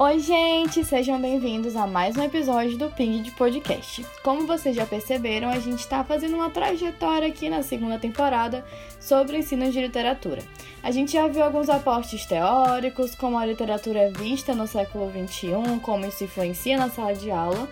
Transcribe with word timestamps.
Oi, 0.00 0.20
gente! 0.20 0.84
Sejam 0.84 1.20
bem-vindos 1.20 1.74
a 1.74 1.84
mais 1.84 2.16
um 2.16 2.22
episódio 2.22 2.78
do 2.78 2.88
Ping 2.88 3.20
de 3.20 3.32
Podcast. 3.32 4.06
Como 4.22 4.46
vocês 4.46 4.76
já 4.76 4.86
perceberam, 4.86 5.48
a 5.48 5.58
gente 5.58 5.80
está 5.80 6.04
fazendo 6.04 6.36
uma 6.36 6.50
trajetória 6.50 7.26
aqui 7.26 7.50
na 7.50 7.64
segunda 7.64 7.98
temporada 7.98 8.64
sobre 9.00 9.38
ensino 9.38 9.68
de 9.72 9.80
literatura. 9.80 10.40
A 10.84 10.92
gente 10.92 11.14
já 11.14 11.26
viu 11.26 11.42
alguns 11.42 11.68
aportes 11.68 12.24
teóricos, 12.26 13.16
como 13.16 13.36
a 13.36 13.44
literatura 13.44 13.98
é 13.98 14.12
vista 14.12 14.54
no 14.54 14.68
século 14.68 15.10
XXI, 15.10 15.80
como 15.82 16.06
isso 16.06 16.22
influencia 16.22 16.78
na 16.78 16.88
sala 16.88 17.12
de 17.12 17.32
aula. 17.32 17.68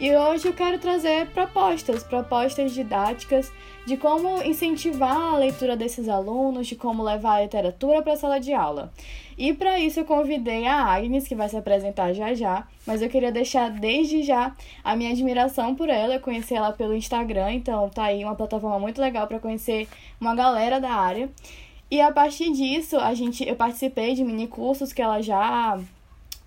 E 0.00 0.16
hoje 0.16 0.48
eu 0.48 0.54
quero 0.54 0.78
trazer 0.78 1.26
propostas, 1.28 2.02
propostas 2.02 2.72
didáticas 2.72 3.52
de 3.84 3.98
como 3.98 4.42
incentivar 4.42 5.34
a 5.34 5.36
leitura 5.36 5.76
desses 5.76 6.08
alunos, 6.08 6.66
de 6.66 6.74
como 6.74 7.02
levar 7.02 7.36
a 7.36 7.42
literatura 7.42 8.00
para 8.00 8.14
a 8.14 8.16
sala 8.16 8.40
de 8.40 8.54
aula. 8.54 8.90
E 9.36 9.52
para 9.52 9.78
isso 9.78 10.00
eu 10.00 10.04
convidei 10.04 10.66
a 10.66 10.76
Agnes, 10.76 11.28
que 11.28 11.34
vai 11.34 11.48
se 11.48 11.56
apresentar 11.56 12.14
já 12.14 12.32
já, 12.32 12.66
mas 12.86 13.02
eu 13.02 13.08
queria 13.08 13.30
deixar 13.30 13.70
desde 13.70 14.22
já 14.22 14.56
a 14.82 14.96
minha 14.96 15.10
admiração 15.10 15.74
por 15.74 15.90
ela. 15.90 16.14
Eu 16.14 16.20
conheci 16.20 16.54
ela 16.54 16.72
pelo 16.72 16.94
Instagram, 16.94 17.52
então 17.52 17.88
tá 17.90 18.04
aí 18.04 18.24
uma 18.24 18.34
plataforma 18.34 18.78
muito 18.78 19.00
legal 19.00 19.26
para 19.26 19.38
conhecer 19.38 19.88
uma 20.18 20.34
galera 20.34 20.80
da 20.80 20.90
área. 20.90 21.28
E 21.90 22.00
a 22.00 22.10
partir 22.10 22.50
disso, 22.52 22.98
a 22.98 23.12
gente 23.14 23.46
eu 23.46 23.54
participei 23.54 24.14
de 24.14 24.24
mini 24.24 24.48
cursos 24.48 24.92
que 24.92 25.02
ela 25.02 25.20
já 25.20 25.78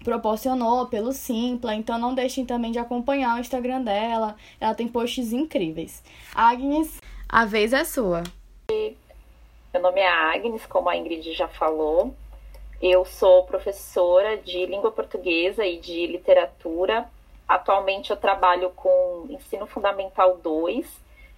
proporcionou 0.04 0.88
pelo 0.88 1.12
Simpla, 1.12 1.76
então 1.76 2.00
não 2.00 2.16
deixem 2.16 2.46
também 2.46 2.72
de 2.72 2.80
acompanhar 2.80 3.36
o 3.36 3.40
Instagram 3.40 3.82
dela, 3.84 4.36
ela 4.60 4.74
tem 4.74 4.88
posts 4.88 5.32
incríveis. 5.32 6.04
Agnes, 6.34 7.00
a 7.28 7.46
vez 7.46 7.74
é 7.74 7.84
sua. 7.84 8.24
Meu 8.72 9.82
nome 9.84 10.00
é 10.00 10.08
Agnes, 10.08 10.66
como 10.66 10.90
a 10.90 10.98
Ingrid 10.98 11.32
já 11.34 11.48
falou. 11.48 12.16
Eu 12.82 13.04
sou 13.04 13.44
professora 13.44 14.38
de 14.38 14.66
língua 14.66 14.90
portuguesa 14.90 15.66
e 15.66 15.78
de 15.80 16.08
literatura. 16.08 17.10
Atualmente 17.46 18.10
eu 18.10 18.16
trabalho 18.16 18.70
com 18.70 19.26
ensino 19.30 19.68
fundamental 19.68 20.38
2 20.38 20.88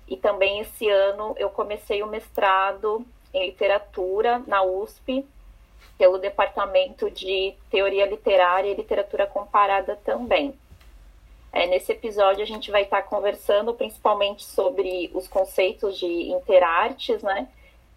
e 0.08 0.16
também 0.18 0.60
esse 0.60 0.88
ano 0.88 1.34
eu 1.38 1.50
comecei 1.50 2.04
o 2.04 2.08
mestrado 2.08 3.04
em 3.34 3.48
literatura 3.48 4.44
na 4.46 4.62
USP 4.62 5.26
pelo 5.98 6.20
Departamento 6.20 7.10
de 7.10 7.56
Teoria 7.72 8.06
Literária 8.06 8.70
e 8.70 8.76
Literatura 8.76 9.26
Comparada 9.26 9.96
também. 10.04 10.54
É, 11.52 11.66
nesse 11.66 11.92
episódio 11.92 12.44
a 12.44 12.48
gente 12.48 12.70
vai 12.70 12.84
estar 12.84 13.02
conversando 13.04 13.74
principalmente 13.74 14.44
sobre 14.44 15.10
os 15.14 15.28
conceitos 15.28 15.98
de 15.98 16.06
interartes, 16.06 17.24
né? 17.24 17.48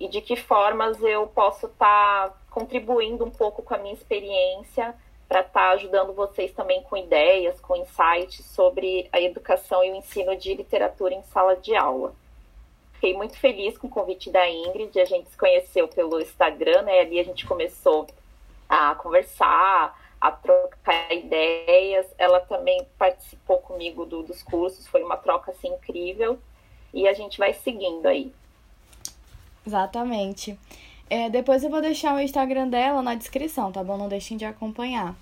E 0.01 0.09
de 0.09 0.21
que 0.21 0.35
formas 0.35 1.01
eu 1.03 1.27
posso 1.27 1.67
estar 1.67 2.33
contribuindo 2.55 3.25
um 3.25 3.31
pouco 3.31 3.65
com 3.65 3.75
a 3.75 3.79
minha 3.79 3.93
experiência 3.93 4.95
para 5.29 5.41
estar 5.41 5.71
ajudando 5.71 6.13
vocês 6.13 6.53
também 6.53 6.81
com 6.85 6.97
ideias, 6.97 7.59
com 7.61 7.75
insights 7.75 8.47
sobre 8.47 9.09
a 9.13 9.21
educação 9.21 9.83
e 9.83 9.91
o 9.91 9.97
ensino 9.97 10.37
de 10.37 10.55
literatura 10.55 11.13
em 11.13 11.23
sala 11.25 11.57
de 11.57 11.75
aula. 11.75 12.15
Fiquei 12.93 13.13
muito 13.13 13.37
feliz 13.41 13.77
com 13.77 13.89
o 13.89 13.91
convite 13.91 14.31
da 14.31 14.49
Ingrid, 14.49 15.01
a 15.01 15.05
gente 15.05 15.29
se 15.29 15.37
conheceu 15.37 15.89
pelo 15.89 16.21
Instagram, 16.21 16.83
né? 16.83 17.01
Ali 17.01 17.19
a 17.19 17.25
gente 17.25 17.45
começou 17.45 18.07
a 18.69 18.95
conversar, 18.95 20.01
a 20.21 20.31
trocar 20.31 21.13
ideias. 21.13 22.07
Ela 22.17 22.39
também 22.39 22.87
participou 22.97 23.59
comigo 23.59 24.07
do, 24.07 24.23
dos 24.23 24.45
cursos, 24.45 24.87
foi 24.87 25.03
uma 25.03 25.17
troca 25.17 25.51
assim 25.51 25.69
incrível. 25.75 26.39
E 26.93 27.09
a 27.09 27.13
gente 27.13 27.37
vai 27.37 27.53
seguindo 27.53 28.07
aí. 28.07 28.33
Exatamente. 29.67 30.57
É, 31.09 31.29
depois 31.29 31.63
eu 31.63 31.71
vou 31.71 31.81
deixar 31.81 32.15
o 32.15 32.21
Instagram 32.21 32.69
dela 32.69 33.03
na 33.03 33.15
descrição, 33.15 33.71
tá 33.71 33.85
bom? 33.85 33.97
Não 33.97 34.09
deixem 34.09 34.37
de 34.37 34.45
acompanhar. 34.45 35.15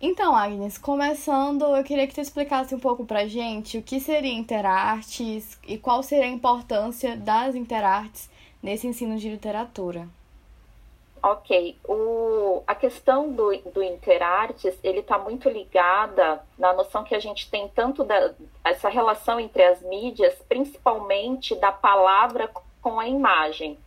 Então, 0.00 0.34
Agnes, 0.34 0.78
começando, 0.78 1.76
eu 1.76 1.84
queria 1.84 2.06
que 2.06 2.14
tu 2.14 2.20
explicasse 2.22 2.74
um 2.74 2.80
pouco 2.80 3.04
pra 3.04 3.26
gente 3.26 3.76
o 3.76 3.82
que 3.82 4.00
seria 4.00 4.32
Interartes 4.32 5.58
e 5.66 5.76
qual 5.76 6.02
seria 6.02 6.24
a 6.24 6.28
importância 6.28 7.16
das 7.16 7.54
Interartes 7.54 8.30
nesse 8.62 8.86
ensino 8.86 9.18
de 9.18 9.28
literatura. 9.28 10.08
Ok, 11.22 11.76
o, 11.86 12.62
a 12.66 12.74
questão 12.74 13.30
do, 13.30 13.54
do 13.74 13.82
Interartes, 13.82 14.78
ele 14.82 15.00
está 15.00 15.18
muito 15.18 15.50
ligada 15.50 16.42
na 16.58 16.72
noção 16.72 17.04
que 17.04 17.14
a 17.14 17.20
gente 17.20 17.50
tem 17.50 17.68
tanto 17.68 18.02
da, 18.02 18.32
essa 18.64 18.88
relação 18.88 19.38
entre 19.38 19.62
as 19.62 19.82
mídias, 19.82 20.34
principalmente 20.48 21.54
da 21.56 21.70
palavra 21.70 22.50
com 22.80 22.98
a 22.98 23.06
imagem. 23.06 23.78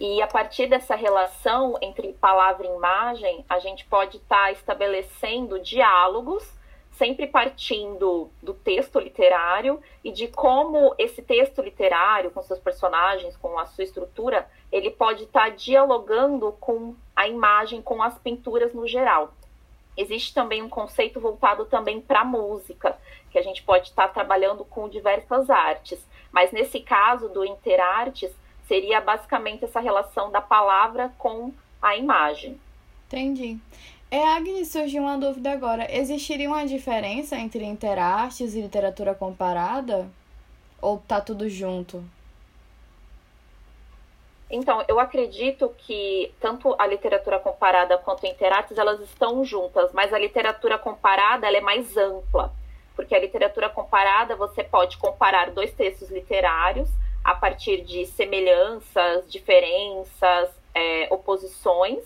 E 0.00 0.20
a 0.20 0.26
partir 0.26 0.66
dessa 0.66 0.96
relação 0.96 1.76
entre 1.80 2.12
palavra 2.14 2.66
e 2.66 2.70
imagem, 2.70 3.44
a 3.48 3.58
gente 3.58 3.84
pode 3.84 4.16
estar 4.16 4.46
tá 4.46 4.52
estabelecendo 4.52 5.60
diálogos, 5.60 6.52
sempre 6.90 7.26
partindo 7.26 8.30
do 8.42 8.54
texto 8.54 8.98
literário 8.98 9.80
e 10.02 10.10
de 10.10 10.28
como 10.28 10.94
esse 10.98 11.22
texto 11.22 11.62
literário, 11.62 12.30
com 12.30 12.42
seus 12.42 12.58
personagens, 12.58 13.36
com 13.36 13.58
a 13.58 13.66
sua 13.66 13.84
estrutura, 13.84 14.48
ele 14.70 14.90
pode 14.90 15.24
estar 15.24 15.50
tá 15.50 15.56
dialogando 15.56 16.52
com 16.60 16.94
a 17.14 17.28
imagem, 17.28 17.80
com 17.80 18.02
as 18.02 18.18
pinturas 18.18 18.74
no 18.74 18.86
geral. 18.86 19.32
Existe 19.96 20.34
também 20.34 20.60
um 20.60 20.68
conceito 20.68 21.20
voltado 21.20 21.66
também 21.66 22.00
para 22.00 22.20
a 22.20 22.24
música, 22.24 22.98
que 23.30 23.38
a 23.38 23.42
gente 23.42 23.62
pode 23.62 23.88
estar 23.88 24.08
tá 24.08 24.14
trabalhando 24.14 24.64
com 24.64 24.88
diversas 24.88 25.48
artes. 25.48 26.04
Mas 26.32 26.50
nesse 26.50 26.80
caso 26.80 27.28
do 27.28 27.44
Interartes, 27.44 28.34
Seria 28.66 29.00
basicamente 29.00 29.64
essa 29.64 29.80
relação 29.80 30.30
da 30.30 30.40
palavra 30.40 31.12
com 31.18 31.52
a 31.80 31.96
imagem. 31.96 32.58
Entendi. 33.06 33.58
É, 34.10 34.26
Agnes, 34.28 34.68
surgiu 34.68 35.02
uma 35.02 35.18
dúvida 35.18 35.50
agora. 35.50 35.86
Existiria 35.92 36.48
uma 36.48 36.66
diferença 36.66 37.36
entre 37.36 37.64
interartes 37.64 38.54
e 38.54 38.60
literatura 38.60 39.14
comparada? 39.14 40.08
Ou 40.80 40.98
tá 40.98 41.20
tudo 41.20 41.48
junto? 41.48 42.04
Então, 44.50 44.84
eu 44.86 45.00
acredito 45.00 45.74
que 45.78 46.32
tanto 46.38 46.76
a 46.78 46.86
literatura 46.86 47.40
comparada 47.40 47.98
quanto 47.98 48.24
a 48.24 48.28
interartes, 48.28 48.78
elas 48.78 49.00
estão 49.00 49.44
juntas, 49.44 49.92
mas 49.92 50.12
a 50.12 50.18
literatura 50.18 50.78
comparada, 50.78 51.46
ela 51.46 51.56
é 51.56 51.60
mais 51.60 51.96
ampla, 51.96 52.52
porque 52.94 53.14
a 53.14 53.18
literatura 53.18 53.68
comparada, 53.68 54.36
você 54.36 54.62
pode 54.62 54.96
comparar 54.98 55.50
dois 55.50 55.72
textos 55.72 56.10
literários, 56.10 56.88
a 57.24 57.34
partir 57.34 57.82
de 57.82 58.04
semelhanças, 58.04 59.30
diferenças, 59.30 60.50
é, 60.74 61.08
oposições. 61.10 62.04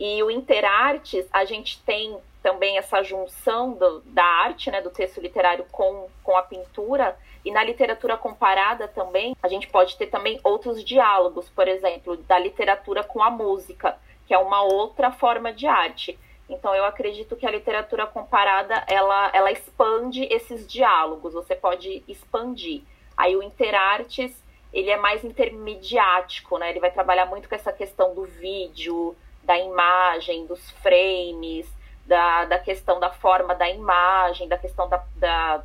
E 0.00 0.20
o 0.22 0.30
Interartes, 0.30 1.28
a 1.32 1.44
gente 1.44 1.80
tem 1.82 2.18
também 2.42 2.76
essa 2.76 3.02
junção 3.04 3.72
do, 3.72 4.00
da 4.00 4.24
arte, 4.24 4.68
né, 4.70 4.80
do 4.80 4.90
texto 4.90 5.20
literário 5.20 5.64
com, 5.70 6.08
com 6.24 6.36
a 6.36 6.42
pintura. 6.42 7.16
E 7.44 7.52
na 7.52 7.62
literatura 7.62 8.16
comparada 8.16 8.88
também, 8.88 9.36
a 9.40 9.48
gente 9.48 9.68
pode 9.68 9.96
ter 9.96 10.08
também 10.08 10.40
outros 10.42 10.84
diálogos, 10.84 11.48
por 11.48 11.68
exemplo, 11.68 12.16
da 12.16 12.38
literatura 12.38 13.04
com 13.04 13.22
a 13.22 13.30
música, 13.30 13.96
que 14.26 14.34
é 14.34 14.38
uma 14.38 14.62
outra 14.62 15.12
forma 15.12 15.52
de 15.52 15.66
arte. 15.66 16.18
Então 16.48 16.74
eu 16.74 16.84
acredito 16.84 17.36
que 17.36 17.46
a 17.46 17.50
literatura 17.50 18.06
comparada, 18.06 18.84
ela, 18.88 19.30
ela 19.32 19.50
expande 19.52 20.24
esses 20.24 20.66
diálogos, 20.66 21.32
você 21.32 21.54
pode 21.54 22.02
expandir. 22.08 22.82
Aí 23.22 23.36
o 23.36 23.42
Interartes, 23.42 24.34
ele 24.72 24.90
é 24.90 24.96
mais 24.96 25.22
intermediático, 25.24 26.58
né? 26.58 26.70
Ele 26.70 26.80
vai 26.80 26.90
trabalhar 26.90 27.24
muito 27.26 27.48
com 27.48 27.54
essa 27.54 27.72
questão 27.72 28.12
do 28.16 28.24
vídeo, 28.24 29.14
da 29.44 29.56
imagem, 29.56 30.44
dos 30.44 30.72
frames, 30.82 31.72
da, 32.04 32.46
da 32.46 32.58
questão 32.58 32.98
da 32.98 33.10
forma 33.10 33.54
da 33.54 33.70
imagem, 33.70 34.48
da 34.48 34.58
questão 34.58 34.88
da, 34.88 35.04
da, 35.14 35.62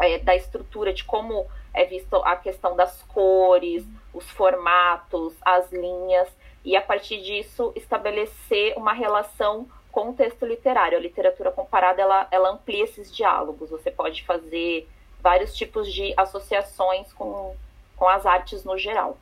é, 0.00 0.18
da 0.18 0.36
estrutura, 0.36 0.92
de 0.92 1.02
como 1.02 1.44
é 1.74 1.84
visto 1.84 2.14
a 2.18 2.36
questão 2.36 2.76
das 2.76 3.02
cores, 3.02 3.84
os 4.14 4.30
formatos, 4.30 5.34
as 5.42 5.72
linhas, 5.72 6.28
e 6.64 6.76
a 6.76 6.80
partir 6.80 7.20
disso 7.20 7.72
estabelecer 7.74 8.78
uma 8.78 8.92
relação 8.92 9.66
com 9.90 10.10
o 10.10 10.14
texto 10.14 10.46
literário. 10.46 10.96
A 10.96 11.00
literatura 11.00 11.50
comparada, 11.50 12.00
ela, 12.00 12.28
ela 12.30 12.50
amplia 12.50 12.84
esses 12.84 13.12
diálogos. 13.12 13.70
Você 13.70 13.90
pode 13.90 14.22
fazer 14.22 14.88
vários 15.22 15.54
tipos 15.54 15.92
de 15.92 16.12
associações 16.16 17.12
com, 17.12 17.54
com 17.96 18.08
as 18.08 18.26
artes 18.26 18.64
no 18.64 18.76
geral. 18.78 19.16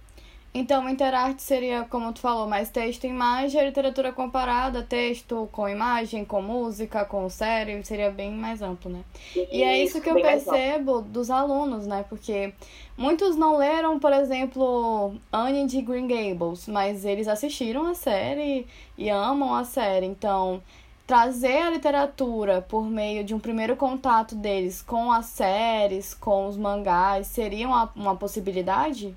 Então, 0.55 0.89
interarte 0.89 1.43
seria, 1.43 1.85
como 1.85 2.13
tu 2.13 2.21
falou, 2.21 2.49
mais 2.49 2.71
texto 2.71 3.05
e 3.05 3.09
imagem, 3.09 3.61
a 3.61 3.65
literatura 3.65 4.13
comparada, 4.13 4.83
texto 4.83 5.49
com 5.53 5.69
imagem, 5.69 6.25
com 6.25 6.41
música, 6.41 7.05
com 7.05 7.29
série, 7.29 7.85
seria 7.85 8.11
bem 8.11 8.33
mais 8.33 8.63
amplo, 8.63 8.91
né? 8.91 9.05
Isso, 9.37 9.47
e 9.53 9.63
é 9.63 9.83
isso 9.83 10.01
que 10.01 10.09
eu 10.09 10.15
percebo 10.15 11.03
dos 11.03 11.31
alunos, 11.31 11.87
né? 11.87 12.05
Porque 12.09 12.53
muitos 12.97 13.37
não 13.37 13.59
leram, 13.59 14.01
por 14.01 14.13
exemplo, 14.13 15.15
Anne 15.31 15.67
de 15.67 15.83
Green 15.83 16.09
Gables, 16.09 16.67
mas 16.67 17.05
eles 17.05 17.29
assistiram 17.29 17.87
a 17.87 17.95
série 17.95 18.67
e 18.97 19.11
amam 19.11 19.55
a 19.55 19.65
série. 19.65 20.07
Então, 20.07 20.63
trazer 21.09 21.63
a 21.63 21.71
literatura 21.71 22.61
por 22.61 22.83
meio 22.83 23.25
de 23.25 23.35
um 23.35 23.41
primeiro 23.41 23.75
contato 23.75 24.35
deles 24.35 24.83
com 24.83 25.11
as 25.11 25.25
séries, 25.25 26.13
com 26.13 26.47
os 26.47 26.55
mangás, 26.55 27.29
seria 27.29 27.67
uma, 27.67 27.91
uma 27.97 28.15
possibilidade? 28.15 29.17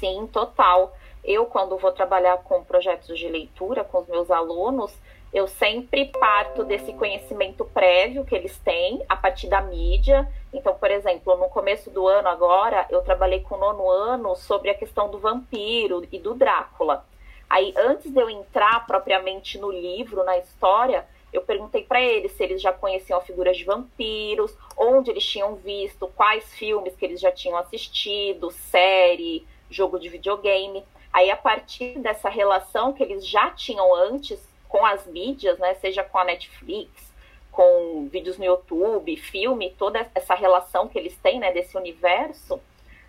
Sim, 0.00 0.28
total. 0.32 0.92
Eu, 1.22 1.46
quando 1.46 1.78
vou 1.78 1.92
trabalhar 1.92 2.38
com 2.38 2.64
projetos 2.64 3.16
de 3.16 3.28
leitura 3.28 3.84
com 3.84 3.98
os 4.00 4.08
meus 4.08 4.32
alunos, 4.32 4.92
eu 5.32 5.46
sempre 5.46 6.06
parto 6.06 6.64
desse 6.64 6.92
conhecimento 6.92 7.64
prévio 7.66 8.24
que 8.24 8.34
eles 8.34 8.58
têm 8.58 9.00
a 9.08 9.14
partir 9.14 9.46
da 9.48 9.60
mídia. 9.60 10.28
Então, 10.52 10.74
por 10.74 10.90
exemplo, 10.90 11.36
no 11.36 11.48
começo 11.48 11.88
do 11.88 12.08
ano 12.08 12.26
agora, 12.26 12.84
eu 12.90 13.00
trabalhei 13.00 13.38
com 13.42 13.54
o 13.54 13.58
nono 13.58 13.88
ano 13.88 14.34
sobre 14.34 14.70
a 14.70 14.74
questão 14.74 15.08
do 15.08 15.20
vampiro 15.20 16.04
e 16.10 16.18
do 16.18 16.34
Drácula. 16.34 17.06
Aí, 17.48 17.72
antes 17.76 18.10
de 18.10 18.18
eu 18.18 18.28
entrar 18.28 18.84
propriamente 18.86 19.56
no 19.58 19.70
livro, 19.70 20.24
na 20.24 20.36
história, 20.38 21.06
eu 21.32 21.42
perguntei 21.42 21.82
para 21.82 22.00
eles 22.00 22.32
se 22.32 22.42
eles 22.42 22.60
já 22.60 22.72
conheciam 22.72 23.18
a 23.18 23.22
figura 23.22 23.52
de 23.52 23.64
vampiros, 23.64 24.54
onde 24.76 25.10
eles 25.10 25.24
tinham 25.24 25.54
visto, 25.56 26.06
quais 26.08 26.52
filmes 26.54 26.94
que 26.94 27.04
eles 27.04 27.20
já 27.20 27.32
tinham 27.32 27.56
assistido, 27.56 28.50
série, 28.50 29.46
jogo 29.70 29.98
de 29.98 30.08
videogame. 30.08 30.84
Aí, 31.12 31.30
a 31.30 31.36
partir 31.36 31.98
dessa 31.98 32.28
relação 32.28 32.92
que 32.92 33.02
eles 33.02 33.26
já 33.26 33.50
tinham 33.50 33.94
antes 33.94 34.40
com 34.68 34.84
as 34.84 35.06
mídias, 35.06 35.58
né, 35.58 35.74
seja 35.74 36.02
com 36.02 36.18
a 36.18 36.24
Netflix, 36.24 37.12
com 37.50 38.08
vídeos 38.10 38.38
no 38.38 38.44
YouTube, 38.44 39.14
filme, 39.16 39.74
toda 39.78 40.10
essa 40.14 40.34
relação 40.34 40.88
que 40.88 40.98
eles 40.98 41.16
têm 41.18 41.38
né, 41.38 41.52
desse 41.52 41.76
universo, 41.76 42.60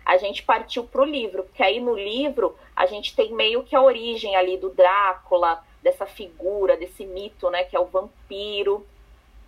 a 0.04 0.18
gente 0.18 0.42
partiu 0.42 0.84
para 0.84 1.00
o 1.00 1.06
livro, 1.06 1.44
porque 1.44 1.62
aí 1.62 1.80
no 1.80 1.94
livro 1.94 2.54
a 2.76 2.84
gente 2.84 3.16
tem 3.16 3.32
meio 3.32 3.62
que 3.62 3.74
a 3.74 3.82
origem 3.82 4.36
ali 4.36 4.58
do 4.58 4.68
Drácula, 4.68 5.64
dessa 5.84 6.06
figura, 6.06 6.78
desse 6.78 7.04
mito, 7.04 7.50
né, 7.50 7.62
que 7.62 7.76
é 7.76 7.78
o 7.78 7.84
vampiro. 7.84 8.84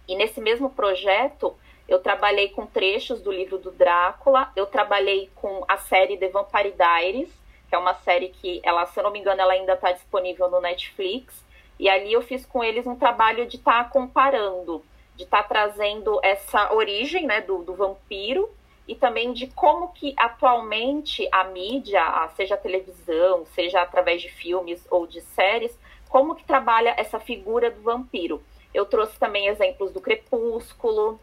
E 0.06 0.14
nesse 0.14 0.40
mesmo 0.40 0.68
projeto, 0.68 1.56
eu 1.88 1.98
trabalhei 1.98 2.50
com 2.50 2.66
trechos 2.66 3.22
do 3.22 3.32
livro 3.32 3.56
do 3.58 3.70
Drácula, 3.70 4.52
eu 4.54 4.66
trabalhei 4.66 5.30
com 5.34 5.64
a 5.66 5.78
série 5.78 6.18
The 6.18 6.28
Vampire 6.28 6.72
Diaries, 6.72 7.32
que 7.68 7.74
é 7.74 7.78
uma 7.78 7.94
série 7.94 8.28
que, 8.28 8.60
ela, 8.62 8.84
se 8.86 9.00
eu 9.00 9.02
não 9.02 9.10
me 9.10 9.18
engano, 9.18 9.40
ela 9.40 9.54
ainda 9.54 9.72
está 9.72 9.90
disponível 9.90 10.48
no 10.50 10.60
Netflix. 10.60 11.44
E 11.80 11.88
ali 11.88 12.12
eu 12.12 12.22
fiz 12.22 12.44
com 12.44 12.62
eles 12.62 12.86
um 12.86 12.96
trabalho 12.96 13.46
de 13.46 13.56
estar 13.56 13.84
tá 13.84 13.90
comparando, 13.90 14.84
de 15.16 15.24
estar 15.24 15.42
tá 15.42 15.48
trazendo 15.48 16.20
essa 16.22 16.72
origem 16.72 17.26
né, 17.26 17.40
do, 17.40 17.62
do 17.62 17.74
vampiro 17.74 18.48
e 18.86 18.94
também 18.94 19.32
de 19.32 19.48
como 19.48 19.88
que 19.88 20.14
atualmente 20.16 21.28
a 21.32 21.44
mídia, 21.44 22.02
seja 22.36 22.54
a 22.54 22.58
televisão, 22.58 23.44
seja 23.46 23.80
através 23.82 24.22
de 24.22 24.28
filmes 24.28 24.86
ou 24.90 25.06
de 25.06 25.20
séries, 25.20 25.76
como 26.08 26.34
que 26.34 26.44
trabalha 26.44 26.94
essa 26.96 27.18
figura 27.18 27.70
do 27.70 27.82
vampiro. 27.82 28.42
Eu 28.72 28.84
trouxe 28.84 29.18
também 29.18 29.48
exemplos 29.48 29.92
do 29.92 30.00
Crepúsculo, 30.00 31.18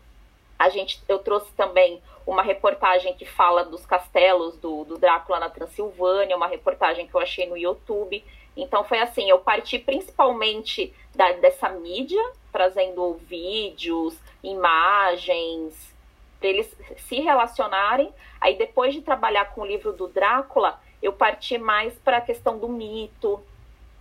a 0.58 0.70
gente, 0.70 1.02
eu 1.10 1.20
trouxe 1.20 1.52
também 1.54 2.02
uma 2.26 2.42
reportagem 2.42 3.14
que 3.16 3.26
fala 3.26 3.66
dos 3.66 3.86
castelos 3.86 4.56
do, 4.58 4.86
do 4.86 4.98
Drácula 4.98 5.40
na 5.40 5.50
Transilvânia, 5.50 6.38
uma 6.38 6.48
reportagem 6.48 7.06
que 7.06 7.14
eu 7.14 7.20
achei 7.20 7.46
no 7.48 7.58
YouTube. 7.58 8.24
Então 8.56 8.84
foi 8.84 9.00
assim, 9.00 9.30
eu 9.30 9.40
parti 9.40 9.78
principalmente 9.78 10.94
da, 11.14 11.34
dessa 11.34 11.70
mídia, 11.70 12.24
trazendo 12.52 13.16
vídeos, 13.16 14.18
imagens, 14.42 15.94
para 16.40 16.50
eles 16.50 16.74
se 17.08 17.20
relacionarem. 17.20 18.14
Aí 18.40 18.56
depois 18.56 18.94
de 18.94 19.02
trabalhar 19.02 19.54
com 19.54 19.62
o 19.62 19.66
livro 19.66 19.92
do 19.92 20.08
Drácula, 20.08 20.80
eu 21.02 21.12
parti 21.12 21.58
mais 21.58 21.94
para 21.96 22.18
a 22.18 22.22
questão 22.22 22.58
do 22.58 22.70
mito, 22.70 23.42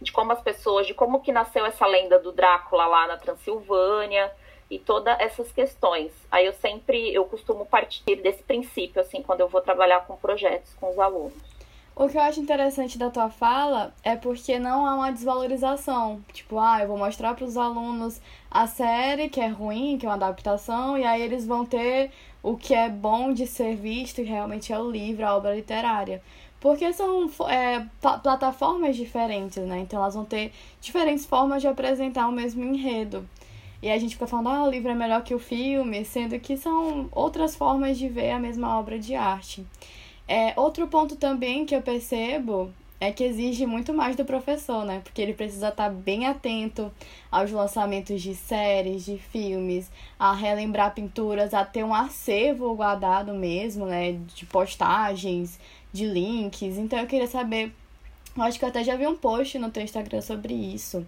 de 0.03 0.13
como 0.13 0.33
as 0.33 0.43
pessoas, 0.43 0.87
de 0.87 0.95
como 0.95 1.21
que 1.21 1.33
nasceu 1.33 1.65
essa 1.65 1.87
lenda 1.87 2.19
do 2.19 2.33
Drácula 2.33 2.87
lá 2.87 3.07
na 3.07 3.17
Transilvânia 3.17 4.31
e 4.71 4.79
todas 4.79 5.19
essas 5.21 5.53
questões. 5.53 6.13
Aí 6.31 6.47
eu 6.47 6.53
sempre, 6.55 7.13
eu 7.15 7.25
costumo 7.25 7.67
partir 7.67 8.17
desse 8.17 8.43
princípio, 8.43 9.01
assim, 9.01 9.23
quando 9.23 9.41
eu 9.41 9.49
vou 9.49 9.61
trabalhar 9.61 10.07
com 10.07 10.17
projetos 10.17 10.75
com 10.75 10.91
os 10.91 10.99
alunos. 10.99 11.35
O 11.95 12.09
que 12.09 12.17
eu 12.17 12.23
acho 12.23 12.41
interessante 12.41 12.97
da 12.97 13.11
tua 13.11 13.29
fala 13.29 13.93
é 14.03 14.17
porque 14.17 14.59
não 14.59 14.87
há 14.87 14.95
uma 14.95 15.13
desvalorização. 15.13 16.25
Tipo, 16.33 16.59
ah, 16.59 16.81
eu 16.81 16.89
vou 16.89 16.97
mostrar 16.97 17.35
para 17.35 17.45
os 17.45 17.59
alunos 17.59 18.19
a 18.51 18.67
série 18.67 19.29
que 19.29 19.39
é 19.39 19.49
ruim, 19.49 19.99
que 19.99 20.07
é 20.07 20.09
uma 20.09 20.15
adaptação, 20.15 20.97
e 20.97 21.05
aí 21.05 21.21
eles 21.21 21.47
vão 21.47 21.67
ter 21.67 22.11
o 22.43 22.57
que 22.57 22.75
é 22.75 22.89
bom 22.89 23.31
de 23.31 23.47
ser 23.47 23.77
visto 23.77 24.23
e 24.23 24.25
realmente 24.25 24.73
é 24.73 24.79
o 24.79 24.91
livro, 24.91 25.27
a 25.27 25.37
obra 25.37 25.55
literária. 25.55 26.23
Porque 26.63 26.93
são 26.93 27.29
é, 27.49 27.85
plataformas 28.23 28.95
diferentes, 28.95 29.59
né? 29.65 29.81
Então 29.81 30.01
elas 30.01 30.15
vão 30.15 30.25
ter 30.25 30.53
diferentes 30.81 31.27
formas 31.27 31.61
de 31.61 31.67
apresentar 31.67 32.29
o 32.29 32.33
mesmo 32.33 32.63
enredo. 32.63 33.29
E 33.83 33.91
a 33.91 33.99
gente 33.99 34.15
fica 34.15 34.29
falando, 34.29 34.49
ah, 34.49 34.63
o 34.63 34.71
livro 34.71 34.93
é 34.93 34.95
melhor 34.95 35.25
que 35.25 35.35
o 35.35 35.41
filme, 35.41 36.05
sendo 36.05 36.39
que 36.39 36.57
são 36.57 37.09
outras 37.11 37.57
formas 37.57 37.99
de 37.99 38.09
ver 38.09 38.31
a 38.31 38.39
mesma 38.39 38.79
obra 38.79 38.97
de 38.97 39.13
arte. 39.17 39.67
É, 40.29 40.55
outro 40.57 40.87
ponto 40.87 41.17
também 41.17 41.67
que 41.67 41.75
eu 41.75 41.83
percebo 41.83 42.73
é 43.01 43.11
que 43.11 43.25
exige 43.25 43.67
muito 43.67 43.93
mais 43.93 44.15
do 44.15 44.25
professor, 44.25 44.85
né? 44.85 45.01
Porque 45.03 45.21
ele 45.21 45.35
precisa 45.35 45.71
estar 45.71 45.91
bem 45.91 46.27
atento 46.27 46.93
aos 47.29 47.51
lançamentos 47.51 48.23
de 48.23 48.37
séries, 48.37 49.05
de 49.05 49.19
filmes, 49.19 49.91
a 50.17 50.33
relembrar 50.33 50.95
pinturas, 50.95 51.53
a 51.53 51.65
ter 51.65 51.83
um 51.83 51.93
acervo 51.93 52.73
guardado 52.77 53.35
mesmo, 53.35 53.85
né? 53.85 54.13
De 54.13 54.47
postagens, 54.47 55.59
de 55.93 56.07
links. 56.07 56.79
Então 56.79 56.99
eu 56.99 57.07
queria 57.07 57.27
saber, 57.27 57.73
eu 58.37 58.43
acho 58.43 58.59
que 58.59 58.65
eu 58.65 58.69
até 58.69 58.83
já 58.83 58.97
vi 58.97 59.07
um 59.07 59.17
post 59.17 59.59
no 59.59 59.71
teu 59.71 59.83
Instagram 59.83 60.21
sobre 60.21 60.55
isso. 60.55 61.05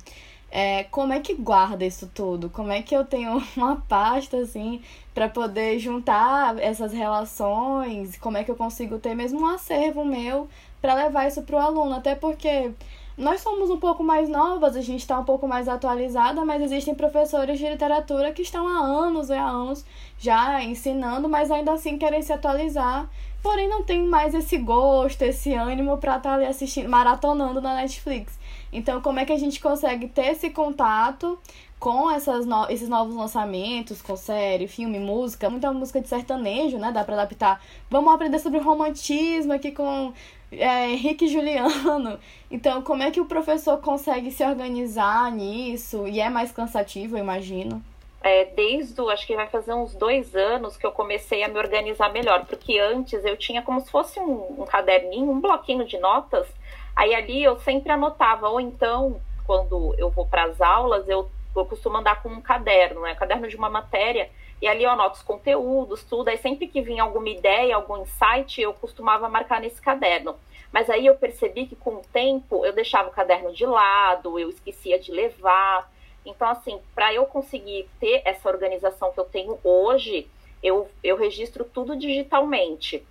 É, 0.50 0.84
como 0.84 1.12
é 1.12 1.18
que 1.18 1.34
guarda 1.34 1.84
isso 1.84 2.08
tudo? 2.14 2.48
Como 2.48 2.70
é 2.70 2.80
que 2.80 2.94
eu 2.94 3.04
tenho 3.04 3.42
uma 3.56 3.76
pasta 3.88 4.36
assim 4.36 4.80
para 5.12 5.28
poder 5.28 5.78
juntar 5.80 6.58
essas 6.60 6.92
relações? 6.92 8.16
Como 8.18 8.36
é 8.36 8.44
que 8.44 8.50
eu 8.50 8.56
consigo 8.56 8.98
ter 8.98 9.14
mesmo 9.14 9.40
um 9.40 9.46
acervo 9.46 10.04
meu 10.04 10.48
para 10.80 10.94
levar 10.94 11.26
isso 11.26 11.42
para 11.42 11.56
o 11.56 11.58
aluno? 11.58 11.96
Até 11.96 12.14
porque 12.14 12.72
nós 13.16 13.40
somos 13.40 13.70
um 13.70 13.78
pouco 13.78 14.02
mais 14.02 14.28
novas, 14.28 14.76
a 14.76 14.80
gente 14.80 15.00
está 15.00 15.18
um 15.18 15.24
pouco 15.24 15.46
mais 15.46 15.68
atualizada, 15.68 16.44
mas 16.44 16.60
existem 16.60 16.94
professores 16.94 17.58
de 17.58 17.68
literatura 17.68 18.32
que 18.32 18.42
estão 18.42 18.66
há 18.66 18.78
anos 18.80 19.30
e 19.30 19.34
há 19.34 19.46
anos 19.46 19.84
já 20.18 20.62
ensinando, 20.62 21.28
mas 21.28 21.50
ainda 21.50 21.72
assim 21.72 21.96
querem 21.96 22.22
se 22.22 22.32
atualizar, 22.32 23.08
porém 23.44 23.68
não 23.68 23.82
tem 23.82 24.02
mais 24.02 24.34
esse 24.34 24.56
gosto, 24.56 25.20
esse 25.20 25.52
ânimo 25.52 25.98
para 25.98 26.16
estar 26.16 26.30
tá 26.30 26.34
ali 26.36 26.46
assistindo, 26.46 26.88
maratonando 26.88 27.60
na 27.60 27.74
Netflix. 27.74 28.38
Então, 28.72 29.02
como 29.02 29.20
é 29.20 29.26
que 29.26 29.32
a 29.34 29.38
gente 29.38 29.60
consegue 29.60 30.08
ter 30.08 30.28
esse 30.28 30.48
contato 30.48 31.38
com 31.78 32.10
essas 32.10 32.46
no 32.46 32.66
esses 32.70 32.88
novos 32.88 33.14
lançamentos, 33.14 34.00
com 34.00 34.16
série, 34.16 34.66
filme, 34.66 34.98
música, 34.98 35.50
muita 35.50 35.70
música 35.70 36.00
de 36.00 36.08
sertanejo, 36.08 36.78
né? 36.78 36.90
Dá 36.90 37.04
para 37.04 37.16
adaptar. 37.16 37.62
Vamos 37.90 38.14
aprender 38.14 38.38
sobre 38.38 38.60
romantismo 38.60 39.52
aqui 39.52 39.72
com 39.72 40.14
é, 40.50 40.90
Henrique 40.92 41.28
Juliano. 41.28 42.18
Então, 42.50 42.80
como 42.80 43.02
é 43.02 43.10
que 43.10 43.20
o 43.20 43.26
professor 43.26 43.78
consegue 43.78 44.30
se 44.30 44.42
organizar 44.42 45.30
nisso? 45.30 46.08
E 46.08 46.18
é 46.18 46.30
mais 46.30 46.50
cansativo, 46.50 47.18
eu 47.18 47.22
imagino. 47.22 47.82
É, 48.26 48.46
desde, 48.46 48.98
acho 49.10 49.26
que 49.26 49.36
vai 49.36 49.46
fazer 49.48 49.74
uns 49.74 49.94
dois 49.94 50.34
anos 50.34 50.78
que 50.78 50.86
eu 50.86 50.90
comecei 50.90 51.42
a 51.42 51.48
me 51.48 51.58
organizar 51.58 52.10
melhor, 52.10 52.46
porque 52.46 52.78
antes 52.78 53.22
eu 53.22 53.36
tinha 53.36 53.60
como 53.60 53.82
se 53.82 53.90
fosse 53.90 54.18
um, 54.18 54.62
um 54.62 54.64
caderninho, 54.64 55.30
um 55.30 55.42
bloquinho 55.42 55.84
de 55.84 55.98
notas, 55.98 56.48
aí 56.96 57.14
ali 57.14 57.44
eu 57.44 57.58
sempre 57.58 57.92
anotava, 57.92 58.48
ou 58.48 58.58
então, 58.58 59.20
quando 59.46 59.94
eu 59.98 60.08
vou 60.08 60.26
para 60.26 60.44
as 60.44 60.58
aulas, 60.58 61.06
eu, 61.06 61.30
eu 61.54 61.66
costumo 61.66 61.98
andar 61.98 62.22
com 62.22 62.30
um 62.30 62.40
caderno, 62.40 63.02
né, 63.02 63.14
caderno 63.14 63.46
de 63.46 63.56
uma 63.56 63.68
matéria, 63.68 64.30
e 64.62 64.66
ali 64.66 64.84
eu 64.84 64.90
anoto 64.90 65.16
os 65.16 65.22
conteúdos, 65.22 66.02
tudo. 66.04 66.28
Aí 66.28 66.38
sempre 66.38 66.66
que 66.66 66.80
vinha 66.80 67.02
alguma 67.02 67.28
ideia, 67.28 67.76
algum 67.76 67.98
insight, 67.98 68.58
eu 68.58 68.72
costumava 68.72 69.28
marcar 69.28 69.60
nesse 69.60 69.82
caderno. 69.82 70.34
Mas 70.72 70.88
aí 70.88 71.04
eu 71.04 71.14
percebi 71.16 71.66
que 71.66 71.76
com 71.76 71.96
o 71.96 72.02
tempo 72.10 72.64
eu 72.64 72.72
deixava 72.72 73.10
o 73.10 73.12
caderno 73.12 73.52
de 73.52 73.66
lado, 73.66 74.38
eu 74.38 74.48
esquecia 74.48 74.98
de 74.98 75.12
levar. 75.12 75.92
Então, 76.24 76.48
assim, 76.48 76.80
para 76.94 77.12
eu 77.12 77.26
conseguir 77.26 77.88
ter 78.00 78.22
essa 78.24 78.48
organização 78.48 79.12
que 79.12 79.20
eu 79.20 79.24
tenho 79.24 79.58
hoje, 79.62 80.26
eu, 80.62 80.88
eu 81.02 81.16
registro 81.16 81.64
tudo 81.64 81.96
digitalmente. 81.96 83.04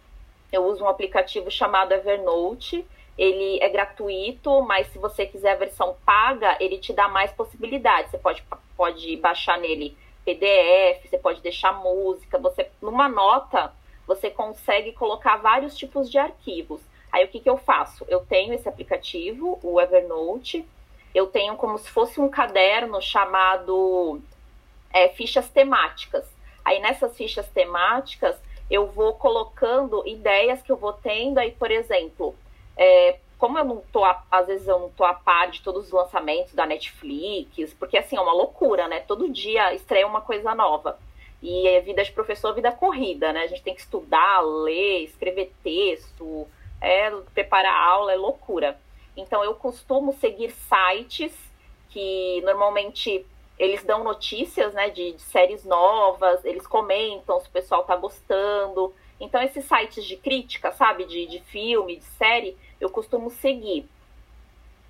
Eu 0.51 0.65
uso 0.65 0.83
um 0.83 0.89
aplicativo 0.89 1.51
chamado 1.51 1.93
Evernote. 1.93 2.85
Ele 3.17 3.59
é 3.61 3.69
gratuito, 3.69 4.61
mas 4.63 4.87
se 4.87 4.97
você 4.97 5.25
quiser 5.25 5.51
a 5.51 5.57
versão 5.57 5.95
paga, 6.03 6.57
ele 6.59 6.79
te 6.79 6.91
dá 6.91 7.07
mais 7.07 7.31
possibilidades. 7.31 8.11
Você 8.11 8.17
pode, 8.17 8.43
pode 8.75 9.17
baixar 9.17 9.59
nele 9.59 9.95
PDF, 10.25 11.07
você 11.07 11.17
pode 11.17 11.41
deixar 11.41 11.73
música, 11.73 12.39
você 12.39 12.69
numa 12.81 13.07
nota 13.07 13.71
você 14.07 14.29
consegue 14.29 14.91
colocar 14.93 15.37
vários 15.37 15.77
tipos 15.77 16.09
de 16.09 16.17
arquivos. 16.17 16.81
Aí 17.11 17.23
o 17.23 17.27
que, 17.27 17.39
que 17.39 17.49
eu 17.49 17.57
faço? 17.57 18.05
Eu 18.09 18.21
tenho 18.21 18.53
esse 18.53 18.67
aplicativo, 18.67 19.59
o 19.63 19.79
Evernote, 19.79 20.65
eu 21.13 21.27
tenho 21.27 21.55
como 21.55 21.77
se 21.77 21.89
fosse 21.89 22.19
um 22.19 22.29
caderno 22.29 23.01
chamado 23.01 24.19
é, 24.91 25.09
fichas 25.09 25.49
temáticas. 25.49 26.25
Aí 26.63 26.79
nessas 26.79 27.15
fichas 27.15 27.47
temáticas 27.49 28.35
eu 28.69 28.87
vou 28.87 29.13
colocando 29.13 30.07
ideias 30.07 30.61
que 30.61 30.71
eu 30.71 30.77
vou 30.77 30.93
tendo 30.93 31.37
aí, 31.37 31.51
por 31.51 31.69
exemplo, 31.69 32.35
é, 32.77 33.17
como 33.37 33.59
eu 33.59 33.65
não 33.65 33.83
tô, 33.91 34.05
a, 34.05 34.23
às 34.31 34.47
vezes 34.47 34.67
eu 34.67 34.79
não 34.79 34.89
tô 34.89 35.03
a 35.03 35.13
par 35.13 35.51
de 35.51 35.61
todos 35.61 35.87
os 35.87 35.91
lançamentos 35.91 36.53
da 36.53 36.65
Netflix, 36.65 37.73
porque 37.73 37.97
assim, 37.97 38.15
é 38.15 38.21
uma 38.21 38.31
loucura, 38.31 38.87
né? 38.87 39.01
Todo 39.01 39.29
dia 39.29 39.73
estreia 39.73 40.07
uma 40.07 40.21
coisa 40.21 40.55
nova. 40.55 40.97
E 41.41 41.67
é 41.67 41.81
vida 41.81 42.03
de 42.05 42.11
professor, 42.13 42.53
vida 42.55 42.71
corrida, 42.71 43.33
né? 43.33 43.41
A 43.41 43.47
gente 43.47 43.61
tem 43.61 43.75
que 43.75 43.81
estudar, 43.81 44.39
ler, 44.39 45.03
escrever 45.03 45.51
texto, 45.61 46.47
é, 46.79 47.11
preparar 47.33 47.75
aula, 47.75 48.13
é 48.13 48.15
loucura. 48.15 48.79
Então 49.15 49.43
eu 49.43 49.55
costumo 49.55 50.13
seguir 50.13 50.51
sites 50.51 51.33
que 51.89 52.41
normalmente 52.43 53.25
eles 53.57 53.83
dão 53.83 54.03
notícias 54.03 54.73
né, 54.73 54.89
de, 54.89 55.13
de, 55.13 55.21
séries 55.21 55.63
novas, 55.63 56.43
eles 56.43 56.65
comentam 56.65 57.39
se 57.39 57.47
o 57.47 57.51
pessoal 57.51 57.83
tá 57.83 57.95
gostando. 57.95 58.93
Então, 59.19 59.41
esses 59.41 59.63
sites 59.65 60.03
de 60.03 60.17
crítica, 60.17 60.71
sabe, 60.71 61.05
de, 61.05 61.27
de 61.27 61.39
filme, 61.39 61.97
de 61.97 62.03
série, 62.03 62.57
eu 62.81 62.89
costumo 62.89 63.29
seguir. 63.29 63.87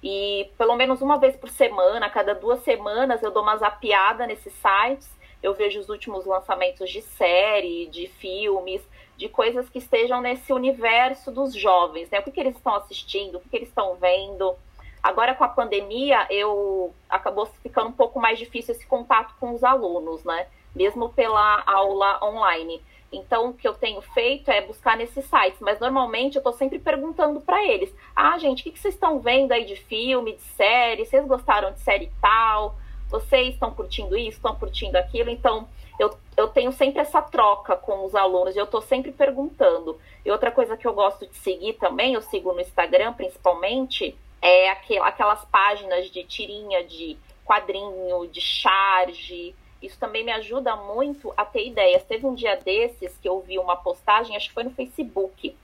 E 0.01 0.49
pelo 0.57 0.75
menos 0.75 1.01
uma 1.01 1.17
vez 1.17 1.35
por 1.35 1.49
semana, 1.49 2.09
cada 2.09 2.33
duas 2.33 2.61
semanas, 2.61 3.21
eu 3.21 3.31
dou 3.31 3.43
uma 3.43 3.57
zapiada 3.57 4.25
nesses 4.25 4.53
sites. 4.53 5.09
Eu 5.43 5.53
vejo 5.53 5.79
os 5.79 5.89
últimos 5.89 6.25
lançamentos 6.25 6.89
de 6.89 7.01
série, 7.01 7.85
de 7.87 8.07
filmes, 8.07 8.81
de 9.17 9.27
coisas 9.27 9.69
que 9.69 9.77
estejam 9.77 10.21
nesse 10.21 10.53
universo 10.53 11.31
dos 11.31 11.53
jovens, 11.53 12.09
né? 12.09 12.19
O 12.19 12.23
que, 12.23 12.31
que 12.31 12.39
eles 12.39 12.55
estão 12.55 12.73
assistindo, 12.75 13.35
o 13.35 13.41
que, 13.41 13.49
que 13.49 13.57
eles 13.57 13.67
estão 13.69 13.95
vendo. 13.95 14.55
Agora, 15.03 15.35
com 15.35 15.43
a 15.43 15.49
pandemia, 15.49 16.25
eu 16.29 16.93
acabou 17.09 17.45
ficando 17.61 17.89
um 17.89 17.93
pouco 17.93 18.19
mais 18.19 18.39
difícil 18.39 18.73
esse 18.73 18.85
contato 18.85 19.35
com 19.37 19.53
os 19.53 19.63
alunos, 19.63 20.23
né? 20.23 20.47
Mesmo 20.73 21.09
pela 21.09 21.61
aula 21.67 22.23
online. 22.23 22.81
Então, 23.11 23.49
o 23.49 23.53
que 23.53 23.67
eu 23.67 23.75
tenho 23.75 24.01
feito 24.01 24.49
é 24.49 24.61
buscar 24.61 24.97
nesses 24.97 25.25
sites, 25.25 25.59
mas 25.59 25.79
normalmente 25.79 26.35
eu 26.35 26.39
estou 26.39 26.53
sempre 26.53 26.79
perguntando 26.79 27.41
para 27.41 27.63
eles: 27.63 27.93
ah, 28.15 28.37
gente, 28.39 28.61
o 28.61 28.63
que, 28.63 28.71
que 28.71 28.79
vocês 28.79 28.93
estão 28.93 29.19
vendo 29.19 29.51
aí 29.51 29.65
de 29.65 29.75
filme, 29.75 30.33
de 30.33 30.41
série? 30.41 31.05
Vocês 31.05 31.27
gostaram 31.27 31.71
de 31.73 31.81
série 31.81 32.09
tal? 32.19 32.75
Vocês 33.13 33.53
estão 33.53 33.69
curtindo 33.69 34.17
isso, 34.17 34.37
estão 34.37 34.55
curtindo 34.55 34.97
aquilo? 34.97 35.29
Então, 35.29 35.67
eu, 35.99 36.17
eu 36.35 36.47
tenho 36.47 36.71
sempre 36.71 36.99
essa 36.99 37.21
troca 37.21 37.77
com 37.77 38.03
os 38.03 38.15
alunos, 38.15 38.55
eu 38.55 38.63
estou 38.63 38.81
sempre 38.81 39.11
perguntando. 39.11 40.01
E 40.25 40.31
outra 40.31 40.49
coisa 40.49 40.75
que 40.75 40.87
eu 40.87 40.93
gosto 40.95 41.27
de 41.27 41.35
seguir 41.35 41.73
também, 41.73 42.15
eu 42.15 42.23
sigo 42.23 42.51
no 42.51 42.59
Instagram 42.59 43.13
principalmente, 43.13 44.17
é 44.41 44.71
aquelas 44.71 45.45
páginas 45.45 46.09
de 46.09 46.23
tirinha, 46.23 46.83
de 46.83 47.15
quadrinho, 47.45 48.25
de 48.31 48.41
charge. 48.41 49.53
Isso 49.79 49.99
também 49.99 50.23
me 50.25 50.31
ajuda 50.31 50.75
muito 50.75 51.31
a 51.37 51.45
ter 51.45 51.67
ideias. 51.67 52.01
Teve 52.05 52.25
um 52.25 52.33
dia 52.33 52.55
desses 52.55 53.15
que 53.17 53.29
eu 53.29 53.39
vi 53.41 53.59
uma 53.59 53.75
postagem, 53.75 54.35
acho 54.35 54.47
que 54.47 54.55
foi 54.55 54.63
no 54.63 54.71
Facebook, 54.71 55.55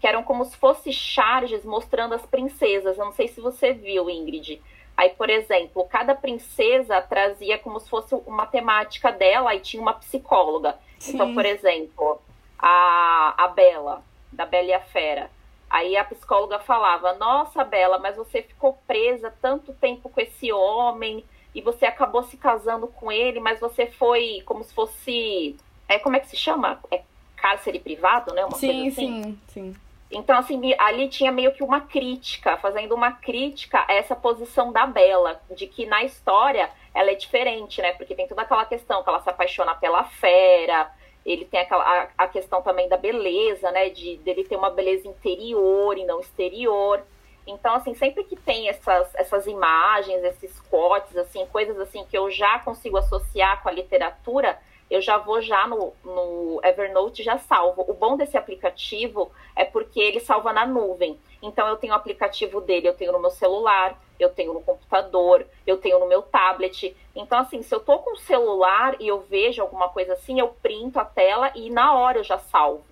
que 0.00 0.06
eram 0.08 0.24
como 0.24 0.44
se 0.44 0.56
fossem 0.56 0.92
charges 0.92 1.64
mostrando 1.64 2.16
as 2.16 2.26
princesas. 2.26 2.98
Eu 2.98 3.04
não 3.04 3.12
sei 3.12 3.28
se 3.28 3.40
você 3.40 3.72
viu, 3.72 4.10
Ingrid. 4.10 4.60
Aí, 4.96 5.10
por 5.10 5.28
exemplo, 5.28 5.84
cada 5.84 6.14
princesa 6.14 7.02
trazia 7.02 7.58
como 7.58 7.78
se 7.78 7.88
fosse 7.88 8.14
uma 8.26 8.46
temática 8.46 9.12
dela 9.12 9.54
e 9.54 9.60
tinha 9.60 9.82
uma 9.82 9.92
psicóloga. 9.94 10.76
Sim. 10.98 11.14
Então, 11.14 11.34
por 11.34 11.44
exemplo, 11.44 12.20
a, 12.58 13.34
a 13.44 13.48
Bela, 13.48 14.02
da 14.32 14.46
Bela 14.46 14.68
e 14.68 14.72
a 14.72 14.80
Fera. 14.80 15.30
Aí 15.68 15.96
a 15.96 16.04
psicóloga 16.04 16.58
falava: 16.60 17.12
Nossa, 17.14 17.62
Bela, 17.64 17.98
mas 17.98 18.16
você 18.16 18.42
ficou 18.42 18.78
presa 18.86 19.32
tanto 19.42 19.74
tempo 19.74 20.08
com 20.08 20.20
esse 20.20 20.50
homem 20.52 21.24
e 21.54 21.60
você 21.60 21.84
acabou 21.84 22.22
se 22.22 22.36
casando 22.36 22.86
com 22.86 23.10
ele, 23.10 23.40
mas 23.40 23.60
você 23.60 23.86
foi 23.86 24.42
como 24.46 24.64
se 24.64 24.72
fosse. 24.72 25.56
É, 25.88 25.98
como 25.98 26.16
é 26.16 26.20
que 26.20 26.28
se 26.28 26.36
chama? 26.36 26.80
É 26.90 27.02
cárcere 27.36 27.78
privado, 27.78 28.32
né? 28.32 28.44
Uma 28.44 28.56
sim, 28.56 28.88
assim. 28.88 29.22
sim, 29.22 29.38
sim. 29.48 29.76
Então, 30.10 30.38
assim, 30.38 30.74
ali 30.78 31.08
tinha 31.08 31.32
meio 31.32 31.52
que 31.52 31.62
uma 31.62 31.80
crítica, 31.80 32.56
fazendo 32.58 32.94
uma 32.94 33.12
crítica 33.12 33.84
a 33.88 33.92
essa 33.92 34.14
posição 34.14 34.72
da 34.72 34.86
Bela, 34.86 35.40
de 35.50 35.66
que 35.66 35.84
na 35.84 36.04
história 36.04 36.70
ela 36.94 37.10
é 37.10 37.14
diferente, 37.14 37.82
né? 37.82 37.92
Porque 37.92 38.14
tem 38.14 38.28
toda 38.28 38.42
aquela 38.42 38.64
questão 38.64 39.02
que 39.02 39.08
ela 39.08 39.20
se 39.20 39.28
apaixona 39.28 39.74
pela 39.74 40.04
fera, 40.04 40.90
ele 41.24 41.44
tem 41.44 41.60
aquela, 41.60 41.82
a, 41.82 42.08
a 42.18 42.28
questão 42.28 42.62
também 42.62 42.88
da 42.88 42.96
beleza, 42.96 43.70
né? 43.72 43.90
De 43.90 44.16
dele 44.18 44.44
ter 44.44 44.56
uma 44.56 44.70
beleza 44.70 45.08
interior 45.08 45.98
e 45.98 46.04
não 46.04 46.20
exterior. 46.20 47.02
Então, 47.44 47.74
assim, 47.74 47.94
sempre 47.94 48.24
que 48.24 48.36
tem 48.36 48.68
essas, 48.68 49.12
essas 49.14 49.46
imagens, 49.46 50.22
esses 50.22 50.60
quotes, 50.60 51.16
assim, 51.16 51.44
coisas 51.46 51.78
assim 51.78 52.04
que 52.04 52.16
eu 52.16 52.30
já 52.30 52.58
consigo 52.60 52.96
associar 52.96 53.62
com 53.62 53.68
a 53.68 53.72
literatura, 53.72 54.58
eu 54.90 55.00
já 55.00 55.18
vou 55.18 55.40
já 55.42 55.66
no, 55.66 55.92
no 56.04 56.60
Evernote 56.62 57.22
já 57.22 57.38
salvo. 57.38 57.84
O 57.88 57.94
bom 57.94 58.16
desse 58.16 58.36
aplicativo 58.36 59.30
é 59.54 59.64
porque 59.64 60.00
ele 60.00 60.20
salva 60.20 60.52
na 60.52 60.64
nuvem. 60.64 61.18
Então 61.42 61.66
eu 61.68 61.76
tenho 61.76 61.92
o 61.92 61.96
aplicativo 61.96 62.60
dele, 62.60 62.88
eu 62.88 62.94
tenho 62.94 63.12
no 63.12 63.18
meu 63.18 63.30
celular, 63.30 64.00
eu 64.18 64.30
tenho 64.30 64.52
no 64.54 64.62
computador, 64.62 65.46
eu 65.66 65.76
tenho 65.76 65.98
no 65.98 66.06
meu 66.06 66.22
tablet. 66.22 66.96
Então 67.14 67.38
assim, 67.38 67.62
se 67.62 67.74
eu 67.74 67.80
tô 67.80 67.98
com 67.98 68.12
o 68.12 68.18
celular 68.18 68.96
e 69.00 69.08
eu 69.08 69.20
vejo 69.20 69.60
alguma 69.60 69.88
coisa 69.88 70.14
assim, 70.14 70.38
eu 70.38 70.48
printo 70.48 70.98
a 70.98 71.04
tela 71.04 71.50
e 71.54 71.68
na 71.68 71.94
hora 71.94 72.18
eu 72.18 72.24
já 72.24 72.38
salvo. 72.38 72.84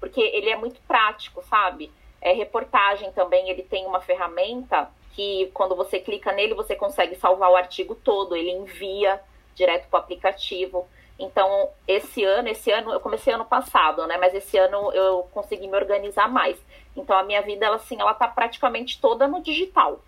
Porque 0.00 0.20
ele 0.20 0.48
é 0.48 0.56
muito 0.56 0.80
prático, 0.82 1.42
sabe? 1.42 1.90
É 2.20 2.32
reportagem 2.32 3.12
também, 3.12 3.48
ele 3.50 3.62
tem 3.62 3.86
uma 3.86 4.00
ferramenta 4.00 4.90
que 5.12 5.50
quando 5.54 5.74
você 5.74 5.98
clica 5.98 6.32
nele, 6.32 6.54
você 6.54 6.76
consegue 6.76 7.14
salvar 7.16 7.50
o 7.50 7.56
artigo 7.56 7.94
todo, 7.94 8.36
ele 8.36 8.50
envia 8.50 9.20
direto 9.54 9.88
para 9.88 9.98
o 9.98 10.02
aplicativo. 10.02 10.86
Então, 11.18 11.70
esse 11.88 12.22
ano, 12.24 12.48
esse 12.48 12.70
ano, 12.70 12.92
eu 12.92 13.00
comecei 13.00 13.32
ano 13.32 13.44
passado, 13.44 14.06
né? 14.06 14.18
Mas 14.18 14.34
esse 14.34 14.58
ano 14.58 14.92
eu 14.92 15.26
consegui 15.32 15.66
me 15.66 15.76
organizar 15.76 16.28
mais. 16.28 16.58
Então, 16.94 17.16
a 17.16 17.22
minha 17.22 17.40
vida, 17.40 17.66
ela 17.66 17.76
assim, 17.76 17.98
ela 17.98 18.12
tá 18.12 18.28
praticamente 18.28 19.00
toda 19.00 19.26
no 19.26 19.42
digital. 19.42 20.00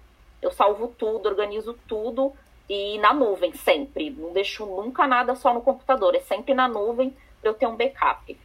Eu 0.43 0.51
salvo 0.53 0.89
tudo, 0.99 1.29
organizo 1.29 1.79
tudo 1.89 2.33
e 2.69 2.99
na 2.99 3.15
nuvem, 3.15 3.53
sempre. 3.55 4.11
Não 4.11 4.33
deixo 4.33 4.67
nunca 4.67 5.07
nada 5.07 5.35
só 5.35 5.55
no 5.55 5.63
computador, 5.63 6.15
é 6.15 6.21
sempre 6.21 6.53
na 6.55 6.69
nuvem 6.69 7.17
para 7.41 7.51
eu 7.51 7.55
ter 7.55 7.67
um 7.67 7.77
backup. 7.77 8.39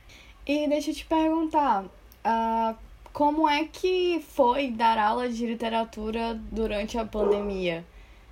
E 0.45 0.67
deixa 0.67 0.91
eu 0.91 0.95
te 0.95 1.05
perguntar, 1.05 1.83
uh, 1.83 2.77
como 3.11 3.47
é 3.47 3.65
que 3.65 4.25
foi 4.29 4.71
dar 4.71 4.97
aula 4.97 5.29
de 5.29 5.45
literatura 5.45 6.33
durante 6.51 6.97
a 6.97 7.05
pandemia? 7.05 7.85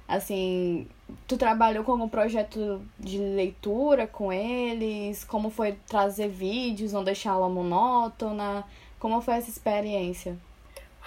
Assim, 0.07 0.87
tu 1.27 1.37
trabalhou 1.37 1.83
como 1.83 2.09
projeto 2.09 2.81
de 2.99 3.17
leitura 3.17 4.07
com 4.07 4.31
eles? 4.31 5.23
Como 5.23 5.49
foi 5.49 5.73
trazer 5.87 6.27
vídeos, 6.27 6.93
não 6.93 7.03
deixar 7.03 7.31
aula 7.31 7.49
monótona? 7.49 8.63
Como 8.99 9.21
foi 9.21 9.35
essa 9.35 9.49
experiência? 9.49 10.37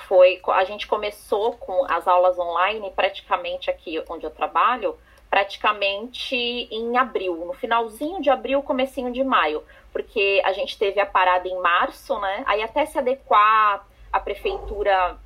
Foi, 0.09 0.41
a 0.49 0.65
gente 0.65 0.87
começou 0.87 1.53
com 1.53 1.85
as 1.91 2.07
aulas 2.09 2.39
online 2.39 2.91
praticamente 2.95 3.71
aqui 3.71 4.03
onde 4.09 4.27
eu 4.27 4.31
trabalho, 4.31 4.97
praticamente 5.31 6.37
em 6.37 6.97
abril, 6.97 7.45
no 7.47 7.55
finalzinho 7.55 8.21
de 8.21 8.29
abril, 8.29 8.63
comecinho 8.63 9.13
de 9.13 9.23
maio, 9.23 9.63
porque 9.93 10.43
a 10.45 10.53
gente 10.53 10.77
teve 10.77 11.01
a 11.01 11.07
parada 11.07 11.49
em 11.49 11.59
março, 11.61 12.19
né? 12.19 12.43
Aí 12.47 12.63
até 12.63 12.85
se 12.85 12.99
adequar 12.99 13.87
a 14.13 14.21
prefeitura, 14.21 15.17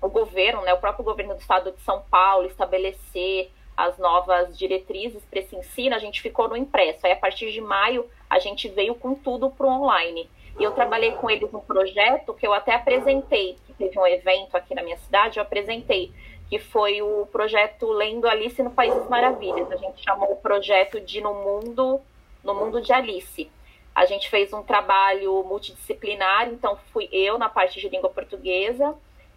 o 0.00 0.08
governo, 0.08 0.62
né, 0.62 0.72
o 0.74 0.78
próprio 0.78 1.04
governo 1.04 1.34
do 1.34 1.40
estado 1.40 1.72
de 1.72 1.80
São 1.80 2.02
Paulo 2.10 2.46
estabelecer 2.46 3.50
as 3.78 3.96
novas 3.96 4.58
diretrizes 4.58 5.24
para 5.24 5.38
esse 5.38 5.54
ensino, 5.54 5.94
a 5.94 6.00
gente 6.00 6.20
ficou 6.20 6.48
no 6.48 6.56
impresso. 6.56 7.06
Aí, 7.06 7.12
a 7.12 7.16
partir 7.16 7.52
de 7.52 7.60
maio, 7.60 8.04
a 8.28 8.40
gente 8.40 8.68
veio 8.68 8.92
com 8.96 9.14
tudo 9.14 9.48
para 9.50 9.64
o 9.64 9.70
online. 9.70 10.28
E 10.58 10.64
eu 10.64 10.72
trabalhei 10.72 11.12
com 11.12 11.30
eles 11.30 11.52
num 11.52 11.60
projeto 11.60 12.34
que 12.34 12.44
eu 12.44 12.52
até 12.52 12.74
apresentei, 12.74 13.56
que 13.64 13.72
teve 13.74 13.96
um 13.96 14.04
evento 14.04 14.56
aqui 14.56 14.74
na 14.74 14.82
minha 14.82 14.96
cidade, 14.96 15.38
eu 15.38 15.44
apresentei, 15.44 16.12
que 16.50 16.58
foi 16.58 17.00
o 17.00 17.24
projeto 17.26 17.88
Lendo 17.92 18.26
Alice 18.26 18.60
no 18.60 18.72
País 18.72 18.92
das 18.92 19.08
Maravilhas. 19.08 19.70
A 19.70 19.76
gente 19.76 20.02
chamou 20.02 20.32
o 20.32 20.36
projeto 20.36 21.00
de 21.00 21.20
No 21.20 21.34
Mundo, 21.34 22.00
no 22.42 22.56
Mundo 22.56 22.80
de 22.80 22.92
Alice. 22.92 23.48
A 23.94 24.06
gente 24.06 24.28
fez 24.28 24.52
um 24.52 24.64
trabalho 24.64 25.44
multidisciplinar, 25.44 26.48
então 26.48 26.76
fui 26.92 27.08
eu 27.12 27.38
na 27.38 27.48
parte 27.48 27.78
de 27.78 27.88
língua 27.88 28.10
portuguesa 28.10 28.92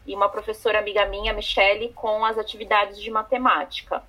e 0.07 0.15
uma 0.15 0.29
professora 0.29 0.79
amiga 0.79 1.05
minha, 1.05 1.31
Michele, 1.31 1.89
com 1.89 2.25
as 2.25 2.39
atividades 2.39 2.99
de 2.99 3.11
matemática. 3.11 4.01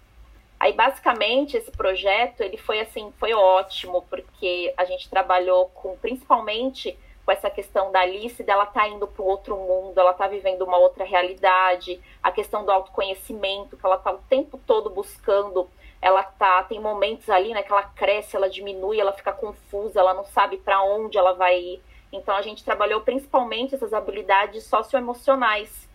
Aí, 0.62 0.72
basicamente, 0.72 1.56
esse 1.56 1.72
projeto, 1.72 2.40
ele 2.40 2.56
foi 2.56 2.78
assim, 2.78 3.12
foi 3.18 3.34
ótimo, 3.34 4.02
porque 4.08 4.72
a 4.76 4.84
gente 4.84 5.10
trabalhou 5.10 5.68
com, 5.70 5.96
principalmente, 5.96 6.96
com 7.26 7.32
essa 7.32 7.50
questão 7.50 7.90
da 7.90 7.98
Alice, 7.98 8.44
dela 8.44 8.64
tá 8.64 8.86
indo 8.86 9.08
para 9.08 9.24
outro 9.24 9.56
mundo, 9.56 9.98
ela 9.98 10.14
tá 10.14 10.28
vivendo 10.28 10.62
uma 10.62 10.76
outra 10.76 11.04
realidade, 11.04 12.00
a 12.22 12.30
questão 12.30 12.64
do 12.64 12.70
autoconhecimento, 12.70 13.76
que 13.76 13.84
ela 13.84 13.98
tá 13.98 14.12
o 14.12 14.18
tempo 14.28 14.56
todo 14.64 14.88
buscando, 14.88 15.68
ela 16.00 16.22
tá, 16.22 16.62
tem 16.62 16.78
momentos 16.78 17.28
ali, 17.28 17.52
né, 17.52 17.64
que 17.64 17.72
ela 17.72 17.82
cresce, 17.82 18.36
ela 18.36 18.48
diminui, 18.48 19.00
ela 19.00 19.12
fica 19.12 19.32
confusa, 19.32 19.98
ela 19.98 20.14
não 20.14 20.24
sabe 20.26 20.58
para 20.58 20.80
onde 20.80 21.18
ela 21.18 21.32
vai 21.32 21.58
ir. 21.58 21.82
Então, 22.12 22.36
a 22.36 22.42
gente 22.42 22.64
trabalhou 22.64 23.00
principalmente 23.00 23.74
essas 23.74 23.92
habilidades 23.92 24.62
socioemocionais 24.62 25.88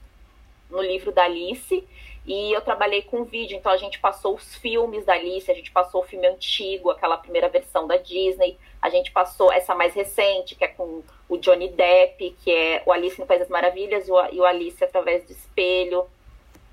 no 0.69 0.81
livro 0.81 1.13
da 1.13 1.23
Alice, 1.23 1.87
e 2.27 2.51
eu 2.51 2.59
trabalhei 2.59 3.03
com 3.03 3.23
vídeo, 3.23 3.57
então 3.57 3.71
a 3.71 3.77
gente 3.77 3.99
passou 3.99 4.35
os 4.35 4.53
filmes 4.55 5.05
da 5.05 5.13
Alice, 5.13 5.49
a 5.49 5.53
gente 5.53 5.71
passou 5.71 6.01
o 6.01 6.05
filme 6.05 6.27
antigo, 6.27 6.91
aquela 6.91 7.15
primeira 7.15 7.47
versão 7.47 7.87
da 7.87 7.95
Disney, 7.95 8.57
a 8.81 8.89
gente 8.89 9.11
passou 9.13 9.49
essa 9.49 9.73
mais 9.73 9.93
recente, 9.93 10.53
que 10.53 10.65
é 10.65 10.67
com 10.67 11.01
o 11.29 11.37
Johnny 11.37 11.69
Depp, 11.69 12.35
que 12.43 12.51
é 12.51 12.83
o 12.85 12.91
Alice 12.91 13.17
no 13.17 13.25
País 13.25 13.39
das 13.39 13.49
Maravilhas 13.49 14.09
e 14.09 14.11
o 14.11 14.43
Alice 14.43 14.83
através 14.83 15.23
do 15.23 15.31
espelho. 15.31 16.05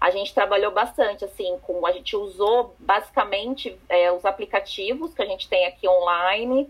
A 0.01 0.11
gente 0.11 0.35
trabalhou 0.35 0.73
bastante, 0.73 1.25
assim, 1.25 1.57
com 1.63 1.87
a 1.87 1.93
gente 1.93 2.17
usou 2.17 2.75
basicamente 2.79 3.79
é, 3.89 4.11
os 4.11 4.25
aplicativos 4.25 5.15
que 5.15 5.23
a 5.23 5.27
gente 5.27 5.49
tem 5.49 5.67
aqui 5.67 5.89
online. 5.89 6.69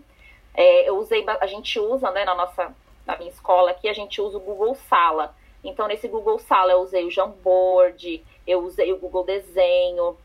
É, 0.53 0.87
eu 0.87 0.97
usei, 0.99 1.25
a 1.27 1.47
gente 1.47 1.79
usa, 1.79 2.11
né, 2.11 2.23
na 2.23 2.35
nossa, 2.35 2.71
na 3.03 3.17
minha 3.17 3.31
escola 3.31 3.71
aqui, 3.71 3.89
a 3.89 3.93
gente 3.93 4.21
usa 4.21 4.37
o 4.37 4.41
Google 4.41 4.75
Sala. 4.75 5.35
Então, 5.63 5.87
nesse 5.87 6.07
Google 6.07 6.37
Sala, 6.37 6.71
eu 6.71 6.79
usei 6.81 7.03
o 7.03 7.11
Jamboard, 7.11 8.23
eu 8.45 8.59
usei 8.63 8.91
o 8.93 8.97
Google 8.97 9.23
Desenho. 9.23 10.17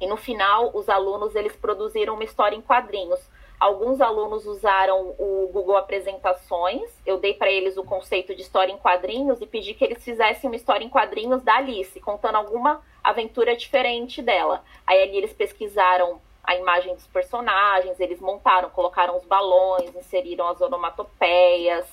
E 0.00 0.06
no 0.06 0.16
final, 0.16 0.70
os 0.74 0.88
alunos 0.88 1.34
eles 1.34 1.54
produziram 1.54 2.14
uma 2.14 2.24
história 2.24 2.56
em 2.56 2.60
quadrinhos. 2.60 3.20
Alguns 3.60 4.00
alunos 4.00 4.44
usaram 4.44 5.14
o 5.18 5.48
Google 5.52 5.76
Apresentações. 5.76 6.90
Eu 7.06 7.18
dei 7.18 7.34
para 7.34 7.48
eles 7.48 7.76
o 7.76 7.84
conceito 7.84 8.34
de 8.34 8.42
história 8.42 8.72
em 8.72 8.76
quadrinhos 8.78 9.40
e 9.40 9.46
pedi 9.46 9.74
que 9.74 9.84
eles 9.84 10.02
fizessem 10.02 10.50
uma 10.50 10.56
história 10.56 10.84
em 10.84 10.88
quadrinhos 10.88 11.42
da 11.42 11.58
Alice, 11.58 12.00
contando 12.00 12.34
alguma 12.34 12.82
aventura 13.04 13.54
diferente 13.54 14.20
dela. 14.20 14.64
Aí 14.84 15.00
ali 15.00 15.16
eles 15.16 15.32
pesquisaram 15.32 16.20
a 16.42 16.56
imagem 16.56 16.92
dos 16.92 17.06
personagens, 17.06 18.00
eles 18.00 18.20
montaram, 18.20 18.68
colocaram 18.70 19.16
os 19.16 19.24
balões, 19.24 19.94
inseriram 19.94 20.48
as 20.48 20.60
onomatopeias. 20.60 21.86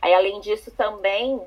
Aí 0.00 0.14
além 0.14 0.40
disso 0.40 0.70
também 0.70 1.46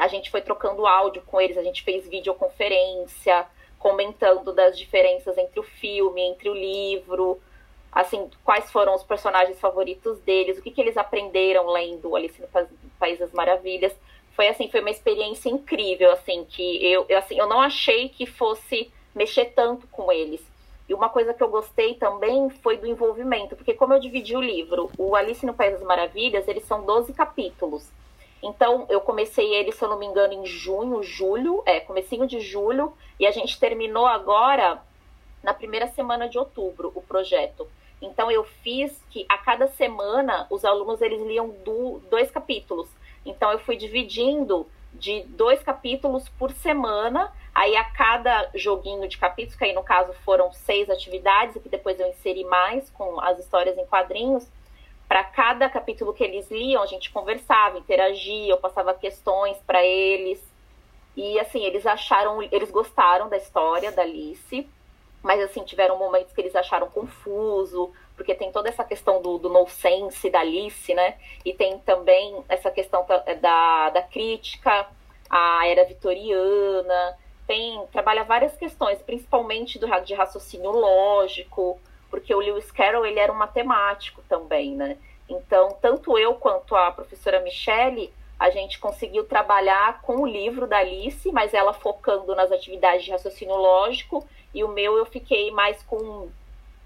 a 0.00 0.08
gente 0.08 0.30
foi 0.30 0.40
trocando 0.40 0.86
áudio 0.86 1.22
com 1.26 1.38
eles, 1.38 1.58
a 1.58 1.62
gente 1.62 1.82
fez 1.82 2.08
videoconferência, 2.08 3.46
comentando 3.78 4.50
das 4.52 4.78
diferenças 4.78 5.36
entre 5.36 5.60
o 5.60 5.62
filme, 5.62 6.22
entre 6.22 6.48
o 6.48 6.54
livro, 6.54 7.38
assim, 7.92 8.30
quais 8.42 8.72
foram 8.72 8.94
os 8.94 9.02
personagens 9.02 9.60
favoritos 9.60 10.18
deles, 10.20 10.58
o 10.58 10.62
que, 10.62 10.70
que 10.70 10.80
eles 10.80 10.96
aprenderam 10.96 11.66
lendo 11.66 12.16
Alice 12.16 12.40
no 12.40 12.48
País 12.98 13.18
das 13.18 13.30
Maravilhas. 13.32 13.94
Foi 14.34 14.48
assim, 14.48 14.70
foi 14.70 14.80
uma 14.80 14.90
experiência 14.90 15.50
incrível, 15.50 16.10
assim, 16.12 16.46
que 16.48 16.82
eu, 16.82 17.04
eu, 17.06 17.18
assim, 17.18 17.38
eu 17.38 17.46
não 17.46 17.60
achei 17.60 18.08
que 18.08 18.24
fosse 18.24 18.90
mexer 19.14 19.52
tanto 19.54 19.86
com 19.88 20.10
eles. 20.10 20.40
E 20.88 20.94
uma 20.94 21.10
coisa 21.10 21.34
que 21.34 21.42
eu 21.42 21.48
gostei 21.48 21.94
também 21.94 22.48
foi 22.48 22.78
do 22.78 22.86
envolvimento, 22.86 23.54
porque 23.54 23.74
como 23.74 23.92
eu 23.92 24.00
dividi 24.00 24.34
o 24.34 24.40
livro, 24.40 24.90
o 24.96 25.14
Alice 25.14 25.44
no 25.44 25.52
País 25.52 25.74
das 25.74 25.82
Maravilhas, 25.82 26.48
eles 26.48 26.64
são 26.64 26.86
12 26.86 27.12
capítulos. 27.12 27.86
Então, 28.42 28.86
eu 28.88 29.00
comecei 29.00 29.54
ele, 29.54 29.72
se 29.72 29.84
eu 29.84 29.88
não 29.88 29.98
me 29.98 30.06
engano, 30.06 30.32
em 30.32 30.46
junho, 30.46 31.02
julho, 31.02 31.62
é, 31.66 31.80
comecinho 31.80 32.26
de 32.26 32.40
julho, 32.40 32.92
e 33.18 33.26
a 33.26 33.30
gente 33.30 33.58
terminou 33.60 34.06
agora 34.06 34.82
na 35.42 35.52
primeira 35.52 35.86
semana 35.88 36.28
de 36.28 36.38
outubro 36.38 36.90
o 36.94 37.02
projeto. 37.02 37.68
Então, 38.00 38.30
eu 38.30 38.44
fiz 38.44 38.98
que 39.10 39.26
a 39.28 39.36
cada 39.36 39.66
semana 39.68 40.46
os 40.48 40.64
alunos 40.64 41.02
eles 41.02 41.20
liam 41.26 41.50
do, 41.64 42.00
dois 42.10 42.30
capítulos. 42.30 42.88
Então, 43.26 43.52
eu 43.52 43.58
fui 43.58 43.76
dividindo 43.76 44.66
de 44.94 45.22
dois 45.22 45.62
capítulos 45.62 46.28
por 46.30 46.50
semana. 46.50 47.30
Aí, 47.54 47.76
a 47.76 47.84
cada 47.84 48.50
joguinho 48.54 49.06
de 49.06 49.18
capítulos, 49.18 49.54
que 49.54 49.64
aí 49.64 49.74
no 49.74 49.82
caso 49.82 50.14
foram 50.24 50.50
seis 50.52 50.88
atividades, 50.88 51.56
e 51.56 51.60
que 51.60 51.68
depois 51.68 52.00
eu 52.00 52.08
inseri 52.08 52.44
mais 52.44 52.88
com 52.90 53.20
as 53.20 53.38
histórias 53.38 53.76
em 53.76 53.84
quadrinhos, 53.84 54.48
para 55.10 55.24
cada 55.24 55.68
capítulo 55.68 56.14
que 56.14 56.22
eles 56.22 56.48
liam, 56.52 56.80
a 56.80 56.86
gente 56.86 57.10
conversava, 57.10 57.76
interagia, 57.76 58.52
eu 58.52 58.58
passava 58.58 58.94
questões 58.94 59.56
para 59.66 59.84
eles. 59.84 60.40
E 61.16 61.36
assim, 61.40 61.64
eles 61.64 61.84
acharam, 61.84 62.40
eles 62.40 62.70
gostaram 62.70 63.28
da 63.28 63.36
história 63.36 63.90
da 63.90 64.02
Alice, 64.02 64.68
mas 65.20 65.40
assim, 65.40 65.64
tiveram 65.64 65.98
momentos 65.98 66.32
que 66.32 66.40
eles 66.40 66.54
acharam 66.54 66.88
confuso, 66.88 67.92
porque 68.14 68.36
tem 68.36 68.52
toda 68.52 68.68
essa 68.68 68.84
questão 68.84 69.20
do, 69.20 69.36
do 69.36 69.48
no 69.48 69.66
sense 69.66 70.30
da 70.30 70.42
Alice, 70.42 70.94
né? 70.94 71.18
E 71.44 71.52
tem 71.52 71.80
também 71.80 72.44
essa 72.48 72.70
questão 72.70 73.04
da, 73.40 73.90
da 73.90 74.02
crítica 74.02 74.86
à 75.28 75.66
era 75.66 75.86
vitoriana, 75.86 77.18
tem 77.48 77.84
trabalha 77.90 78.22
várias 78.22 78.56
questões, 78.56 79.02
principalmente 79.02 79.76
do 79.76 79.88
de 80.02 80.14
raciocínio 80.14 80.70
lógico, 80.70 81.80
porque 82.10 82.34
o 82.34 82.40
Lewis 82.40 82.70
Carroll 82.70 83.06
ele 83.06 83.18
era 83.18 83.32
um 83.32 83.36
matemático 83.36 84.22
também, 84.28 84.74
né? 84.74 84.96
Então, 85.28 85.76
tanto 85.80 86.18
eu 86.18 86.34
quanto 86.34 86.74
a 86.74 86.90
professora 86.90 87.40
Michele, 87.40 88.12
a 88.38 88.50
gente 88.50 88.78
conseguiu 88.78 89.24
trabalhar 89.24 90.00
com 90.02 90.16
o 90.22 90.26
livro 90.26 90.66
da 90.66 90.78
Alice, 90.78 91.30
mas 91.30 91.54
ela 91.54 91.72
focando 91.72 92.34
nas 92.34 92.50
atividades 92.50 93.04
de 93.04 93.10
raciocínio 93.10 93.54
lógico, 93.54 94.26
e 94.52 94.64
o 94.64 94.68
meu 94.68 94.96
eu 94.96 95.06
fiquei 95.06 95.50
mais 95.50 95.82
com 95.82 96.28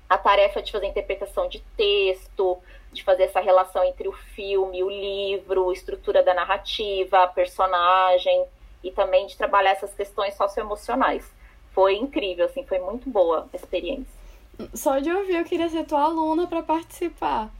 a 0.08 0.18
tarefa 0.18 0.60
de 0.60 0.70
fazer 0.72 0.86
interpretação 0.86 1.48
de 1.48 1.60
texto, 1.76 2.58
de 2.92 3.02
fazer 3.02 3.24
essa 3.24 3.40
relação 3.40 3.82
entre 3.84 4.08
o 4.08 4.12
filme, 4.12 4.82
o 4.82 4.90
livro, 4.90 5.72
estrutura 5.72 6.22
da 6.22 6.34
narrativa, 6.34 7.26
personagem, 7.28 8.44
e 8.82 8.90
também 8.90 9.26
de 9.26 9.36
trabalhar 9.36 9.70
essas 9.70 9.94
questões 9.94 10.34
socioemocionais. 10.34 11.24
Foi 11.72 11.96
incrível, 11.96 12.44
assim, 12.44 12.64
foi 12.66 12.78
muito 12.78 13.08
boa 13.08 13.48
a 13.52 13.56
experiência. 13.56 14.23
Só 14.72 14.98
de 14.98 15.10
ouvir 15.10 15.36
eu 15.36 15.44
queria 15.44 15.68
ser 15.68 15.84
tua 15.84 16.02
aluna 16.02 16.46
para 16.46 16.62
participar. 16.62 17.50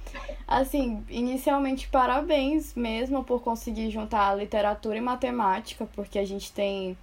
Assim, 0.46 1.04
inicialmente 1.08 1.88
parabéns 1.88 2.74
mesmo 2.74 3.24
por 3.24 3.40
conseguir 3.40 3.90
juntar 3.90 4.34
literatura 4.36 4.96
e 4.96 5.00
matemática, 5.00 5.88
porque 5.94 6.18
a 6.18 6.24
gente 6.24 6.52
tem 6.52 6.96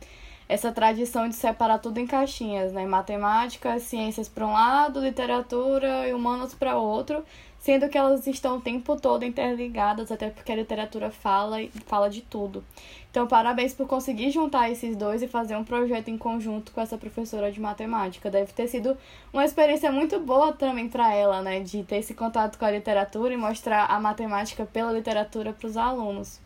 essa 0.48 0.72
tradição 0.72 1.30
de 1.30 1.36
separar 1.36 1.80
tudo 1.80 1.98
em 1.98 2.06
caixinhas, 2.06 2.74
né? 2.74 2.86
Matemática, 2.86 3.80
ciências 3.80 4.28
para 4.28 4.46
um 4.46 4.52
lado, 4.52 5.00
literatura 5.00 6.08
e 6.08 6.14
humanos 6.14 6.54
para 6.54 6.78
outro, 6.78 7.24
sendo 7.62 7.88
que 7.88 7.98
elas 7.98 8.26
estão 8.26 8.58
o 8.58 8.62
tempo 8.62 9.00
todo 9.00 9.24
interligadas, 9.24 10.12
até 10.12 10.30
porque 10.30 10.52
a 10.52 10.56
literatura 10.56 11.12
fala 11.12 11.58
fala 11.86 12.10
de 12.10 12.22
tudo. 12.22 12.64
Então, 13.12 13.28
parabéns 13.28 13.74
por 13.74 13.88
conseguir 13.88 14.32
juntar 14.32 14.72
esses 14.72 14.96
dois 14.96 15.22
e 15.22 15.28
fazer 15.28 15.56
um 15.56 15.64
projeto 15.64 16.08
em 16.08 16.18
conjunto 16.18 16.72
com 16.72 16.82
essa 16.82 16.98
professora 16.98 17.52
de 17.52 17.60
matemática. 17.60 18.32
Deve 18.32 18.52
ter 18.52 18.68
sido 18.68 18.98
uma 19.32 19.46
experiência 19.46 19.92
muito 19.92 20.20
boa 20.20 20.54
também 20.54 20.90
para 20.90 21.14
ela, 21.14 21.42
né? 21.42 21.60
De 21.60 21.84
ter 21.84 21.98
esse 21.98 22.14
contato 22.14 22.58
com 22.58 22.66
a 22.66 22.72
literatura 22.72 23.34
e 23.34 23.38
mostrar 23.38 23.86
a 23.86 24.00
matemática 24.00 24.66
pela 24.66 24.92
literatura 24.92 25.54
para 25.54 25.68
os 25.68 25.78
alunos. 25.78 26.40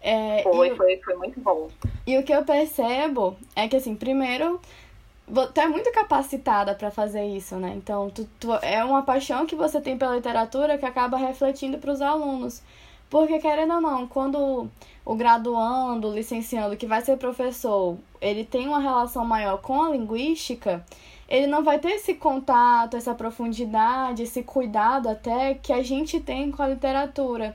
É, 0.00 0.42
foi, 0.44 0.68
e, 0.68 0.76
foi, 0.76 0.96
foi 1.04 1.14
muito 1.16 1.40
bom. 1.40 1.68
E 2.06 2.16
o 2.16 2.22
que 2.22 2.32
eu 2.32 2.44
percebo 2.44 3.36
é 3.56 3.66
que, 3.66 3.76
assim, 3.76 3.94
primeiro, 3.96 4.60
tu 5.26 5.60
é 5.60 5.66
muito 5.66 5.90
capacitada 5.92 6.74
para 6.74 6.90
fazer 6.90 7.24
isso, 7.24 7.56
né? 7.56 7.74
Então, 7.76 8.08
tu, 8.10 8.28
tu, 8.38 8.52
é 8.54 8.84
uma 8.84 9.02
paixão 9.02 9.44
que 9.46 9.56
você 9.56 9.80
tem 9.80 9.98
pela 9.98 10.14
literatura 10.14 10.78
que 10.78 10.86
acaba 10.86 11.16
refletindo 11.16 11.78
para 11.78 11.92
os 11.92 12.00
alunos. 12.00 12.62
Porque, 13.10 13.38
querendo 13.38 13.74
ou 13.74 13.80
não, 13.80 14.06
quando 14.06 14.68
o 15.04 15.14
graduando, 15.14 16.08
o 16.08 16.14
licenciando, 16.14 16.76
que 16.76 16.86
vai 16.86 17.00
ser 17.00 17.16
professor, 17.16 17.96
ele 18.20 18.44
tem 18.44 18.68
uma 18.68 18.80
relação 18.80 19.24
maior 19.24 19.58
com 19.58 19.82
a 19.82 19.90
linguística, 19.90 20.84
ele 21.28 21.46
não 21.46 21.62
vai 21.62 21.78
ter 21.78 21.90
esse 21.90 22.14
contato, 22.14 22.96
essa 22.96 23.14
profundidade, 23.14 24.22
esse 24.22 24.42
cuidado 24.42 25.08
até 25.08 25.54
que 25.54 25.72
a 25.72 25.82
gente 25.82 26.20
tem 26.20 26.50
com 26.50 26.62
a 26.62 26.68
literatura. 26.68 27.54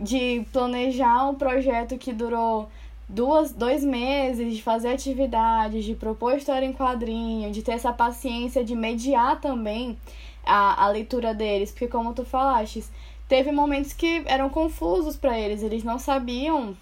De 0.00 0.46
planejar 0.52 1.28
um 1.28 1.34
projeto 1.34 1.98
que 1.98 2.12
durou 2.12 2.68
duas, 3.08 3.52
dois 3.52 3.82
meses, 3.82 4.54
de 4.54 4.62
fazer 4.62 4.88
atividades, 4.88 5.84
de 5.84 5.94
propor 5.94 6.36
história 6.36 6.66
em 6.66 6.72
quadrinho, 6.72 7.50
de 7.50 7.62
ter 7.62 7.72
essa 7.72 7.92
paciência 7.92 8.64
de 8.64 8.74
mediar 8.74 9.40
também 9.40 9.96
a, 10.44 10.84
a 10.84 10.88
leitura 10.88 11.34
deles. 11.34 11.70
Porque, 11.70 11.88
como 11.88 12.12
tu 12.12 12.24
falaste, 12.24 12.84
teve 13.28 13.50
momentos 13.50 13.92
que 13.92 14.22
eram 14.26 14.50
confusos 14.50 15.16
para 15.16 15.38
eles, 15.38 15.62
eles 15.62 15.82
não 15.82 15.98
sabiam 15.98 16.76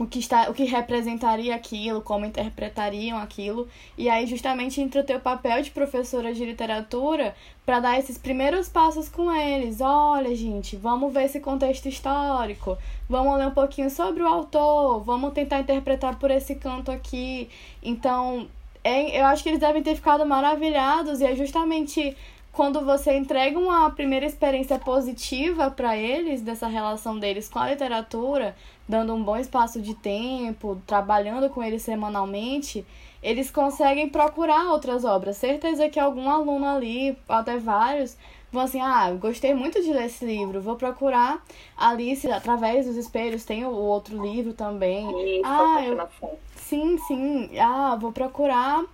o 0.00 0.06
que 0.06 0.18
está 0.18 0.48
o 0.48 0.54
que 0.54 0.64
representaria 0.64 1.54
aquilo, 1.54 2.00
como 2.00 2.24
interpretariam 2.24 3.18
aquilo, 3.18 3.68
e 3.98 4.08
aí 4.08 4.26
justamente 4.26 4.80
entra 4.80 5.02
o 5.02 5.04
teu 5.04 5.20
papel 5.20 5.60
de 5.60 5.70
professora 5.70 6.32
de 6.32 6.42
literatura 6.42 7.36
para 7.66 7.80
dar 7.80 7.98
esses 7.98 8.16
primeiros 8.16 8.66
passos 8.66 9.10
com 9.10 9.30
eles. 9.30 9.82
Olha, 9.82 10.34
gente, 10.34 10.74
vamos 10.74 11.12
ver 11.12 11.24
esse 11.24 11.38
contexto 11.38 11.86
histórico, 11.86 12.78
vamos 13.10 13.36
ler 13.36 13.48
um 13.48 13.50
pouquinho 13.50 13.90
sobre 13.90 14.22
o 14.22 14.26
autor, 14.26 15.00
vamos 15.00 15.34
tentar 15.34 15.60
interpretar 15.60 16.18
por 16.18 16.30
esse 16.30 16.54
canto 16.54 16.90
aqui. 16.90 17.50
Então, 17.82 18.48
é, 18.82 19.20
eu 19.20 19.26
acho 19.26 19.42
que 19.42 19.50
eles 19.50 19.60
devem 19.60 19.82
ter 19.82 19.96
ficado 19.96 20.24
maravilhados 20.24 21.20
e 21.20 21.26
é 21.26 21.36
justamente 21.36 22.16
quando 22.52 22.80
você 22.84 23.16
entrega 23.16 23.58
uma 23.58 23.90
primeira 23.90 24.26
experiência 24.26 24.78
positiva 24.78 25.70
para 25.70 25.96
eles, 25.96 26.42
dessa 26.42 26.66
relação 26.66 27.18
deles 27.18 27.48
com 27.48 27.58
a 27.58 27.70
literatura, 27.70 28.56
dando 28.90 29.14
um 29.14 29.22
bom 29.22 29.36
espaço 29.36 29.80
de 29.80 29.94
tempo, 29.94 30.82
trabalhando 30.84 31.48
com 31.48 31.62
eles 31.62 31.80
semanalmente, 31.82 32.84
eles 33.22 33.48
conseguem 33.50 34.08
procurar 34.08 34.72
outras 34.72 35.04
obras. 35.04 35.36
Certeza 35.36 35.88
que 35.88 36.00
algum 36.00 36.28
aluno 36.28 36.66
ali, 36.66 37.16
até 37.28 37.56
vários, 37.56 38.16
vão 38.50 38.62
assim: 38.62 38.80
ah, 38.80 39.12
gostei 39.12 39.54
muito 39.54 39.80
de 39.80 39.92
ler 39.92 40.06
esse 40.06 40.24
livro, 40.24 40.60
vou 40.60 40.74
procurar 40.74 41.40
Alice 41.76 42.28
através 42.30 42.86
dos 42.86 42.96
espelhos, 42.96 43.44
tem 43.44 43.64
o 43.64 43.70
outro 43.70 44.20
livro 44.20 44.52
também. 44.54 45.06
Isso, 45.38 45.42
ah, 45.44 45.84
eu... 45.84 46.08
sim, 46.56 46.98
sim. 47.06 47.50
Ah, 47.58 47.96
vou 47.98 48.10
procurar 48.10 48.84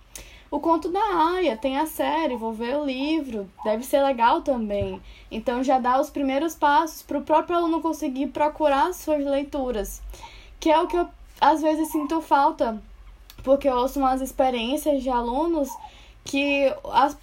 o 0.49 0.59
conto 0.59 0.89
da 0.89 1.33
Aya, 1.35 1.57
tem 1.57 1.77
a 1.77 1.85
série, 1.85 2.35
vou 2.35 2.53
ver 2.53 2.77
o 2.77 2.85
livro, 2.85 3.49
deve 3.63 3.83
ser 3.83 4.01
legal 4.01 4.41
também. 4.41 5.01
Então 5.29 5.63
já 5.63 5.79
dá 5.79 5.99
os 5.99 6.09
primeiros 6.09 6.55
passos 6.55 7.01
para 7.01 7.17
o 7.17 7.23
próprio 7.23 7.57
aluno 7.57 7.81
conseguir 7.81 8.27
procurar 8.27 8.93
suas 8.93 9.25
leituras, 9.25 10.01
que 10.59 10.71
é 10.71 10.79
o 10.79 10.87
que 10.87 10.97
eu 10.97 11.07
às 11.39 11.61
vezes 11.61 11.89
sinto 11.89 12.21
falta, 12.21 12.81
porque 13.43 13.67
eu 13.67 13.75
ouço 13.75 13.99
umas 13.99 14.21
experiências 14.21 15.03
de 15.03 15.09
alunos 15.09 15.69
que 16.23 16.73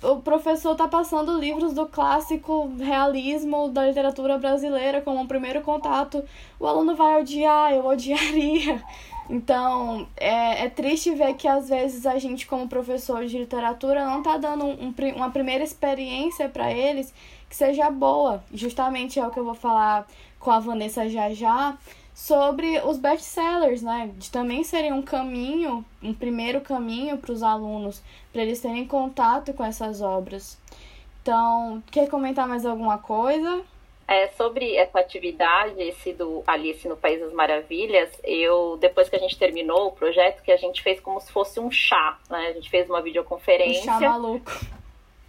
o 0.02 0.16
professor 0.22 0.72
está 0.72 0.88
passando 0.88 1.38
livros 1.38 1.74
do 1.74 1.87
clássico 1.87 2.72
realismo 2.78 3.68
da 3.68 3.87
literatura 3.87 4.38
brasileira 4.38 5.02
como 5.02 5.20
um 5.20 5.26
primeiro 5.26 5.60
contato. 5.60 6.24
O 6.58 6.66
aluno 6.66 6.94
vai 6.94 7.20
odiar, 7.20 7.72
eu 7.72 7.84
odiaria. 7.84 8.82
Então, 9.28 10.06
é, 10.16 10.64
é 10.64 10.68
triste 10.68 11.14
ver 11.14 11.34
que 11.34 11.48
às 11.48 11.68
vezes 11.68 12.04
a 12.04 12.18
gente, 12.18 12.46
como 12.46 12.68
professor 12.68 13.24
de 13.24 13.38
literatura, 13.38 14.04
não 14.04 14.22
tá 14.22 14.37
dando 14.37 14.64
um, 14.64 14.94
uma 15.16 15.30
primeira 15.30 15.64
experiência 15.64 16.48
para 16.48 16.70
eles 16.70 17.12
que 17.48 17.56
seja 17.56 17.90
boa. 17.90 18.44
Justamente 18.52 19.18
é 19.18 19.26
o 19.26 19.30
que 19.30 19.38
eu 19.38 19.44
vou 19.44 19.54
falar 19.54 20.06
com 20.38 20.50
a 20.50 20.58
Vanessa 20.58 21.08
já 21.08 21.32
já 21.32 21.76
sobre 22.14 22.78
os 22.80 22.98
best-sellers, 22.98 23.82
né? 23.82 24.10
De 24.16 24.30
também 24.30 24.62
serem 24.62 24.92
um 24.92 25.02
caminho, 25.02 25.84
um 26.02 26.14
primeiro 26.14 26.60
caminho 26.60 27.18
para 27.18 27.32
os 27.32 27.42
alunos, 27.42 28.02
para 28.32 28.42
eles 28.42 28.60
terem 28.60 28.87
contato 28.87 29.52
com 29.52 29.64
essas 29.64 30.00
obras. 30.00 30.58
Então, 31.22 31.82
quer 31.90 32.08
comentar 32.08 32.46
mais 32.46 32.64
alguma 32.64 32.98
coisa? 32.98 33.62
É, 34.06 34.28
sobre 34.28 34.76
essa 34.76 35.00
atividade, 35.00 35.80
esse 35.80 36.12
do 36.12 36.42
Alice 36.46 36.86
no 36.86 36.96
País 36.96 37.20
das 37.20 37.32
Maravilhas, 37.32 38.10
eu, 38.22 38.76
depois 38.78 39.08
que 39.08 39.16
a 39.16 39.18
gente 39.18 39.38
terminou 39.38 39.88
o 39.88 39.92
projeto, 39.92 40.42
que 40.42 40.52
a 40.52 40.58
gente 40.58 40.82
fez 40.82 41.00
como 41.00 41.18
se 41.20 41.32
fosse 41.32 41.58
um 41.58 41.70
chá, 41.70 42.18
né? 42.28 42.48
A 42.48 42.52
gente 42.52 42.68
fez 42.68 42.88
uma 42.88 43.00
videoconferência. 43.00 43.90
Um 43.90 44.00
chá 44.00 44.10
maluco. 44.10 44.52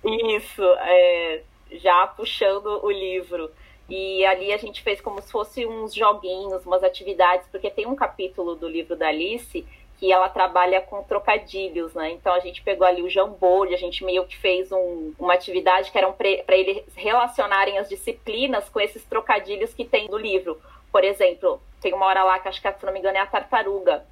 Isso, 0.03 0.63
é, 0.63 1.41
já 1.71 2.05
puxando 2.07 2.83
o 2.83 2.91
livro. 2.91 3.49
E 3.87 4.25
ali 4.25 4.51
a 4.51 4.57
gente 4.57 4.81
fez 4.81 4.99
como 4.99 5.21
se 5.21 5.31
fosse 5.31 5.65
uns 5.65 5.93
joguinhos, 5.93 6.65
umas 6.65 6.83
atividades, 6.83 7.47
porque 7.49 7.69
tem 7.69 7.85
um 7.85 7.95
capítulo 7.95 8.55
do 8.55 8.67
livro 8.67 8.95
da 8.95 9.07
Alice 9.07 9.65
que 9.97 10.11
ela 10.11 10.27
trabalha 10.27 10.81
com 10.81 11.03
trocadilhos, 11.03 11.93
né? 11.93 12.11
Então 12.11 12.33
a 12.33 12.39
gente 12.39 12.61
pegou 12.61 12.85
ali 12.85 13.01
o 13.01 13.09
jamboree, 13.09 13.73
a 13.73 13.77
gente 13.77 14.03
meio 14.03 14.25
que 14.25 14.37
fez 14.37 14.71
um, 14.71 15.13
uma 15.17 15.33
atividade 15.33 15.91
que 15.91 15.97
era 15.97 16.11
para 16.11 16.27
eles 16.55 16.83
relacionarem 16.95 17.77
as 17.77 17.87
disciplinas 17.87 18.67
com 18.69 18.79
esses 18.79 19.03
trocadilhos 19.05 19.73
que 19.73 19.85
tem 19.85 20.09
no 20.09 20.17
livro. 20.17 20.59
Por 20.91 21.03
exemplo, 21.03 21.61
tem 21.81 21.93
uma 21.93 22.05
hora 22.05 22.23
lá 22.23 22.39
que 22.39 22.47
acho 22.47 22.61
que, 22.61 22.71
se 22.71 22.85
não 22.85 22.91
me 22.91 22.99
engano, 22.99 23.17
é 23.17 23.21
a 23.21 23.25
tartaruga. 23.25 24.05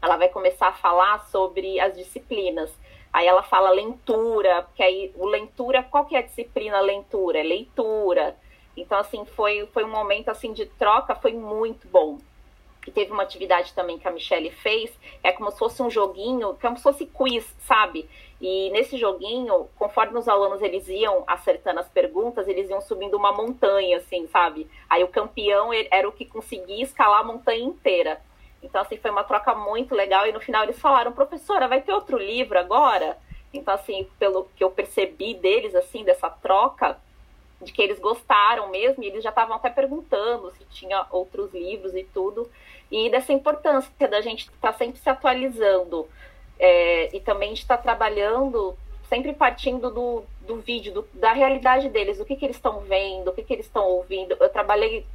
Ela 0.00 0.16
vai 0.16 0.28
começar 0.28 0.68
a 0.68 0.72
falar 0.72 1.18
sobre 1.26 1.78
as 1.80 1.94
disciplinas. 1.94 2.70
Aí 3.12 3.26
ela 3.26 3.42
fala 3.42 3.70
leitura, 3.70 4.62
porque 4.62 4.82
aí 4.82 5.12
o 5.16 5.26
leitura, 5.26 5.82
qual 5.82 6.04
que 6.04 6.16
é 6.16 6.18
a 6.18 6.22
disciplina 6.22 6.80
leitura? 6.80 7.40
É 7.40 7.42
leitura. 7.42 8.36
Então, 8.76 8.98
assim, 8.98 9.24
foi, 9.24 9.66
foi 9.72 9.84
um 9.84 9.90
momento 9.90 10.28
assim 10.28 10.52
de 10.52 10.66
troca, 10.66 11.14
foi 11.14 11.32
muito 11.32 11.88
bom 11.88 12.18
que 12.86 12.92
teve 12.92 13.10
uma 13.10 13.24
atividade 13.24 13.72
também 13.72 13.98
que 13.98 14.06
a 14.06 14.12
Michelle 14.12 14.48
fez, 14.48 14.96
é 15.20 15.32
como 15.32 15.50
se 15.50 15.58
fosse 15.58 15.82
um 15.82 15.90
joguinho, 15.90 16.56
como 16.62 16.76
se 16.76 16.84
fosse 16.84 17.04
quiz, 17.04 17.44
sabe? 17.58 18.08
E 18.40 18.70
nesse 18.70 18.96
joguinho, 18.96 19.68
conforme 19.76 20.16
os 20.16 20.28
alunos 20.28 20.62
eles 20.62 20.86
iam 20.86 21.24
acertando 21.26 21.80
as 21.80 21.88
perguntas, 21.88 22.46
eles 22.46 22.70
iam 22.70 22.80
subindo 22.80 23.16
uma 23.16 23.32
montanha, 23.32 23.96
assim, 23.96 24.28
sabe? 24.28 24.70
Aí 24.88 25.02
o 25.02 25.08
campeão 25.08 25.70
era 25.90 26.08
o 26.08 26.12
que 26.12 26.24
conseguia 26.24 26.84
escalar 26.84 27.22
a 27.22 27.24
montanha 27.24 27.64
inteira. 27.64 28.20
Então, 28.62 28.80
assim, 28.80 28.96
foi 28.96 29.10
uma 29.10 29.24
troca 29.24 29.52
muito 29.52 29.92
legal. 29.92 30.24
E 30.24 30.32
no 30.32 30.38
final 30.38 30.62
eles 30.62 30.78
falaram, 30.78 31.10
professora, 31.10 31.66
vai 31.66 31.80
ter 31.80 31.92
outro 31.92 32.16
livro 32.16 32.56
agora? 32.56 33.18
Então, 33.52 33.74
assim, 33.74 34.06
pelo 34.16 34.44
que 34.54 34.62
eu 34.62 34.70
percebi 34.70 35.34
deles, 35.34 35.74
assim, 35.74 36.04
dessa 36.04 36.30
troca, 36.30 36.96
de 37.60 37.72
que 37.72 37.82
eles 37.82 37.98
gostaram 37.98 38.68
mesmo, 38.68 39.02
e 39.02 39.06
eles 39.06 39.24
já 39.24 39.30
estavam 39.30 39.56
até 39.56 39.70
perguntando 39.70 40.52
se 40.52 40.64
tinha 40.66 41.06
outros 41.10 41.52
livros 41.52 41.94
e 41.94 42.04
tudo 42.04 42.48
e 42.90 43.10
dessa 43.10 43.32
importância 43.32 43.90
da 44.08 44.20
gente 44.20 44.46
estar 44.46 44.72
tá 44.72 44.78
sempre 44.78 44.98
se 44.98 45.08
atualizando 45.08 46.08
é, 46.58 47.14
e 47.16 47.20
também 47.20 47.52
estar 47.52 47.76
tá 47.76 47.82
trabalhando 47.82 48.76
sempre 49.08 49.32
partindo 49.32 49.90
do, 49.90 50.24
do 50.40 50.56
vídeo, 50.56 50.92
do, 50.92 51.08
da 51.14 51.32
realidade 51.32 51.88
deles, 51.88 52.18
do 52.18 52.24
que, 52.24 52.36
que 52.36 52.44
eles 52.44 52.56
estão 52.56 52.80
vendo, 52.80 53.28
o 53.28 53.32
que, 53.32 53.42
que 53.42 53.52
eles 53.52 53.66
estão 53.66 53.84
ouvindo. 53.84 54.36
Eu 54.38 54.48
trabalhei, 54.48 55.06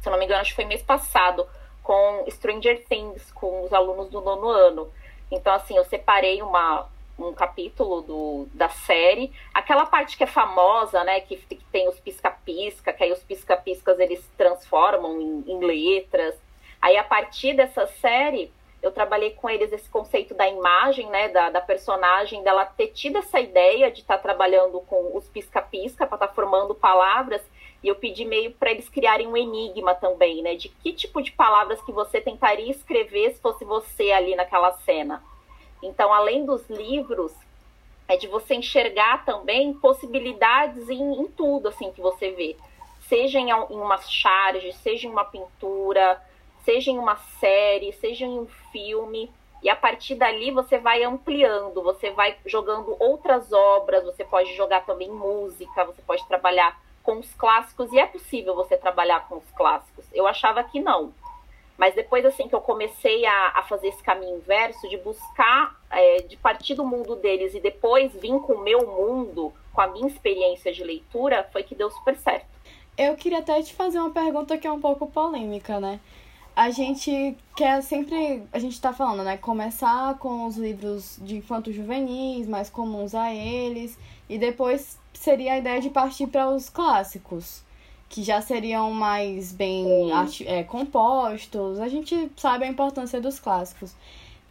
se 0.00 0.10
não 0.10 0.18
me 0.18 0.24
engano, 0.24 0.40
acho 0.40 0.50
que 0.50 0.56
foi 0.56 0.64
mês 0.64 0.82
passado, 0.82 1.46
com 1.82 2.24
Stranger 2.30 2.84
Things, 2.86 3.32
com 3.32 3.64
os 3.64 3.72
alunos 3.72 4.08
do 4.10 4.20
nono 4.20 4.48
ano. 4.48 4.88
Então, 5.30 5.52
assim, 5.52 5.76
eu 5.76 5.84
separei 5.84 6.42
uma, 6.42 6.88
um 7.18 7.32
capítulo 7.32 8.02
do, 8.02 8.46
da 8.52 8.68
série. 8.68 9.32
Aquela 9.52 9.86
parte 9.86 10.16
que 10.16 10.24
é 10.24 10.26
famosa, 10.26 11.02
né? 11.02 11.20
Que, 11.20 11.36
que 11.36 11.64
tem 11.72 11.88
os 11.88 11.98
pisca-pisca, 11.98 12.92
que 12.92 13.04
aí 13.04 13.12
os 13.12 13.22
pisca-piscas 13.22 13.98
eles 13.98 14.24
transformam 14.36 15.20
em, 15.20 15.44
em 15.48 15.64
letras. 15.64 16.34
Aí, 16.80 16.96
a 16.96 17.04
partir 17.04 17.54
dessa 17.54 17.86
série, 17.86 18.52
eu 18.80 18.92
trabalhei 18.92 19.30
com 19.30 19.50
eles 19.50 19.72
esse 19.72 19.88
conceito 19.88 20.34
da 20.34 20.48
imagem, 20.48 21.08
né, 21.08 21.28
da, 21.28 21.50
da 21.50 21.60
personagem, 21.60 22.42
dela 22.42 22.64
ter 22.64 22.88
tido 22.88 23.18
essa 23.18 23.40
ideia 23.40 23.90
de 23.90 24.00
estar 24.00 24.16
tá 24.16 24.22
trabalhando 24.22 24.80
com 24.82 25.16
os 25.16 25.28
pisca-pisca 25.28 26.06
para 26.06 26.16
estar 26.16 26.28
tá 26.28 26.34
formando 26.34 26.74
palavras, 26.74 27.42
e 27.82 27.88
eu 27.88 27.96
pedi 27.96 28.24
meio 28.24 28.52
para 28.52 28.70
eles 28.70 28.88
criarem 28.88 29.26
um 29.26 29.36
enigma 29.36 29.94
também, 29.94 30.42
né, 30.42 30.54
de 30.54 30.68
que 30.68 30.92
tipo 30.92 31.20
de 31.20 31.32
palavras 31.32 31.80
que 31.82 31.92
você 31.92 32.20
tentaria 32.20 32.70
escrever 32.70 33.32
se 33.32 33.40
fosse 33.40 33.64
você 33.64 34.12
ali 34.12 34.36
naquela 34.36 34.72
cena. 34.78 35.22
Então, 35.82 36.12
além 36.12 36.44
dos 36.44 36.68
livros, 36.68 37.32
é 38.06 38.16
de 38.16 38.26
você 38.26 38.54
enxergar 38.54 39.24
também 39.24 39.74
possibilidades 39.74 40.88
em, 40.88 41.20
em 41.20 41.26
tudo, 41.26 41.68
assim, 41.68 41.92
que 41.92 42.00
você 42.00 42.30
vê. 42.30 42.56
Seja 43.08 43.38
em, 43.38 43.50
em 43.50 43.80
uma 43.80 43.98
charge, 43.98 44.72
seja 44.72 45.06
em 45.06 45.10
uma 45.10 45.24
pintura, 45.24 46.20
seja 46.68 46.90
em 46.90 46.98
uma 46.98 47.16
série, 47.40 47.94
seja 47.94 48.26
em 48.26 48.38
um 48.38 48.46
filme. 48.70 49.32
E 49.62 49.70
a 49.70 49.74
partir 49.74 50.16
dali 50.16 50.50
você 50.50 50.76
vai 50.76 51.02
ampliando, 51.02 51.82
você 51.82 52.10
vai 52.10 52.36
jogando 52.44 52.94
outras 53.00 53.50
obras, 53.50 54.04
você 54.04 54.22
pode 54.22 54.54
jogar 54.54 54.84
também 54.84 55.10
música, 55.10 55.86
você 55.86 56.02
pode 56.02 56.28
trabalhar 56.28 56.78
com 57.02 57.18
os 57.18 57.32
clássicos, 57.32 57.90
e 57.90 57.98
é 57.98 58.04
possível 58.04 58.54
você 58.54 58.76
trabalhar 58.76 59.26
com 59.28 59.36
os 59.36 59.50
clássicos. 59.56 60.04
Eu 60.12 60.26
achava 60.26 60.62
que 60.62 60.78
não. 60.78 61.10
Mas 61.78 61.94
depois, 61.94 62.22
assim, 62.26 62.46
que 62.46 62.54
eu 62.54 62.60
comecei 62.60 63.24
a, 63.24 63.52
a 63.54 63.62
fazer 63.62 63.88
esse 63.88 64.02
caminho 64.02 64.36
inverso, 64.36 64.86
de 64.90 64.98
buscar, 64.98 65.74
é, 65.90 66.18
de 66.18 66.36
partir 66.36 66.74
do 66.74 66.84
mundo 66.84 67.16
deles 67.16 67.54
e 67.54 67.60
depois 67.60 68.12
vir 68.12 68.38
com 68.40 68.52
o 68.52 68.62
meu 68.62 68.86
mundo, 68.86 69.54
com 69.72 69.80
a 69.80 69.86
minha 69.86 70.06
experiência 70.06 70.70
de 70.70 70.84
leitura, 70.84 71.48
foi 71.50 71.62
que 71.62 71.74
deu 71.74 71.90
super 71.90 72.14
certo. 72.16 72.46
Eu 72.98 73.14
queria 73.14 73.38
até 73.38 73.62
te 73.62 73.72
fazer 73.72 74.00
uma 74.00 74.10
pergunta 74.10 74.58
que 74.58 74.66
é 74.66 74.72
um 74.72 74.80
pouco 74.80 75.06
polêmica, 75.06 75.80
né? 75.80 75.98
A 76.58 76.70
gente 76.70 77.36
quer 77.56 77.80
sempre, 77.84 78.42
a 78.52 78.58
gente 78.58 78.80
tá 78.80 78.92
falando, 78.92 79.22
né? 79.22 79.36
Começar 79.36 80.18
com 80.18 80.44
os 80.44 80.56
livros 80.56 81.16
de 81.22 81.36
infantos 81.36 81.72
juvenis, 81.72 82.48
mais 82.48 82.68
comuns 82.68 83.14
a 83.14 83.32
eles, 83.32 83.96
e 84.28 84.36
depois 84.36 84.98
seria 85.14 85.52
a 85.52 85.58
ideia 85.58 85.80
de 85.80 85.88
partir 85.88 86.26
para 86.26 86.50
os 86.50 86.68
clássicos, 86.68 87.62
que 88.08 88.24
já 88.24 88.42
seriam 88.42 88.90
mais 88.90 89.52
bem 89.52 90.10
é, 90.46 90.64
compostos. 90.64 91.78
A 91.78 91.86
gente 91.86 92.28
sabe 92.36 92.64
a 92.64 92.68
importância 92.68 93.20
dos 93.20 93.38
clássicos. 93.38 93.94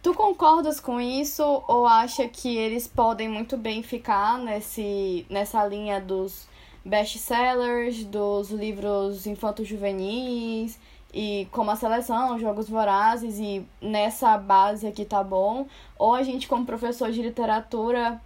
Tu 0.02 0.14
concordas 0.14 0.80
com 0.80 1.02
isso 1.02 1.44
ou 1.68 1.86
acha 1.86 2.26
que 2.30 2.56
eles 2.56 2.88
podem 2.88 3.28
muito 3.28 3.58
bem 3.58 3.84
ficar 3.84 4.40
nesse, 4.40 5.26
nessa 5.30 5.68
linha 5.68 6.00
dos 6.00 6.48
best-sellers, 6.86 8.06
dos 8.06 8.50
livros 8.50 9.28
infantos 9.28 9.68
juvenis? 9.68 10.80
E 11.18 11.48
como 11.48 11.72
a 11.72 11.76
seleção, 11.76 12.38
jogos 12.38 12.70
vorazes 12.70 13.40
e 13.40 13.66
nessa 13.82 14.38
base 14.38 14.86
aqui 14.86 15.04
tá 15.04 15.24
bom, 15.24 15.66
ou 15.98 16.14
a 16.14 16.22
gente 16.22 16.48
como 16.48 16.64
professor 16.64 17.10
de 17.10 17.24
literatura 17.24 18.22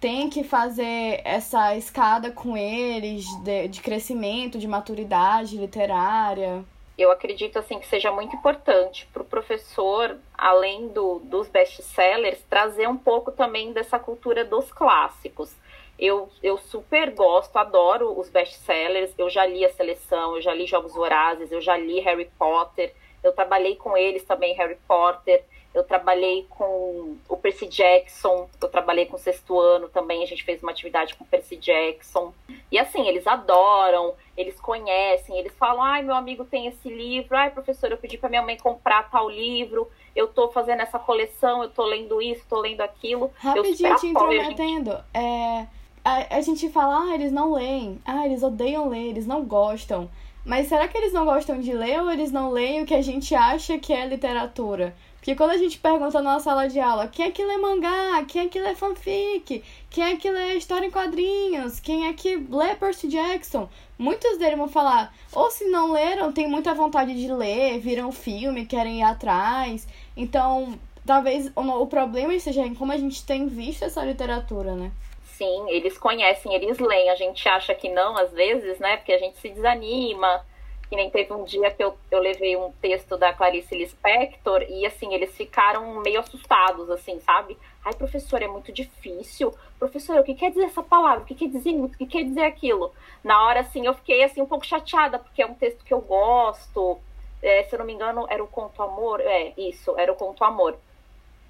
tem 0.00 0.28
que 0.28 0.42
fazer 0.42 1.20
essa 1.24 1.76
escada 1.76 2.32
com 2.32 2.56
eles 2.56 3.24
de, 3.44 3.68
de 3.68 3.80
crescimento, 3.80 4.58
de 4.58 4.66
maturidade 4.66 5.56
literária. 5.56 6.64
Eu 6.98 7.12
acredito 7.12 7.60
assim 7.60 7.78
que 7.78 7.86
seja 7.86 8.10
muito 8.10 8.34
importante 8.34 9.08
para 9.12 9.22
o 9.22 9.24
professor, 9.24 10.16
além 10.36 10.88
do, 10.88 11.20
dos 11.20 11.46
best-sellers, 11.46 12.42
trazer 12.50 12.88
um 12.88 12.96
pouco 12.96 13.30
também 13.30 13.72
dessa 13.72 14.00
cultura 14.00 14.44
dos 14.44 14.72
clássicos 14.72 15.54
eu, 15.98 16.28
eu 16.42 16.58
super 16.58 17.10
gosto, 17.10 17.56
adoro 17.56 18.18
os 18.18 18.28
best-sellers. 18.28 19.12
Eu 19.16 19.30
já 19.30 19.46
li 19.46 19.64
A 19.64 19.72
Seleção, 19.72 20.36
eu 20.36 20.42
já 20.42 20.52
li 20.52 20.66
Jogos 20.66 20.94
Vorazes, 20.94 21.52
eu 21.52 21.60
já 21.60 21.76
li 21.76 22.00
Harry 22.00 22.30
Potter. 22.38 22.94
Eu 23.22 23.32
trabalhei 23.32 23.76
com 23.76 23.96
eles 23.96 24.24
também, 24.24 24.54
Harry 24.54 24.78
Potter. 24.88 25.44
Eu 25.72 25.84
trabalhei 25.84 26.44
com 26.50 27.16
o 27.26 27.36
Percy 27.36 27.66
Jackson, 27.66 28.46
eu 28.60 28.68
trabalhei 28.68 29.06
com 29.06 29.16
o 29.16 29.18
sexto 29.18 29.58
ano 29.58 29.88
também, 29.88 30.22
a 30.22 30.26
gente 30.26 30.44
fez 30.44 30.62
uma 30.62 30.70
atividade 30.70 31.14
com 31.14 31.24
o 31.24 31.26
Percy 31.26 31.56
Jackson. 31.56 32.34
E 32.70 32.78
assim, 32.78 33.08
eles 33.08 33.26
adoram, 33.26 34.14
eles 34.36 34.60
conhecem, 34.60 35.38
eles 35.38 35.54
falam: 35.54 35.82
ai, 35.82 36.02
meu 36.02 36.14
amigo 36.14 36.44
tem 36.44 36.66
esse 36.66 36.90
livro, 36.90 37.34
ai, 37.34 37.50
professor, 37.50 37.90
eu 37.90 37.96
pedi 37.96 38.18
para 38.18 38.28
minha 38.28 38.42
mãe 38.42 38.58
comprar 38.58 39.08
tal 39.10 39.30
livro, 39.30 39.90
eu 40.14 40.26
tô 40.26 40.50
fazendo 40.50 40.82
essa 40.82 40.98
coleção, 40.98 41.62
eu 41.62 41.70
tô 41.70 41.84
lendo 41.86 42.20
isso, 42.20 42.44
tô 42.50 42.60
lendo 42.60 42.82
aquilo. 42.82 43.32
Rapidinho 43.36 43.96
te 43.96 44.08
intrometendo, 44.08 44.90
gente... 44.90 45.04
é 45.14 45.68
a, 46.04 46.36
a 46.36 46.40
gente 46.40 46.68
fala, 46.68 47.04
ah, 47.04 47.14
eles 47.14 47.32
não 47.32 47.52
leem, 47.52 48.00
ah, 48.04 48.26
eles 48.26 48.42
odeiam 48.42 48.88
ler, 48.88 49.08
eles 49.08 49.26
não 49.26 49.44
gostam. 49.44 50.10
Mas 50.44 50.66
será 50.66 50.88
que 50.88 50.98
eles 50.98 51.12
não 51.12 51.24
gostam 51.24 51.60
de 51.60 51.72
ler 51.72 52.00
ou 52.00 52.10
eles 52.10 52.32
não 52.32 52.50
leem 52.50 52.82
o 52.82 52.86
que 52.86 52.94
a 52.94 53.02
gente 53.02 53.34
acha 53.34 53.78
que 53.78 53.92
é 53.92 54.06
literatura? 54.06 54.94
Porque 55.22 55.36
quando 55.36 55.52
a 55.52 55.56
gente 55.56 55.78
pergunta 55.78 56.20
na 56.20 56.40
sala 56.40 56.68
de 56.68 56.80
aula 56.80 57.06
quem 57.06 57.26
é 57.26 57.30
que 57.30 57.44
lê 57.44 57.56
mangá, 57.56 58.24
quem 58.26 58.42
é 58.42 58.48
que 58.48 58.58
lê 58.58 58.74
fanfic, 58.74 59.62
quem 59.88 60.02
é 60.02 60.16
que 60.16 60.28
lê 60.28 60.54
história 60.54 60.86
em 60.86 60.90
quadrinhos, 60.90 61.78
quem 61.78 62.08
é 62.08 62.12
que 62.12 62.36
lê 62.50 62.74
Percy 62.74 63.06
Jackson, 63.06 63.68
muitos 63.96 64.36
deles 64.36 64.58
vão 64.58 64.66
falar, 64.66 65.14
ou 65.32 65.48
se 65.48 65.66
não 65.66 65.92
leram, 65.92 66.32
tem 66.32 66.48
muita 66.48 66.74
vontade 66.74 67.14
de 67.14 67.32
ler, 67.32 67.78
viram 67.78 68.10
filme, 68.10 68.66
querem 68.66 68.98
ir 68.98 69.04
atrás. 69.04 69.86
Então, 70.16 70.76
talvez 71.06 71.52
o, 71.54 71.86
problema 71.86 72.36
seja 72.40 72.66
em 72.66 72.74
como 72.74 72.90
a 72.90 72.96
gente 72.96 73.24
tem 73.24 73.46
visto 73.46 73.84
essa 73.84 74.04
literatura, 74.04 74.74
né? 74.74 74.90
Sim, 75.36 75.70
eles 75.70 75.98
conhecem, 75.98 76.54
eles 76.54 76.78
leem. 76.78 77.10
A 77.10 77.14
gente 77.14 77.48
acha 77.48 77.74
que 77.74 77.88
não, 77.88 78.16
às 78.16 78.32
vezes, 78.32 78.78
né? 78.78 78.96
Porque 78.96 79.12
a 79.12 79.18
gente 79.18 79.38
se 79.38 79.48
desanima 79.48 80.44
que 80.92 80.96
nem 80.96 81.08
teve 81.08 81.32
um 81.32 81.42
dia 81.42 81.70
que 81.70 81.82
eu, 81.82 81.96
eu 82.10 82.20
levei 82.20 82.54
um 82.54 82.70
texto 82.72 83.16
da 83.16 83.32
Clarice 83.32 83.74
Lispector 83.74 84.62
e, 84.68 84.84
assim, 84.84 85.14
eles 85.14 85.34
ficaram 85.34 86.02
meio 86.02 86.20
assustados, 86.20 86.90
assim, 86.90 87.18
sabe? 87.20 87.56
Ai, 87.82 87.94
professor, 87.94 88.42
é 88.42 88.46
muito 88.46 88.70
difícil. 88.70 89.54
Professor, 89.78 90.18
o 90.18 90.22
que 90.22 90.34
quer 90.34 90.50
dizer 90.50 90.64
essa 90.64 90.82
palavra? 90.82 91.22
O 91.22 91.24
que 91.24 91.34
quer 91.34 91.48
dizer 91.48 91.70
isso? 91.70 91.94
O 91.94 91.96
que 91.96 92.04
quer 92.04 92.24
dizer 92.24 92.42
aquilo? 92.42 92.92
Na 93.24 93.42
hora, 93.42 93.60
assim, 93.60 93.86
eu 93.86 93.94
fiquei, 93.94 94.22
assim, 94.22 94.42
um 94.42 94.46
pouco 94.46 94.66
chateada, 94.66 95.18
porque 95.18 95.40
é 95.40 95.46
um 95.46 95.54
texto 95.54 95.82
que 95.82 95.94
eu 95.94 96.00
gosto. 96.02 97.00
É, 97.42 97.62
se 97.62 97.74
eu 97.74 97.78
não 97.78 97.86
me 97.86 97.94
engano, 97.94 98.26
era 98.28 98.44
o 98.44 98.46
Conto 98.46 98.82
Amor. 98.82 99.22
É, 99.22 99.54
isso, 99.56 99.98
era 99.98 100.12
o 100.12 100.16
Conto 100.16 100.44
Amor. 100.44 100.76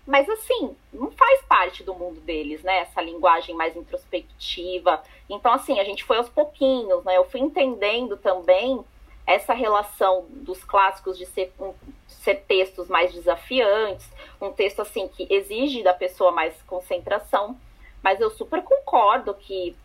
Mas, 0.07 0.29
assim, 0.29 0.77
não 0.93 1.11
faz 1.13 1.43
parte 1.43 1.85
do 1.85 1.95
mundo 1.95 2.21
deles, 2.21 2.63
né? 2.63 2.79
Essa 2.79 3.01
linguagem 3.01 3.55
mais 3.55 3.77
introspectiva. 3.77 5.03
Então, 5.31 5.53
assim, 5.53 5.79
a 5.79 5.85
gente 5.85 6.03
foi 6.03 6.17
aos 6.17 6.29
pouquinhos, 6.29 7.05
né? 7.05 7.17
Eu 7.17 7.25
fui 7.25 7.41
entendendo 7.41 8.17
também 8.17 8.85
essa 9.27 9.55
relação 9.55 10.27
dos 10.29 10.65
clássicos 10.65 11.17
de 11.17 11.27
ser, 11.27 11.53
um, 11.59 11.73
ser 12.09 12.43
textos 12.47 12.89
mais 12.89 13.13
desafiantes, 13.13 14.09
um 14.41 14.51
texto 14.53 14.83
assim 14.83 15.07
que 15.07 15.27
exige 15.31 15.83
da 15.83 15.95
pessoa 15.95 16.33
mais 16.33 16.61
concentração, 16.63 17.57
mas 18.03 18.21
eu 18.21 18.31
super 18.31 18.63
concordo 18.63 19.33
que 19.35 19.77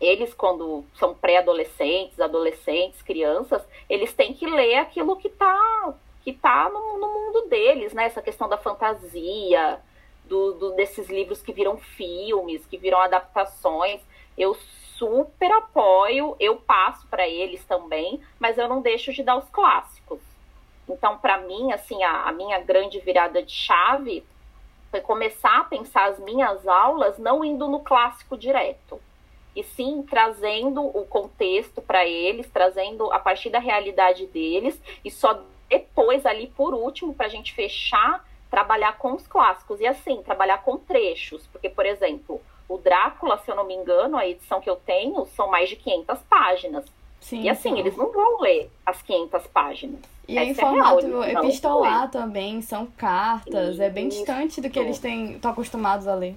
eles, 0.00 0.34
quando 0.34 0.84
são 0.94 1.14
pré-adolescentes, 1.14 2.20
adolescentes, 2.20 3.00
crianças, 3.00 3.62
eles 3.88 4.12
têm 4.12 4.34
que 4.34 4.46
ler 4.46 4.76
aquilo 4.76 5.16
que 5.16 5.28
está 5.28 5.94
que 6.26 6.32
tá 6.32 6.68
no, 6.68 6.98
no, 6.98 7.06
mundo 7.06 7.48
deles, 7.48 7.92
né? 7.92 8.06
Essa 8.06 8.20
questão 8.20 8.48
da 8.48 8.58
fantasia, 8.58 9.78
do, 10.24 10.54
do, 10.54 10.70
desses 10.72 11.08
livros 11.08 11.40
que 11.40 11.52
viram 11.52 11.78
filmes, 11.78 12.66
que 12.66 12.76
viram 12.76 12.98
adaptações. 12.98 14.00
Eu 14.36 14.56
super 14.96 15.52
apoio, 15.52 16.34
eu 16.40 16.56
passo 16.56 17.06
para 17.06 17.28
eles 17.28 17.64
também, 17.64 18.20
mas 18.40 18.58
eu 18.58 18.68
não 18.68 18.82
deixo 18.82 19.12
de 19.12 19.22
dar 19.22 19.36
os 19.36 19.48
clássicos. 19.50 20.18
Então, 20.88 21.16
para 21.16 21.38
mim, 21.38 21.70
assim, 21.70 22.02
a, 22.02 22.24
a, 22.24 22.32
minha 22.32 22.58
grande 22.58 22.98
virada 22.98 23.40
de 23.40 23.52
chave 23.52 24.24
foi 24.90 25.00
começar 25.00 25.60
a 25.60 25.64
pensar 25.64 26.06
as 26.06 26.18
minhas 26.18 26.66
aulas 26.66 27.18
não 27.18 27.44
indo 27.44 27.68
no 27.68 27.78
clássico 27.84 28.36
direto, 28.36 29.00
e 29.54 29.62
sim 29.62 30.02
trazendo 30.02 30.84
o 30.84 31.06
contexto 31.06 31.80
para 31.80 32.04
eles, 32.04 32.50
trazendo 32.50 33.12
a 33.12 33.20
partir 33.20 33.48
da 33.48 33.60
realidade 33.60 34.26
deles, 34.26 34.80
e 35.04 35.10
só 35.10 35.40
depois, 35.68 36.24
ali 36.24 36.46
por 36.48 36.74
último, 36.74 37.14
para 37.14 37.26
a 37.26 37.30
gente 37.30 37.52
fechar, 37.52 38.24
trabalhar 38.50 38.96
com 38.98 39.14
os 39.14 39.26
clássicos. 39.26 39.80
E 39.80 39.86
assim, 39.86 40.22
trabalhar 40.22 40.62
com 40.62 40.76
trechos, 40.76 41.46
porque, 41.48 41.68
por 41.68 41.84
exemplo, 41.84 42.40
o 42.68 42.78
Drácula, 42.78 43.38
se 43.38 43.50
eu 43.50 43.56
não 43.56 43.66
me 43.66 43.74
engano, 43.74 44.16
a 44.16 44.26
edição 44.26 44.60
que 44.60 44.70
eu 44.70 44.76
tenho, 44.76 45.24
são 45.26 45.48
mais 45.48 45.68
de 45.68 45.76
500 45.76 46.18
páginas. 46.28 46.84
Sim, 47.20 47.42
e 47.42 47.48
assim, 47.48 47.70
sim. 47.70 47.78
eles 47.78 47.96
não 47.96 48.12
vão 48.12 48.40
ler 48.40 48.70
as 48.84 49.02
500 49.02 49.46
páginas. 49.48 50.00
E 50.28 50.38
em 50.38 50.54
formato 50.54 51.22
é 51.22 51.32
epistolar 51.32 52.10
também, 52.10 52.60
são 52.60 52.86
cartas, 52.86 53.78
é 53.78 53.88
bem 53.88 54.08
distante 54.08 54.60
do 54.60 54.68
que 54.68 54.78
eles 54.78 55.02
estão 55.02 55.50
acostumados 55.50 56.08
a 56.08 56.14
ler. 56.14 56.36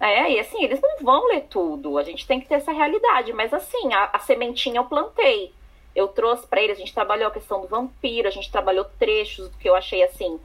É, 0.00 0.30
e 0.32 0.38
assim, 0.38 0.62
eles 0.62 0.80
não 0.80 0.98
vão 1.02 1.26
ler 1.26 1.46
tudo, 1.50 1.98
a 1.98 2.02
gente 2.02 2.26
tem 2.26 2.40
que 2.40 2.46
ter 2.46 2.54
essa 2.54 2.72
realidade, 2.72 3.32
mas 3.32 3.52
assim, 3.52 3.92
a, 3.92 4.10
a 4.12 4.18
sementinha 4.20 4.78
eu 4.78 4.84
plantei. 4.84 5.52
Eu 5.98 6.06
trouxe 6.06 6.46
para 6.46 6.62
eles, 6.62 6.76
a 6.76 6.80
gente 6.80 6.94
trabalhou 6.94 7.26
a 7.26 7.32
questão 7.32 7.60
do 7.60 7.66
vampiro, 7.66 8.28
a 8.28 8.30
gente 8.30 8.52
trabalhou 8.52 8.84
trechos 9.00 9.50
que 9.56 9.68
eu 9.68 9.74
achei 9.74 10.00
assim, 10.04 10.38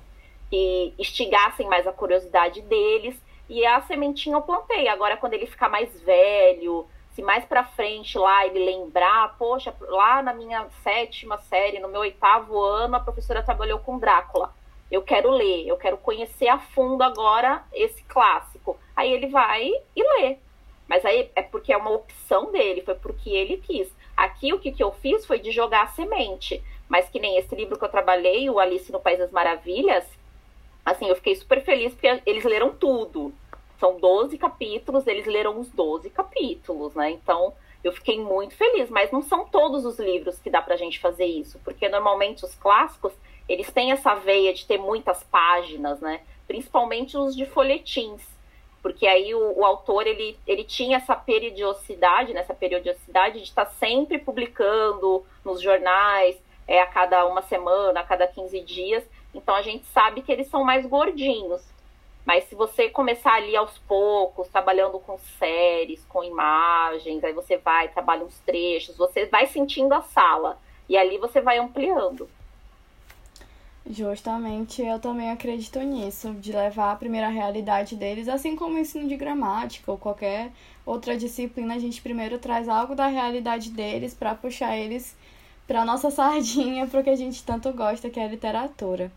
que 0.50 0.92
instigassem 0.98 1.68
mais 1.68 1.86
a 1.86 1.94
curiosidade 1.94 2.60
deles. 2.64 3.16
E 3.48 3.64
a 3.64 3.80
sementinha 3.82 4.36
eu 4.36 4.42
plantei. 4.42 4.88
Agora, 4.88 5.16
quando 5.16 5.36
ele 5.36 5.46
ficar 5.46 5.70
mais 5.70 6.02
velho, 6.02 6.88
se 7.12 7.22
mais 7.22 7.46
pra 7.46 7.64
frente 7.64 8.18
lá 8.18 8.48
ele 8.48 8.66
lembrar, 8.66 9.38
poxa, 9.38 9.72
lá 9.82 10.24
na 10.24 10.34
minha 10.34 10.68
sétima 10.82 11.38
série, 11.38 11.78
no 11.78 11.88
meu 11.88 12.02
oitavo 12.02 12.60
ano, 12.60 12.96
a 12.96 13.00
professora 13.00 13.44
trabalhou 13.44 13.78
com 13.78 14.00
Drácula. 14.00 14.52
Eu 14.90 15.04
quero 15.04 15.30
ler, 15.30 15.68
eu 15.68 15.78
quero 15.78 15.98
conhecer 15.98 16.48
a 16.48 16.58
fundo 16.58 17.04
agora 17.04 17.64
esse 17.72 18.04
clássico. 18.06 18.76
Aí 18.96 19.14
ele 19.14 19.28
vai 19.28 19.72
e 19.96 20.04
lê. 20.04 20.38
Mas 20.88 21.06
aí 21.06 21.30
é 21.36 21.44
porque 21.44 21.72
é 21.72 21.78
uma 21.78 21.92
opção 21.92 22.52
dele, 22.52 22.82
foi 22.82 22.96
porque 22.96 23.30
ele 23.30 23.58
quis. 23.58 23.94
Aqui 24.16 24.54
o 24.54 24.60
que, 24.60 24.72
que 24.72 24.84
eu 24.84 24.92
fiz 24.92 25.26
foi 25.26 25.40
de 25.40 25.52
jogar 25.52 25.84
a 25.84 25.88
semente. 25.88 26.64
Mas 26.88 27.10
que 27.10 27.20
nem 27.20 27.38
esse 27.38 27.56
livro 27.56 27.78
que 27.78 27.86
eu 27.86 27.90
trabalhei, 27.90 28.50
o 28.50 28.60
Alice 28.60 28.92
no 28.92 29.00
País 29.00 29.20
das 29.20 29.32
Maravilhas, 29.32 30.06
assim, 30.86 31.08
eu 31.08 31.16
fiquei 31.16 31.36
super 31.36 31.64
feliz 31.64 31.94
porque 31.94 32.22
eles 32.26 32.44
leram 32.44 32.74
tudo. 32.74 33.34
São 33.80 34.00
12 34.00 34.38
capítulos, 34.38 35.08
eles 35.08 35.26
leram 35.26 35.60
os 35.60 35.70
12 35.70 36.10
capítulos, 36.10 36.94
né? 36.94 37.12
Então, 37.12 37.54
eu 37.84 37.92
fiquei 37.92 38.20
muito 38.20 38.56
feliz, 38.56 38.90
mas 38.90 39.12
não 39.12 39.22
são 39.22 39.46
todos 39.46 39.86
os 39.86 40.00
livros 40.00 40.40
que 40.40 40.50
dá 40.50 40.62
pra 40.62 40.78
gente 40.78 41.00
fazer 41.00 41.26
isso, 41.26 41.60
porque 41.66 41.90
normalmente 41.90 42.46
os 42.46 42.56
clássicos, 42.56 43.12
eles 43.48 43.70
têm 43.72 43.92
essa 43.92 44.16
veia 44.16 44.54
de 44.54 44.66
ter 44.66 44.78
muitas 44.78 45.22
páginas, 45.24 46.00
né? 46.00 46.22
Principalmente 46.48 47.18
os 47.18 47.36
de 47.36 47.46
folhetins, 47.46 48.22
porque 48.84 49.08
aí 49.08 49.34
o, 49.34 49.60
o 49.60 49.66
autor, 49.66 50.06
ele, 50.06 50.38
ele 50.46 50.66
tinha 50.66 50.98
essa 50.98 51.16
periodicidade, 51.16 52.34
né? 52.34 52.42
essa 52.42 52.54
periodicidade 52.54 53.40
de 53.40 53.46
estar 53.46 53.66
sempre 53.66 54.20
publicando 54.20 55.26
nos 55.44 55.62
jornais, 55.62 56.38
é, 56.68 56.82
a 56.82 56.86
cada 56.86 57.26
uma 57.26 57.42
semana, 57.42 58.02
a 58.02 58.04
cada 58.04 58.28
15 58.28 58.60
dias, 58.60 59.04
então 59.34 59.56
a 59.56 59.62
gente 59.62 59.86
sabe 59.86 60.22
que 60.22 60.32
eles 60.32 60.48
são 60.48 60.66
mais 60.66 60.86
gordinhos. 60.86 61.64
Mas 62.26 62.46
se 62.46 62.56
você 62.56 62.90
começar 62.90 63.34
ali 63.34 63.56
aos 63.56 63.78
poucos, 63.80 64.48
trabalhando 64.48 65.00
com 65.00 65.18
séries, 65.40 66.06
com 66.06 66.24
imagens, 66.24 67.24
aí 67.24 67.34
você 67.34 67.58
vai, 67.58 67.90
trabalha 67.90 68.24
uns 68.24 68.40
trechos, 68.40 68.96
você 68.96 69.26
vai 69.26 69.46
sentindo 69.48 69.94
a 69.94 70.02
sala. 70.02 70.58
E 70.88 70.98
ali 70.98 71.18
você 71.18 71.42
vai 71.42 71.58
ampliando. 71.58 72.30
Justamente, 73.90 74.82
eu 74.82 74.98
também 74.98 75.30
acredito 75.30 75.78
nisso, 75.80 76.34
de 76.36 76.54
levar 76.54 76.94
a 76.94 76.96
primeira 76.96 77.28
realidade 77.28 77.98
deles, 77.98 78.30
assim 78.30 78.56
como 78.56 78.76
o 78.76 78.80
ensino 78.80 79.10
de 79.10 79.18
gramática 79.18 79.92
ou 79.92 79.98
qualquer 79.98 80.52
outra 80.86 81.18
disciplina, 81.18 81.76
a 81.76 81.80
gente 81.80 82.02
primeiro 82.02 82.40
traz 82.40 82.70
algo 82.70 82.96
da 82.96 83.08
realidade 83.08 83.72
deles 83.72 84.14
para 84.14 84.36
puxar 84.36 84.78
eles 84.78 85.16
para 85.68 85.84
nossa 85.84 86.10
sardinha, 86.12 86.88
porque 86.88 87.10
a 87.10 87.16
gente 87.16 87.44
tanto 87.44 87.74
gosta, 87.74 88.10
que 88.10 88.20
é 88.20 88.24
a 88.24 88.30
literatura. 88.30 89.12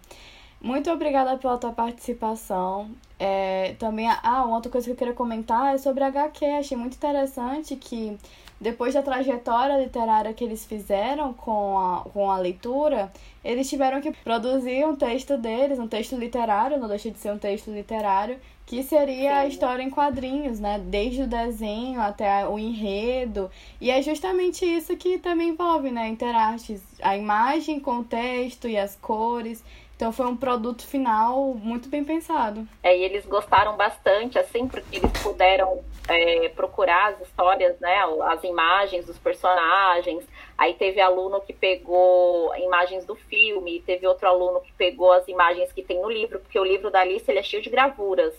Muito 0.60 0.90
obrigada 0.90 1.36
pela 1.36 1.58
tua 1.58 1.72
participação. 1.72 2.90
É, 3.18 3.76
também, 3.78 4.08
ah, 4.08 4.44
uma 4.44 4.56
outra 4.56 4.70
coisa 4.70 4.86
que 4.86 4.92
eu 4.92 4.96
queria 4.96 5.14
comentar 5.14 5.74
é 5.74 5.78
sobre 5.78 6.02
a 6.02 6.08
HQ. 6.08 6.44
Achei 6.44 6.76
muito 6.76 6.94
interessante 6.94 7.76
que 7.76 8.18
depois 8.60 8.94
da 8.94 9.02
trajetória 9.02 9.78
literária 9.78 10.32
que 10.32 10.42
eles 10.42 10.64
fizeram 10.64 11.34
com 11.34 11.78
a, 11.78 12.00
com 12.12 12.30
a 12.30 12.38
leitura, 12.38 13.12
eles 13.44 13.68
tiveram 13.68 14.00
que 14.00 14.12
produzir 14.12 14.86
um 14.86 14.96
texto 14.96 15.36
deles, 15.36 15.78
um 15.78 15.86
texto 15.86 16.16
literário, 16.16 16.78
não 16.78 16.88
deixa 16.88 17.10
de 17.10 17.18
ser 17.18 17.32
um 17.32 17.38
texto 17.38 17.70
literário, 17.70 18.38
que 18.64 18.82
seria 18.82 19.30
Sim. 19.30 19.36
a 19.36 19.46
história 19.46 19.82
em 19.82 19.90
quadrinhos, 19.90 20.58
né? 20.58 20.78
Desde 20.78 21.22
o 21.22 21.26
desenho 21.26 22.00
até 22.00 22.48
o 22.48 22.58
enredo. 22.58 23.48
E 23.80 23.90
é 23.90 24.02
justamente 24.02 24.64
isso 24.64 24.96
que 24.96 25.18
também 25.18 25.50
envolve, 25.50 25.90
né? 25.92 26.08
Interartes, 26.08 26.82
a 27.00 27.16
imagem 27.16 27.78
com 27.78 27.98
o 27.98 28.04
texto 28.04 28.66
e 28.66 28.76
as 28.76 28.96
cores. 28.96 29.62
Então 29.96 30.12
foi 30.12 30.26
um 30.26 30.36
produto 30.36 30.86
final 30.86 31.54
muito 31.54 31.88
bem 31.88 32.04
pensado. 32.04 32.68
É, 32.82 32.96
e 32.96 33.02
eles 33.02 33.24
gostaram 33.24 33.76
bastante, 33.76 34.38
assim, 34.38 34.68
porque 34.68 34.96
eles 34.98 35.10
puderam 35.22 35.82
é, 36.06 36.50
procurar 36.50 37.14
as 37.14 37.22
histórias, 37.22 37.80
né? 37.80 37.96
As 38.24 38.44
imagens 38.44 39.06
dos 39.06 39.18
personagens. 39.18 40.22
Aí 40.58 40.74
teve 40.74 41.00
aluno 41.00 41.40
que 41.40 41.54
pegou 41.54 42.54
imagens 42.56 43.06
do 43.06 43.14
filme, 43.14 43.82
teve 43.86 44.06
outro 44.06 44.28
aluno 44.28 44.60
que 44.60 44.72
pegou 44.74 45.12
as 45.12 45.26
imagens 45.28 45.72
que 45.72 45.82
tem 45.82 46.00
no 46.00 46.10
livro, 46.10 46.40
porque 46.40 46.58
o 46.58 46.64
livro 46.64 46.90
da 46.90 47.00
Alice 47.00 47.30
ele 47.30 47.38
é 47.38 47.42
cheio 47.42 47.62
de 47.62 47.70
gravuras. 47.70 48.34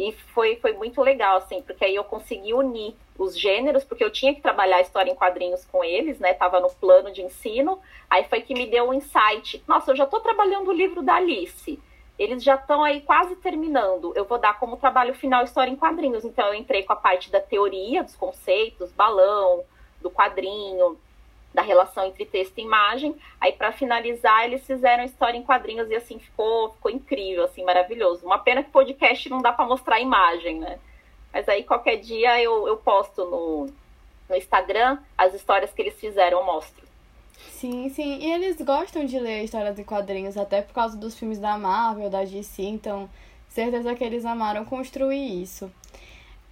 E 0.00 0.12
foi, 0.32 0.56
foi 0.56 0.72
muito 0.72 1.02
legal, 1.02 1.36
assim, 1.36 1.60
porque 1.60 1.84
aí 1.84 1.94
eu 1.94 2.02
consegui 2.02 2.54
unir 2.54 2.96
os 3.18 3.38
gêneros, 3.38 3.84
porque 3.84 4.02
eu 4.02 4.10
tinha 4.10 4.34
que 4.34 4.40
trabalhar 4.40 4.76
a 4.76 4.80
história 4.80 5.10
em 5.10 5.14
quadrinhos 5.14 5.66
com 5.66 5.84
eles, 5.84 6.18
né? 6.18 6.32
Tava 6.32 6.58
no 6.58 6.70
plano 6.70 7.12
de 7.12 7.20
ensino. 7.20 7.78
Aí 8.08 8.24
foi 8.24 8.40
que 8.40 8.54
me 8.54 8.66
deu 8.66 8.88
um 8.88 8.94
insight. 8.94 9.62
Nossa, 9.68 9.90
eu 9.90 9.96
já 9.96 10.04
estou 10.04 10.20
trabalhando 10.20 10.68
o 10.68 10.72
livro 10.72 11.02
da 11.02 11.16
Alice. 11.16 11.78
Eles 12.18 12.42
já 12.42 12.54
estão 12.54 12.82
aí 12.82 13.02
quase 13.02 13.36
terminando. 13.36 14.14
Eu 14.16 14.24
vou 14.24 14.38
dar 14.38 14.58
como 14.58 14.78
trabalho 14.78 15.12
final 15.12 15.44
história 15.44 15.70
em 15.70 15.76
quadrinhos. 15.76 16.24
Então 16.24 16.46
eu 16.46 16.54
entrei 16.54 16.82
com 16.82 16.94
a 16.94 16.96
parte 16.96 17.30
da 17.30 17.38
teoria, 17.38 18.02
dos 18.02 18.16
conceitos, 18.16 18.90
balão, 18.92 19.64
do 20.00 20.10
quadrinho. 20.10 20.96
Da 21.52 21.62
relação 21.62 22.06
entre 22.06 22.24
texto 22.24 22.58
e 22.58 22.62
imagem. 22.62 23.14
Aí, 23.40 23.52
para 23.52 23.72
finalizar, 23.72 24.44
eles 24.44 24.64
fizeram 24.66 25.04
história 25.04 25.36
em 25.36 25.42
quadrinhos 25.42 25.90
e 25.90 25.94
assim 25.94 26.18
ficou, 26.18 26.72
ficou 26.72 26.90
incrível, 26.90 27.44
assim, 27.44 27.64
maravilhoso. 27.64 28.24
Uma 28.24 28.38
pena 28.38 28.62
que 28.62 28.70
podcast 28.70 29.28
não 29.28 29.42
dá 29.42 29.52
para 29.52 29.66
mostrar 29.66 29.96
a 29.96 30.00
imagem, 30.00 30.60
né? 30.60 30.78
Mas 31.32 31.48
aí 31.48 31.62
qualquer 31.62 31.96
dia 31.96 32.40
eu, 32.42 32.66
eu 32.66 32.76
posto 32.76 33.24
no, 33.24 33.68
no 34.28 34.36
Instagram 34.36 34.98
as 35.16 35.34
histórias 35.34 35.72
que 35.72 35.82
eles 35.82 35.98
fizeram, 35.98 36.38
eu 36.38 36.44
mostro. 36.44 36.84
Sim, 37.48 37.88
sim. 37.88 38.18
E 38.18 38.32
eles 38.32 38.60
gostam 38.60 39.04
de 39.04 39.18
ler 39.18 39.44
histórias 39.44 39.78
em 39.78 39.84
quadrinhos, 39.84 40.36
até 40.36 40.62
por 40.62 40.74
causa 40.74 40.96
dos 40.96 41.18
filmes 41.18 41.38
da 41.38 41.56
Marvel, 41.56 42.10
da 42.10 42.24
DC, 42.24 42.62
então 42.62 43.08
certeza 43.48 43.94
que 43.94 44.04
eles 44.04 44.24
amaram 44.24 44.64
construir 44.64 45.42
isso. 45.42 45.70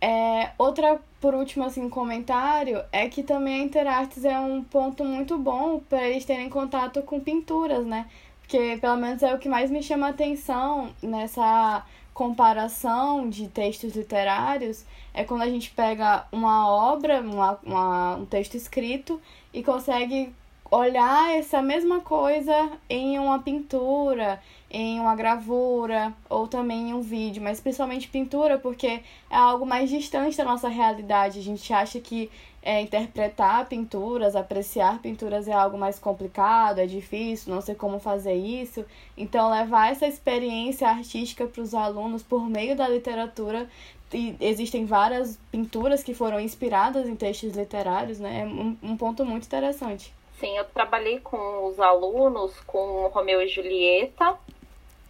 É, 0.00 0.50
outra, 0.56 1.00
por 1.20 1.34
último, 1.34 1.64
assim, 1.64 1.88
comentário 1.88 2.84
é 2.92 3.08
que 3.08 3.22
também 3.22 3.60
a 3.60 3.64
Interartes 3.64 4.24
é 4.24 4.38
um 4.38 4.62
ponto 4.62 5.04
muito 5.04 5.36
bom 5.36 5.80
para 5.80 6.06
eles 6.08 6.24
terem 6.24 6.48
contato 6.48 7.02
com 7.02 7.18
pinturas, 7.18 7.84
né? 7.84 8.06
Porque 8.40 8.78
pelo 8.80 8.96
menos 8.96 9.22
é 9.22 9.34
o 9.34 9.38
que 9.38 9.48
mais 9.48 9.70
me 9.70 9.82
chama 9.82 10.06
a 10.06 10.10
atenção 10.10 10.90
nessa 11.02 11.84
comparação 12.14 13.28
de 13.28 13.46
textos 13.46 13.94
literários 13.94 14.84
é 15.14 15.22
quando 15.22 15.42
a 15.42 15.48
gente 15.48 15.70
pega 15.70 16.26
uma 16.32 16.68
obra, 16.68 17.20
uma, 17.20 17.58
uma, 17.64 18.16
um 18.16 18.26
texto 18.26 18.56
escrito 18.56 19.20
e 19.52 19.62
consegue 19.62 20.34
olhar 20.70 21.36
essa 21.36 21.62
mesma 21.62 22.00
coisa 22.00 22.70
em 22.88 23.18
uma 23.18 23.38
pintura, 23.38 24.40
em 24.70 25.00
uma 25.00 25.16
gravura 25.16 26.12
ou 26.28 26.46
também 26.46 26.90
em 26.90 26.94
um 26.94 27.00
vídeo, 27.00 27.42
mas 27.42 27.60
principalmente 27.60 28.08
pintura 28.08 28.58
porque 28.58 29.00
é 29.30 29.36
algo 29.36 29.64
mais 29.64 29.88
distante 29.88 30.36
da 30.36 30.44
nossa 30.44 30.68
realidade. 30.68 31.38
A 31.38 31.42
gente 31.42 31.72
acha 31.72 31.98
que 32.00 32.30
é, 32.62 32.82
interpretar 32.82 33.66
pinturas, 33.66 34.36
apreciar 34.36 35.00
pinturas 35.00 35.48
é 35.48 35.52
algo 35.52 35.78
mais 35.78 35.98
complicado, 35.98 36.80
é 36.80 36.86
difícil, 36.86 37.54
não 37.54 37.62
sei 37.62 37.74
como 37.74 37.98
fazer 37.98 38.34
isso. 38.34 38.84
Então, 39.16 39.50
levar 39.50 39.90
essa 39.90 40.06
experiência 40.06 40.88
artística 40.88 41.46
para 41.46 41.62
os 41.62 41.74
alunos 41.74 42.22
por 42.22 42.48
meio 42.48 42.76
da 42.76 42.86
literatura. 42.86 43.68
E 44.12 44.36
existem 44.40 44.84
várias 44.86 45.38
pinturas 45.50 46.02
que 46.02 46.14
foram 46.14 46.40
inspiradas 46.40 47.06
em 47.08 47.14
textos 47.14 47.54
literários, 47.54 48.18
né? 48.18 48.40
É 48.42 48.46
um, 48.46 48.76
um 48.82 48.96
ponto 48.96 49.24
muito 49.24 49.44
interessante. 49.44 50.14
Sim, 50.40 50.56
eu 50.56 50.64
trabalhei 50.64 51.20
com 51.20 51.66
os 51.66 51.80
alunos 51.80 52.58
com 52.60 53.08
Romeu 53.08 53.40
e 53.42 53.48
Julieta. 53.48 54.38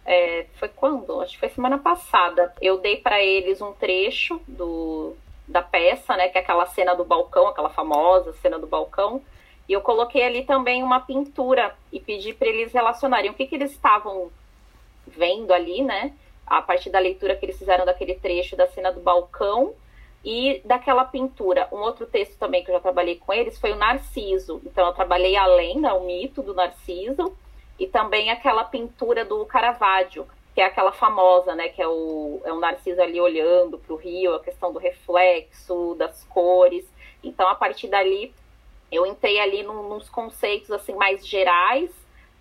É, 0.05 0.45
foi 0.55 0.69
quando? 0.69 1.21
Acho 1.21 1.33
que 1.33 1.39
foi 1.39 1.49
semana 1.49 1.77
passada. 1.77 2.53
Eu 2.61 2.79
dei 2.79 2.97
para 2.97 3.21
eles 3.21 3.61
um 3.61 3.73
trecho 3.73 4.41
do, 4.47 5.15
da 5.47 5.61
peça, 5.61 6.15
né? 6.15 6.29
Que 6.29 6.37
é 6.37 6.41
aquela 6.41 6.65
cena 6.65 6.95
do 6.95 7.05
balcão, 7.05 7.47
aquela 7.47 7.69
famosa 7.69 8.33
cena 8.33 8.57
do 8.57 8.67
balcão. 8.67 9.21
E 9.67 9.73
eu 9.73 9.81
coloquei 9.81 10.23
ali 10.23 10.43
também 10.43 10.81
uma 10.81 10.99
pintura 10.99 11.75
e 11.91 11.99
pedi 11.99 12.33
para 12.33 12.47
eles 12.47 12.73
relacionarem 12.73 13.29
o 13.29 13.33
que, 13.33 13.45
que 13.45 13.55
eles 13.55 13.71
estavam 13.71 14.31
vendo 15.05 15.53
ali, 15.53 15.83
né? 15.83 16.13
A 16.45 16.61
partir 16.61 16.89
da 16.89 16.97
leitura 16.97 17.35
que 17.35 17.45
eles 17.45 17.59
fizeram 17.59 17.85
daquele 17.85 18.15
trecho 18.15 18.55
da 18.55 18.67
cena 18.67 18.91
do 18.91 18.99
balcão 18.99 19.75
e 20.25 20.61
daquela 20.65 21.05
pintura. 21.05 21.67
Um 21.71 21.77
outro 21.77 22.07
texto 22.07 22.37
também 22.37 22.63
que 22.63 22.71
eu 22.71 22.75
já 22.75 22.81
trabalhei 22.81 23.17
com 23.17 23.31
eles 23.31 23.59
foi 23.59 23.71
o 23.71 23.75
Narciso. 23.75 24.59
Então 24.65 24.87
eu 24.87 24.93
trabalhei 24.93 25.35
a 25.35 25.45
lenda, 25.45 25.93
o 25.93 26.05
mito 26.05 26.41
do 26.41 26.55
Narciso 26.55 27.37
e 27.79 27.87
também 27.87 28.29
aquela 28.29 28.65
pintura 28.65 29.23
do 29.23 29.45
Caravaggio, 29.45 30.27
que 30.53 30.61
é 30.61 30.65
aquela 30.65 30.91
famosa, 30.91 31.55
né, 31.55 31.69
que 31.69 31.81
é 31.81 31.87
o, 31.87 32.41
é 32.43 32.51
o 32.51 32.59
Narciso 32.59 33.01
ali 33.01 33.21
olhando 33.21 33.77
para 33.77 33.93
o 33.93 33.97
rio, 33.97 34.35
a 34.35 34.43
questão 34.43 34.73
do 34.73 34.79
reflexo, 34.79 35.95
das 35.97 36.23
cores. 36.25 36.85
Então 37.23 37.47
a 37.47 37.55
partir 37.55 37.87
dali 37.87 38.33
eu 38.91 39.05
entrei 39.05 39.39
ali 39.39 39.63
nos 39.63 40.09
conceitos 40.09 40.71
assim 40.71 40.93
mais 40.93 41.25
gerais 41.25 41.89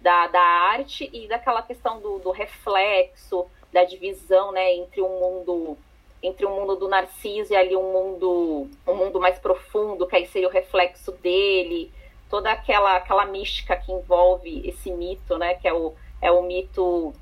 da, 0.01 0.27
da 0.27 0.41
arte 0.41 1.09
e 1.13 1.29
daquela 1.29 1.63
questão 1.63 2.01
do, 2.01 2.19
do 2.19 2.31
reflexo, 2.31 3.47
da 3.73 3.85
divisão, 3.85 4.51
né, 4.51 4.75
entre 4.75 5.01
um 5.01 5.21
mundo 5.21 5.79
entre 6.21 6.45
o 6.45 6.51
mundo 6.51 6.75
do 6.75 6.89
Narciso 6.89 7.53
e 7.53 7.57
ali 7.57 7.77
um 7.77 7.93
mundo 7.93 8.69
um 8.85 8.95
mundo 8.95 9.21
mais 9.21 9.39
profundo, 9.39 10.07
que 10.07 10.17
aí 10.17 10.27
seria 10.27 10.49
o 10.49 10.51
reflexo 10.51 11.13
dele, 11.13 11.93
toda 12.29 12.51
aquela 12.51 12.97
aquela 12.97 13.27
mística 13.27 13.77
que 13.77 13.93
envolve 13.93 14.69
esse 14.69 14.91
mito, 14.91 15.37
né, 15.39 15.55
que 15.55 15.67
é 15.69 15.73
o 15.73 15.95
é 16.21 16.31
o 16.31 16.43
mito 16.43 17.15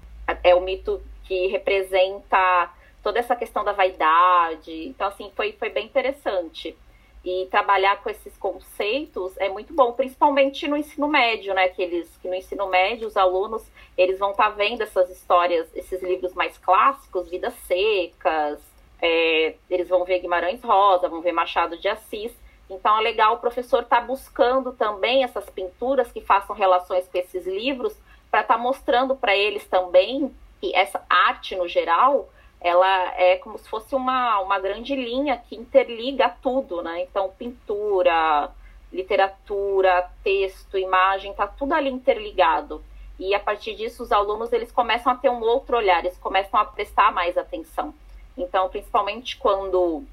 é 0.42 0.54
o 0.54 0.60
mito 0.60 1.02
que 1.24 1.46
representa 1.48 2.72
toda 3.02 3.18
essa 3.18 3.36
questão 3.36 3.64
da 3.64 3.72
vaidade. 3.72 4.88
Então 4.88 5.08
assim, 5.08 5.30
foi 5.34 5.52
foi 5.52 5.70
bem 5.70 5.86
interessante. 5.86 6.76
E 7.24 7.48
trabalhar 7.50 8.00
com 8.02 8.08
esses 8.08 8.36
conceitos 8.36 9.36
é 9.38 9.48
muito 9.48 9.74
bom, 9.74 9.92
principalmente 9.92 10.68
no 10.68 10.76
ensino 10.76 11.08
médio, 11.08 11.52
né? 11.54 11.68
Que 11.68 11.82
eles 11.82 12.08
que 12.22 12.28
no 12.28 12.34
ensino 12.34 12.68
médio 12.68 13.08
os 13.08 13.16
alunos 13.16 13.68
eles 13.98 14.18
vão 14.18 14.30
estar 14.30 14.50
tá 14.50 14.56
vendo 14.56 14.82
essas 14.82 15.10
histórias, 15.10 15.68
esses 15.74 16.02
livros 16.02 16.34
mais 16.34 16.56
clássicos, 16.58 17.28
Vidas 17.28 17.54
Secas, 17.66 18.60
é, 19.00 19.54
eles 19.68 19.88
vão 19.88 20.04
ver 20.04 20.20
Guimarães 20.20 20.62
Rosa, 20.62 21.08
vão 21.08 21.20
ver 21.20 21.32
Machado 21.32 21.76
de 21.76 21.88
Assis. 21.88 22.32
Então 22.68 22.98
é 22.98 23.00
legal 23.00 23.34
o 23.34 23.38
professor 23.38 23.82
estar 23.82 24.00
tá 24.00 24.06
buscando 24.06 24.72
também 24.72 25.22
essas 25.22 25.48
pinturas 25.50 26.10
que 26.10 26.20
façam 26.20 26.54
relações 26.54 27.08
com 27.08 27.18
esses 27.18 27.46
livros, 27.46 27.96
para 28.30 28.40
estar 28.40 28.56
tá 28.56 28.60
mostrando 28.60 29.14
para 29.14 29.36
eles 29.36 29.66
também 29.66 30.34
que 30.60 30.74
essa 30.74 31.04
arte 31.08 31.54
no 31.54 31.68
geral 31.68 32.28
ela 32.60 33.14
é 33.16 33.36
como 33.36 33.58
se 33.58 33.68
fosse 33.68 33.94
uma, 33.94 34.40
uma 34.40 34.58
grande 34.58 34.94
linha 34.96 35.36
que 35.36 35.54
interliga 35.54 36.34
tudo, 36.42 36.82
né? 36.82 37.02
Então, 37.02 37.32
pintura, 37.38 38.50
literatura, 38.92 40.10
texto, 40.24 40.78
imagem, 40.78 41.34
tá 41.34 41.46
tudo 41.46 41.74
ali 41.74 41.90
interligado. 41.90 42.82
E 43.18 43.34
a 43.34 43.40
partir 43.40 43.74
disso, 43.74 44.02
os 44.02 44.12
alunos 44.12 44.52
eles 44.52 44.72
começam 44.72 45.12
a 45.12 45.16
ter 45.16 45.30
um 45.30 45.40
outro 45.40 45.76
olhar, 45.76 46.00
eles 46.00 46.18
começam 46.18 46.58
a 46.58 46.64
prestar 46.64 47.12
mais 47.12 47.36
atenção. 47.36 47.94
Então, 48.36 48.68
principalmente 48.68 49.36
quando 49.36 50.04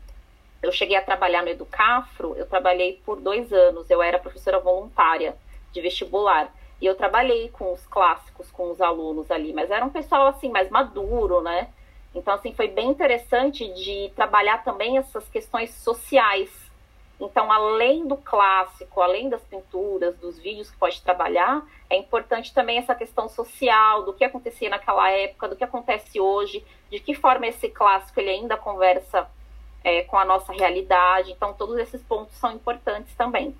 eu 0.63 0.71
cheguei 0.71 0.95
a 0.95 1.02
trabalhar 1.02 1.43
no 1.43 1.49
Educafro, 1.49 2.36
eu 2.38 2.47
trabalhei 2.47 3.02
por 3.06 3.19
dois 3.19 3.52
anos, 3.52 3.89
eu 3.89 4.02
era 4.02 4.17
professora 4.17 4.60
voluntária 4.60 5.36
de 5.73 5.82
vestibular. 5.82 6.49
E 6.82 6.86
eu 6.86 6.95
trabalhei 6.95 7.49
com 7.49 7.73
os 7.73 7.86
clássicos, 7.86 8.49
com 8.49 8.71
os 8.71 8.80
alunos 8.80 9.30
ali, 9.30 9.52
mas 9.52 9.69
era 9.69 9.84
um 9.84 9.89
pessoal 9.89 10.28
assim 10.28 10.49
mais 10.49 10.69
maduro, 10.69 11.41
né? 11.41 11.67
Então 12.15 12.34
assim 12.34 12.54
foi 12.54 12.69
bem 12.69 12.89
interessante 12.89 13.67
de 13.73 14.10
trabalhar 14.15 14.63
também 14.63 14.97
essas 14.97 15.28
questões 15.28 15.71
sociais. 15.71 16.49
Então, 17.19 17.52
além 17.52 18.08
do 18.08 18.17
clássico, 18.17 19.02
além 19.02 19.30
das 19.30 19.41
pinturas, 19.43 20.17
dos 20.17 20.39
vídeos 20.39 20.71
que 20.71 20.78
pode 20.78 21.02
trabalhar, 21.02 21.62
é 21.89 21.95
importante 21.97 22.54
também 22.54 22.78
essa 22.78 22.95
questão 22.95 23.30
social, 23.30 24.04
do 24.04 24.13
que 24.13 24.26
acontecia 24.26 24.69
naquela 24.69 25.10
época, 25.12 25.47
do 25.47 25.56
que 25.56 25.63
acontece 25.63 26.19
hoje, 26.19 26.65
de 26.89 26.99
que 26.99 27.13
forma 27.13 27.47
esse 27.47 27.69
clássico 27.69 28.19
ele 28.19 28.30
ainda 28.30 28.58
conversa 28.58 29.30
é, 29.84 30.04
com 30.04 30.17
a 30.17 30.26
nossa 30.26 30.54
realidade. 30.54 31.32
Então, 31.32 31.54
todos 31.54 31.78
esses 31.78 32.02
pontos 32.02 32.36
são 32.38 32.52
importantes 32.52 33.13
também. 33.15 33.56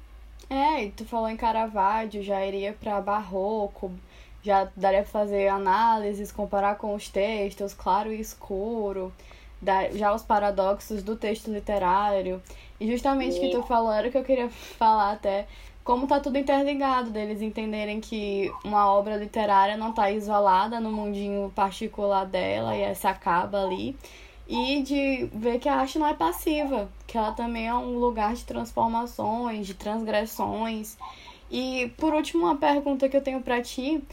É, 0.50 0.84
e 0.84 0.92
tu 0.92 1.06
falou 1.06 1.30
em 1.30 1.38
Caravaggio, 1.38 2.22
já 2.22 2.46
iria 2.46 2.74
para 2.74 3.02
Barroco, 3.02 3.92
já 4.44 4.68
daria 4.76 5.02
para 5.02 5.12
fazer 5.12 5.48
análises, 5.48 6.32
comparar 6.32 6.76
com 6.76 6.94
os 6.94 7.08
textos, 7.08 7.74
claro 7.74 8.12
e 8.12 8.20
escuro, 8.20 9.12
já 9.94 10.14
os 10.14 10.22
paradoxos 10.22 11.02
do 11.02 11.16
texto 11.16 11.50
literário. 11.52 12.42
E 12.80 12.92
justamente 12.92 13.38
o 13.38 13.42
que 13.42 13.52
tu 13.52 13.64
falou 13.64 13.92
era 13.92 14.08
o 14.08 14.12
que 14.12 14.18
eu 14.18 14.24
queria 14.24 14.50
falar 14.78 15.14
até, 15.14 15.48
como 15.84 16.08
tá 16.08 16.20
tudo 16.20 16.38
interligado, 16.38 17.10
deles 17.10 17.42
entenderem 17.42 18.00
que 18.00 18.52
uma 18.64 18.92
obra 18.92 19.16
literária 19.16 19.76
não 19.76 19.94
tá 19.94 20.12
isolada 20.12 20.80
no 20.80 20.92
mundinho 20.92 21.52
particular 21.56 22.26
dela 22.26 22.76
e 22.76 22.82
essa 22.82 23.10
acaba 23.10 23.64
ali. 23.64 23.98
E 24.48 24.82
de 24.82 25.30
ver 25.34 25.60
que 25.60 25.70
a 25.70 25.76
arte 25.76 25.98
não 25.98 26.08
é 26.08 26.14
passiva, 26.14 26.90
que 27.08 27.18
ela 27.18 27.32
também 27.32 27.68
é 27.68 27.74
um 27.74 27.98
lugar 27.98 28.34
de 28.34 28.44
transformações, 28.44 29.66
de 29.66 29.74
transgressões. 29.74 30.98
E 31.50 31.94
por 31.98 32.14
último, 32.14 32.44
uma 32.44 32.58
pergunta 32.58 33.08
que 33.08 33.16
eu 33.16 33.22
tenho 33.22 33.42
para 33.42 33.62
ti 33.62 34.04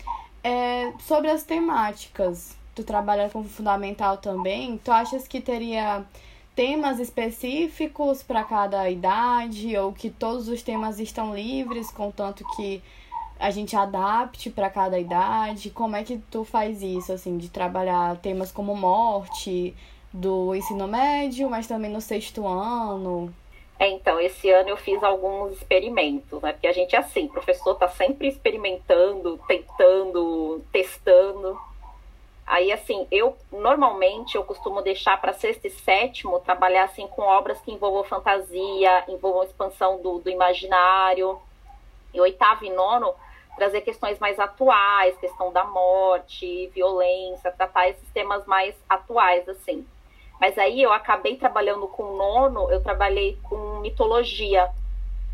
é 0.45 0.93
sobre 1.01 1.31
as 1.31 1.43
temáticas. 1.43 2.57
Tu 2.75 2.85
trabalha 2.85 3.29
com 3.29 3.43
fundamental 3.43 4.19
também. 4.19 4.79
Tu 4.79 4.93
achas 4.93 5.27
que 5.27 5.41
teria 5.41 6.05
temas 6.55 6.99
específicos 6.99 8.23
para 8.23 8.45
cada 8.45 8.89
idade 8.91 9.77
ou 9.77 9.93
que 9.93 10.11
todos 10.11 10.49
os 10.49 10.63
temas 10.63 11.01
estão 11.01 11.35
livres, 11.35 11.91
contanto 11.91 12.45
que 12.57 12.83
a 13.39 13.51
gente 13.51 13.75
adapte 13.75 14.51
para 14.51 14.69
cada 14.69 14.99
idade? 14.99 15.71
Como 15.71 15.97
é 15.97 16.05
que 16.05 16.19
tu 16.31 16.45
faz 16.45 16.83
isso, 16.83 17.13
assim, 17.13 17.39
de 17.39 17.49
trabalhar 17.49 18.17
temas 18.19 18.53
como 18.53 18.77
morte 18.77 19.75
do 20.13 20.55
ensino 20.55 20.89
médio, 20.89 21.49
mas 21.49 21.67
também 21.67 21.91
no 21.91 22.01
sexto 22.01 22.47
ano? 22.47 23.33
É, 23.79 23.89
então, 23.89 24.21
esse 24.21 24.51
ano 24.51 24.69
eu 24.69 24.77
fiz 24.77 25.03
alguns 25.03 25.53
experimentos, 25.53 26.43
né? 26.43 26.53
Porque 26.53 26.67
a 26.67 26.73
gente 26.73 26.95
é 26.95 26.99
assim, 26.99 27.27
o 27.27 27.31
professor 27.31 27.73
está 27.73 27.89
sempre 27.89 28.29
experimentando, 28.29 29.41
tentando, 29.49 30.63
testando. 30.71 31.59
Aí, 32.47 32.73
assim, 32.73 33.07
eu 33.11 33.37
normalmente 33.51 34.35
eu 34.35 34.45
costumo 34.45 34.83
deixar 34.83 35.19
para 35.21 35.33
sexto 35.33 35.65
e 35.67 35.71
sétimo 35.71 36.41
trabalhar 36.41 36.85
assim 36.85 37.07
com 37.07 37.23
obras 37.23 37.61
que 37.63 37.73
envolvam 37.73 38.05
fantasia, 38.05 39.05
envolvam 39.09 39.45
expansão 39.45 40.03
do, 40.03 40.19
do 40.19 40.29
imaginário. 40.29 41.41
E 42.13 42.21
oitavo 42.21 42.65
e 42.65 42.71
nono, 42.71 43.15
trazer 43.57 43.81
questões 43.83 44.19
mais 44.19 44.39
atuais, 44.39 45.17
questão 45.19 45.53
da 45.53 45.65
morte, 45.65 46.67
violência, 46.75 47.53
tratar 47.53 47.89
esses 47.89 48.11
temas 48.11 48.45
mais 48.47 48.75
atuais, 48.89 49.49
assim. 49.49 49.87
Mas 50.41 50.57
aí 50.57 50.81
eu 50.83 50.91
acabei 50.93 51.37
trabalhando 51.37 51.87
com 51.87 52.17
nono, 52.17 52.71
eu 52.71 52.83
trabalhei 52.83 53.39
com 53.43 53.81
mitologia. 53.81 54.71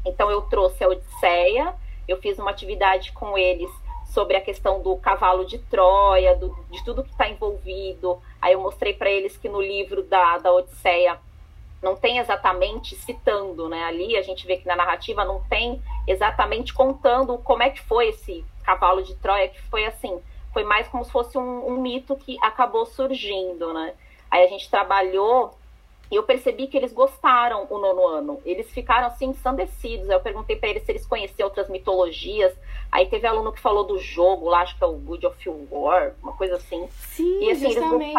Então 0.04 0.30
eu 0.30 0.42
trouxe 0.42 0.82
a 0.82 0.88
Odisseia, 0.88 1.74
eu 2.09 2.16
fiz 2.20 2.38
uma 2.38 2.50
atividade 2.50 3.12
com 3.12 3.38
eles 3.38 3.70
sobre 4.07 4.36
a 4.36 4.40
questão 4.40 4.82
do 4.82 4.96
cavalo 4.96 5.44
de 5.44 5.59
Troia, 5.59 6.34
do, 6.34 6.48
de 6.70 6.84
tudo 6.84 7.04
que 7.04 7.11
está 7.11 7.28
envolvido. 7.28 8.20
Aí 8.40 8.54
eu 8.54 8.61
mostrei 8.61 8.94
para 8.94 9.11
eles 9.11 9.36
que 9.36 9.48
no 9.48 9.61
livro 9.61 10.02
da, 10.02 10.38
da 10.38 10.52
Odisseia 10.52 11.18
não 11.82 11.94
tem 11.94 12.18
exatamente 12.18 12.96
citando, 12.96 13.68
né? 13.68 13.84
Ali 13.84 14.16
a 14.16 14.22
gente 14.22 14.46
vê 14.46 14.57
que 14.57 14.66
na 14.66 14.74
narrativa 14.74 15.24
não 15.24 15.42
tem 15.44 15.80
exatamente 16.07 16.72
contando 16.72 17.38
como 17.38 17.62
é 17.62 17.70
que 17.70 17.82
foi 17.82 18.09
esse 18.09 18.44
cavalo 18.64 19.02
de 19.02 19.14
Troia, 19.16 19.48
que 19.48 19.61
foi 19.62 19.84
assim, 19.84 20.20
foi 20.52 20.64
mais 20.64 20.88
como 20.88 21.04
se 21.04 21.12
fosse 21.12 21.38
um, 21.38 21.68
um 21.68 21.80
mito 21.80 22.16
que 22.16 22.36
acabou 22.42 22.86
surgindo, 22.86 23.72
né? 23.72 23.94
Aí 24.31 24.45
a 24.45 24.49
gente 24.49 24.70
trabalhou 24.70 25.55
e 26.11 26.14
eu 26.14 26.22
percebi 26.22 26.66
que 26.66 26.77
eles 26.77 26.93
gostaram 26.93 27.66
o 27.68 27.79
nono 27.79 28.07
ano. 28.07 28.41
Eles 28.45 28.70
ficaram 28.70 29.09
assim 29.09 29.27
ensandecidos. 29.27 30.09
Eu 30.09 30.20
perguntei 30.20 30.57
para 30.57 30.68
eles 30.68 30.85
se 30.85 30.93
eles 30.93 31.07
conheciam 31.07 31.47
outras 31.49 31.68
mitologias. 31.68 32.55
Aí 32.91 33.07
teve 33.07 33.27
aluno 33.27 33.53
que 33.53 33.61
falou 33.61 33.85
do 33.85 33.99
jogo 33.99 34.49
lá, 34.49 34.61
acho 34.61 34.77
que 34.79 34.85
é 34.85 34.87
o 34.87 34.93
Good 34.93 35.27
of 35.27 35.51
War, 35.70 36.14
uma 36.22 36.33
coisa 36.33 36.57
assim. 36.57 36.89
Sim, 36.91 37.45
e, 37.45 37.51
assim, 37.51 37.72
justamente. 37.72 38.16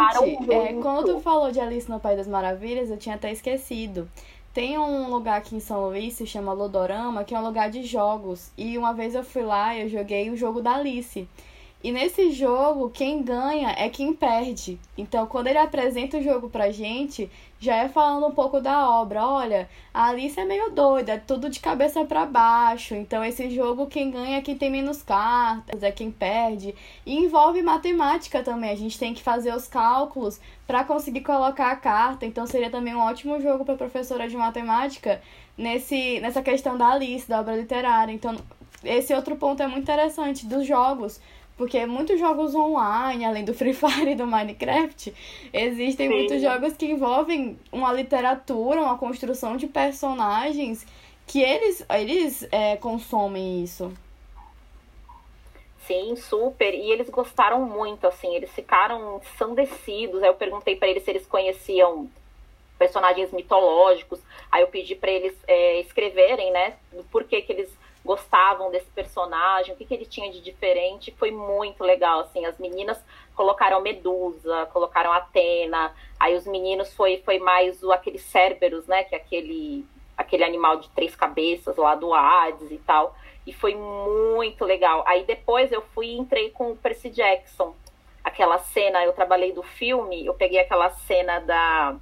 É, 0.51 0.73
quando 0.81 1.15
tu 1.15 1.19
falou 1.21 1.51
de 1.51 1.59
Alice 1.59 1.89
no 1.89 1.99
País 1.99 2.17
das 2.17 2.27
Maravilhas, 2.27 2.91
eu 2.91 2.97
tinha 2.97 3.15
até 3.15 3.31
esquecido. 3.31 4.09
Tem 4.53 4.77
um 4.77 5.09
lugar 5.09 5.37
aqui 5.37 5.55
em 5.55 5.59
São 5.59 5.85
Luís, 5.85 6.15
se 6.15 6.25
chama 6.25 6.51
Lodorama, 6.51 7.23
que 7.23 7.33
é 7.33 7.39
um 7.39 7.45
lugar 7.45 7.69
de 7.69 7.83
jogos. 7.83 8.51
E 8.57 8.77
uma 8.77 8.91
vez 8.91 9.15
eu 9.15 9.23
fui 9.23 9.43
lá 9.43 9.75
e 9.75 9.83
eu 9.83 9.89
joguei 9.89 10.29
o 10.29 10.35
jogo 10.35 10.61
da 10.61 10.75
Alice. 10.75 11.27
E 11.83 11.91
nesse 11.91 12.31
jogo, 12.31 12.89
quem 12.89 13.21
ganha 13.21 13.69
é 13.77 13.87
quem 13.87 14.11
perde. 14.11 14.79
Então, 14.97 15.27
quando 15.27 15.47
ele 15.47 15.59
apresenta 15.59 16.17
o 16.17 16.23
jogo 16.23 16.49
pra 16.49 16.71
gente, 16.71 17.29
já 17.59 17.75
é 17.75 17.87
falando 17.87 18.25
um 18.25 18.31
pouco 18.31 18.59
da 18.59 18.89
obra. 18.89 19.23
Olha, 19.23 19.69
a 19.93 20.07
Alice 20.07 20.39
é 20.39 20.43
meio 20.43 20.71
doida, 20.71 21.13
é 21.13 21.17
tudo 21.17 21.51
de 21.51 21.59
cabeça 21.59 22.03
para 22.03 22.25
baixo. 22.25 22.95
Então, 22.95 23.23
esse 23.23 23.51
jogo, 23.51 23.85
quem 23.85 24.09
ganha 24.09 24.37
é 24.37 24.41
quem 24.41 24.57
tem 24.57 24.71
menos 24.71 25.03
cartas, 25.03 25.83
é 25.83 25.91
quem 25.91 26.09
perde. 26.11 26.73
E 27.05 27.15
envolve 27.15 27.61
matemática 27.61 28.41
também. 28.41 28.71
A 28.71 28.75
gente 28.75 28.97
tem 28.97 29.13
que 29.13 29.21
fazer 29.21 29.53
os 29.53 29.67
cálculos 29.67 30.39
para 30.65 30.83
conseguir 30.83 31.21
colocar 31.21 31.71
a 31.71 31.75
carta. 31.75 32.25
Então, 32.25 32.47
seria 32.47 32.71
também 32.71 32.95
um 32.95 33.01
ótimo 33.01 33.39
jogo 33.39 33.63
para 33.63 33.75
professora 33.75 34.27
de 34.27 34.35
matemática 34.35 35.21
nesse, 35.55 36.19
nessa 36.21 36.41
questão 36.41 36.75
da 36.75 36.89
Alice, 36.89 37.29
da 37.29 37.39
obra 37.39 37.55
literária. 37.55 38.11
Então, 38.11 38.35
esse 38.83 39.13
outro 39.13 39.35
ponto 39.35 39.61
é 39.61 39.67
muito 39.67 39.83
interessante 39.83 40.45
dos 40.45 40.65
jogos 40.65 41.19
porque 41.57 41.83
muitos 41.87 42.19
jogos 42.19 42.53
online, 42.53 43.25
além 43.25 43.43
do 43.43 43.53
Free 43.53 43.73
Fire 43.73 44.11
e 44.11 44.15
do 44.15 44.27
Minecraft, 44.27 45.13
existem 45.51 46.07
Sim. 46.07 46.15
muitos 46.15 46.41
jogos 46.41 46.77
que 46.77 46.85
envolvem 46.85 47.59
uma 47.71 47.91
literatura, 47.91 48.81
uma 48.81 48.97
construção 48.97 49.57
de 49.57 49.65
personagens 49.65 50.85
que 51.25 51.41
eles, 51.41 51.83
eles 51.89 52.47
é, 52.51 52.77
consomem 52.77 53.63
isso. 53.63 53.91
Sim, 55.87 56.15
super. 56.15 56.73
E 56.73 56.91
eles 56.91 57.09
gostaram 57.09 57.61
muito, 57.61 58.05
assim, 58.05 58.35
eles 58.35 58.51
ficaram 58.51 59.17
ensandecidos. 59.17 60.21
Aí 60.21 60.29
eu 60.29 60.35
perguntei 60.35 60.75
para 60.75 60.87
eles 60.87 61.03
se 61.03 61.09
eles 61.09 61.25
conheciam 61.25 62.09
personagens 62.77 63.31
mitológicos. 63.31 64.19
Aí 64.51 64.61
eu 64.61 64.67
pedi 64.67 64.95
para 64.95 65.09
eles 65.09 65.33
é, 65.47 65.79
escreverem, 65.79 66.51
né, 66.51 66.75
do 66.91 67.03
porquê 67.05 67.41
que 67.41 67.51
eles 67.51 67.69
gostavam 68.07 68.71
desse 68.71 68.89
personagem, 68.91 69.73
o 69.73 69.77
que, 69.77 69.85
que 69.85 69.93
ele 69.93 70.05
tinha 70.05 70.31
de 70.31 70.39
diferente, 70.41 71.13
foi 71.19 71.29
muito 71.29 71.83
legal, 71.83 72.21
assim, 72.21 72.45
as 72.45 72.57
meninas 72.57 72.97
colocaram 73.35 73.81
Medusa, 73.81 74.67
colocaram 74.71 75.11
Atena, 75.11 75.93
aí 76.17 76.35
os 76.35 76.47
meninos 76.47 76.93
foi, 76.93 77.21
foi 77.25 77.37
mais 77.37 77.83
o, 77.83 77.91
aquele 77.91 78.17
Cerberus, 78.17 78.87
né, 78.87 79.03
que 79.03 79.13
é 79.13 79.17
aquele, 79.17 79.85
aquele 80.17 80.45
animal 80.45 80.77
de 80.77 80.89
três 80.91 81.15
cabeças 81.15 81.75
lá 81.75 81.93
do 81.93 82.13
Hades 82.13 82.71
e 82.71 82.77
tal, 82.77 83.13
e 83.45 83.51
foi 83.53 83.75
muito 83.75 84.65
legal. 84.65 85.03
Aí 85.05 85.23
depois 85.25 85.71
eu 85.71 85.81
fui 85.93 86.07
e 86.07 86.17
entrei 86.17 86.49
com 86.51 86.71
o 86.71 86.77
Percy 86.77 87.09
Jackson, 87.09 87.75
aquela 88.23 88.57
cena, 88.57 89.03
eu 89.03 89.11
trabalhei 89.11 89.51
do 89.51 89.63
filme, 89.63 90.25
eu 90.25 90.33
peguei 90.33 90.59
aquela 90.59 90.89
cena 90.89 91.39
da 91.39 91.95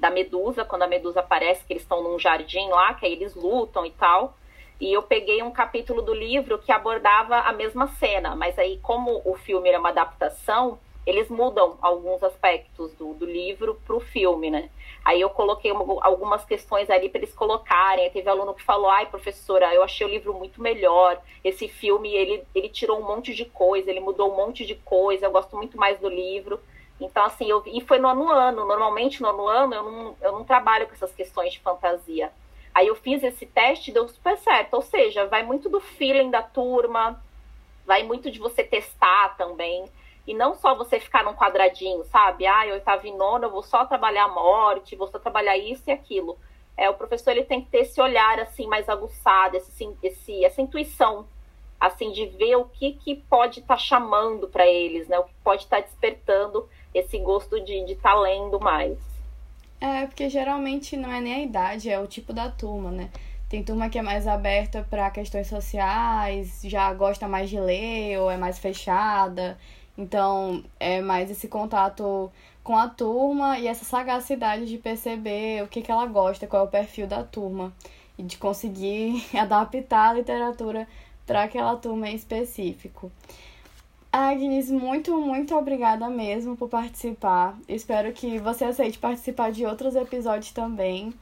da 0.00 0.08
Medusa, 0.08 0.64
quando 0.64 0.82
a 0.82 0.86
Medusa 0.86 1.20
aparece, 1.20 1.62
que 1.62 1.74
eles 1.74 1.82
estão 1.82 2.02
num 2.02 2.18
jardim 2.18 2.70
lá, 2.70 2.94
que 2.94 3.04
aí 3.04 3.12
eles 3.12 3.34
lutam 3.34 3.84
e 3.84 3.90
tal. 3.90 4.34
E 4.80 4.92
eu 4.92 5.02
peguei 5.02 5.42
um 5.42 5.50
capítulo 5.50 6.00
do 6.00 6.14
livro 6.14 6.58
que 6.58 6.72
abordava 6.72 7.36
a 7.40 7.52
mesma 7.52 7.86
cena, 7.86 8.34
mas 8.34 8.58
aí, 8.58 8.78
como 8.82 9.20
o 9.24 9.36
filme 9.36 9.68
é 9.68 9.78
uma 9.78 9.90
adaptação, 9.90 10.78
eles 11.06 11.28
mudam 11.28 11.76
alguns 11.82 12.22
aspectos 12.22 12.94
do, 12.94 13.14
do 13.14 13.26
livro 13.26 13.80
para 13.84 13.96
o 13.96 14.00
filme, 14.00 14.50
né? 14.50 14.70
Aí 15.04 15.20
eu 15.20 15.30
coloquei 15.30 15.72
uma, 15.72 16.04
algumas 16.04 16.44
questões 16.44 16.88
ali 16.90 17.08
para 17.08 17.20
eles 17.20 17.34
colocarem. 17.34 18.04
Aí 18.04 18.10
teve 18.10 18.28
aluno 18.28 18.54
que 18.54 18.62
falou: 18.62 18.88
ai, 18.88 19.06
professora, 19.06 19.74
eu 19.74 19.82
achei 19.82 20.06
o 20.06 20.10
livro 20.10 20.32
muito 20.34 20.62
melhor. 20.62 21.20
Esse 21.42 21.68
filme, 21.68 22.14
ele, 22.14 22.44
ele 22.54 22.68
tirou 22.68 23.00
um 23.00 23.06
monte 23.06 23.34
de 23.34 23.44
coisa, 23.44 23.90
ele 23.90 24.00
mudou 24.00 24.32
um 24.32 24.36
monte 24.36 24.64
de 24.64 24.74
coisa, 24.74 25.26
eu 25.26 25.30
gosto 25.30 25.56
muito 25.56 25.76
mais 25.76 25.98
do 25.98 26.08
livro. 26.08 26.60
Então, 27.00 27.24
assim, 27.24 27.48
eu, 27.48 27.62
e 27.66 27.80
foi 27.80 27.98
no 27.98 28.08
ano 28.08 28.30
ano. 28.30 28.66
Normalmente, 28.66 29.22
no 29.22 29.28
ano 29.28 29.46
ano, 29.46 29.74
eu 29.74 29.82
não, 29.82 30.16
eu 30.20 30.32
não 30.32 30.44
trabalho 30.44 30.86
com 30.86 30.92
essas 30.92 31.12
questões 31.12 31.52
de 31.52 31.60
fantasia. 31.60 32.30
Aí 32.74 32.86
eu 32.86 32.94
fiz 32.96 33.22
esse 33.22 33.46
teste 33.46 33.90
e 33.90 33.94
deu 33.94 34.08
super 34.08 34.36
certo. 34.38 34.74
Ou 34.74 34.82
seja, 34.82 35.26
vai 35.26 35.42
muito 35.42 35.68
do 35.68 35.80
feeling 35.80 36.30
da 36.30 36.42
turma, 36.42 37.22
vai 37.84 38.02
muito 38.02 38.30
de 38.30 38.38
você 38.38 38.62
testar 38.62 39.36
também. 39.36 39.84
E 40.26 40.34
não 40.34 40.54
só 40.54 40.74
você 40.74 41.00
ficar 41.00 41.24
num 41.24 41.34
quadradinho, 41.34 42.04
sabe? 42.04 42.46
Ah, 42.46 42.66
eu 42.66 42.76
estava 42.76 43.06
em 43.08 43.16
nono, 43.16 43.46
eu 43.46 43.50
vou 43.50 43.62
só 43.62 43.84
trabalhar 43.84 44.24
a 44.24 44.28
morte, 44.28 44.94
vou 44.94 45.08
só 45.08 45.18
trabalhar 45.18 45.56
isso 45.56 45.84
e 45.88 45.92
aquilo. 45.92 46.38
É, 46.76 46.88
o 46.88 46.94
professor 46.94 47.32
ele 47.32 47.44
tem 47.44 47.60
que 47.60 47.70
ter 47.70 47.80
esse 47.80 48.00
olhar 48.00 48.38
assim 48.38 48.66
mais 48.66 48.88
aguçado, 48.88 49.56
esse, 49.56 49.96
esse, 50.02 50.44
essa 50.44 50.62
intuição 50.62 51.26
assim 51.80 52.12
de 52.12 52.26
ver 52.26 52.56
o 52.56 52.66
que, 52.66 52.92
que 52.92 53.16
pode 53.16 53.60
estar 53.60 53.74
tá 53.74 53.80
chamando 53.80 54.46
para 54.48 54.66
eles, 54.66 55.08
né? 55.08 55.18
O 55.18 55.24
que 55.24 55.34
pode 55.42 55.64
estar 55.64 55.78
tá 55.78 55.82
despertando 55.82 56.68
esse 56.94 57.18
gosto 57.18 57.58
de 57.60 57.74
estar 57.90 58.12
tá 58.12 58.20
lendo 58.20 58.60
mais. 58.60 59.09
É, 59.80 60.06
porque 60.06 60.28
geralmente 60.28 60.96
não 60.96 61.10
é 61.10 61.20
nem 61.20 61.34
a 61.34 61.42
idade, 61.42 61.88
é 61.88 61.98
o 61.98 62.06
tipo 62.06 62.32
da 62.32 62.50
turma, 62.50 62.90
né? 62.90 63.10
Tem 63.48 63.64
turma 63.64 63.88
que 63.88 63.98
é 63.98 64.02
mais 64.02 64.26
aberta 64.28 64.86
para 64.88 65.10
questões 65.10 65.48
sociais, 65.48 66.60
já 66.64 66.92
gosta 66.94 67.26
mais 67.26 67.50
de 67.50 67.58
ler 67.58 68.18
ou 68.18 68.30
é 68.30 68.36
mais 68.36 68.58
fechada. 68.58 69.58
Então, 69.98 70.62
é 70.78 71.00
mais 71.00 71.30
esse 71.30 71.48
contato 71.48 72.30
com 72.62 72.76
a 72.76 72.88
turma 72.88 73.58
e 73.58 73.66
essa 73.66 73.84
sagacidade 73.84 74.66
de 74.66 74.78
perceber 74.78 75.62
o 75.64 75.68
que, 75.68 75.82
que 75.82 75.90
ela 75.90 76.06
gosta, 76.06 76.46
qual 76.46 76.64
é 76.64 76.68
o 76.68 76.70
perfil 76.70 77.06
da 77.06 77.24
turma 77.24 77.72
e 78.18 78.22
de 78.22 78.36
conseguir 78.38 79.24
adaptar 79.36 80.10
a 80.10 80.14
literatura 80.14 80.86
para 81.26 81.44
aquela 81.44 81.76
turma 81.76 82.08
em 82.08 82.14
específico. 82.14 83.10
Agnes, 84.12 84.68
muito, 84.72 85.16
muito 85.20 85.54
obrigada 85.54 86.10
mesmo 86.10 86.56
por 86.56 86.68
participar. 86.68 87.56
Espero 87.68 88.12
que 88.12 88.40
você 88.40 88.64
aceite 88.64 88.98
participar 88.98 89.52
de 89.52 89.64
outros 89.64 89.94
episódios 89.94 90.50
também. 90.50 91.14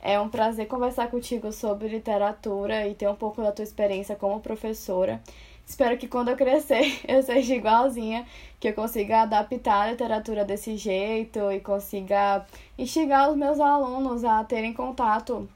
É 0.00 0.18
um 0.18 0.28
prazer 0.28 0.66
conversar 0.66 1.08
contigo 1.08 1.52
sobre 1.52 1.86
literatura 1.86 2.88
e 2.88 2.96
ter 2.96 3.08
um 3.08 3.14
pouco 3.14 3.40
da 3.40 3.52
tua 3.52 3.62
experiência 3.62 4.16
como 4.16 4.40
professora. 4.40 5.22
Espero 5.64 5.96
que 5.96 6.08
quando 6.08 6.30
eu 6.30 6.36
crescer 6.36 7.00
eu 7.06 7.22
seja 7.22 7.54
igualzinha, 7.54 8.26
que 8.58 8.68
eu 8.68 8.74
consiga 8.74 9.22
adaptar 9.22 9.82
a 9.82 9.90
literatura 9.92 10.44
desse 10.44 10.76
jeito 10.76 11.38
e 11.52 11.60
consiga 11.60 12.44
instigar 12.76 13.30
os 13.30 13.36
meus 13.36 13.60
alunos 13.60 14.24
a 14.24 14.42
terem 14.42 14.72
contato 14.72 15.48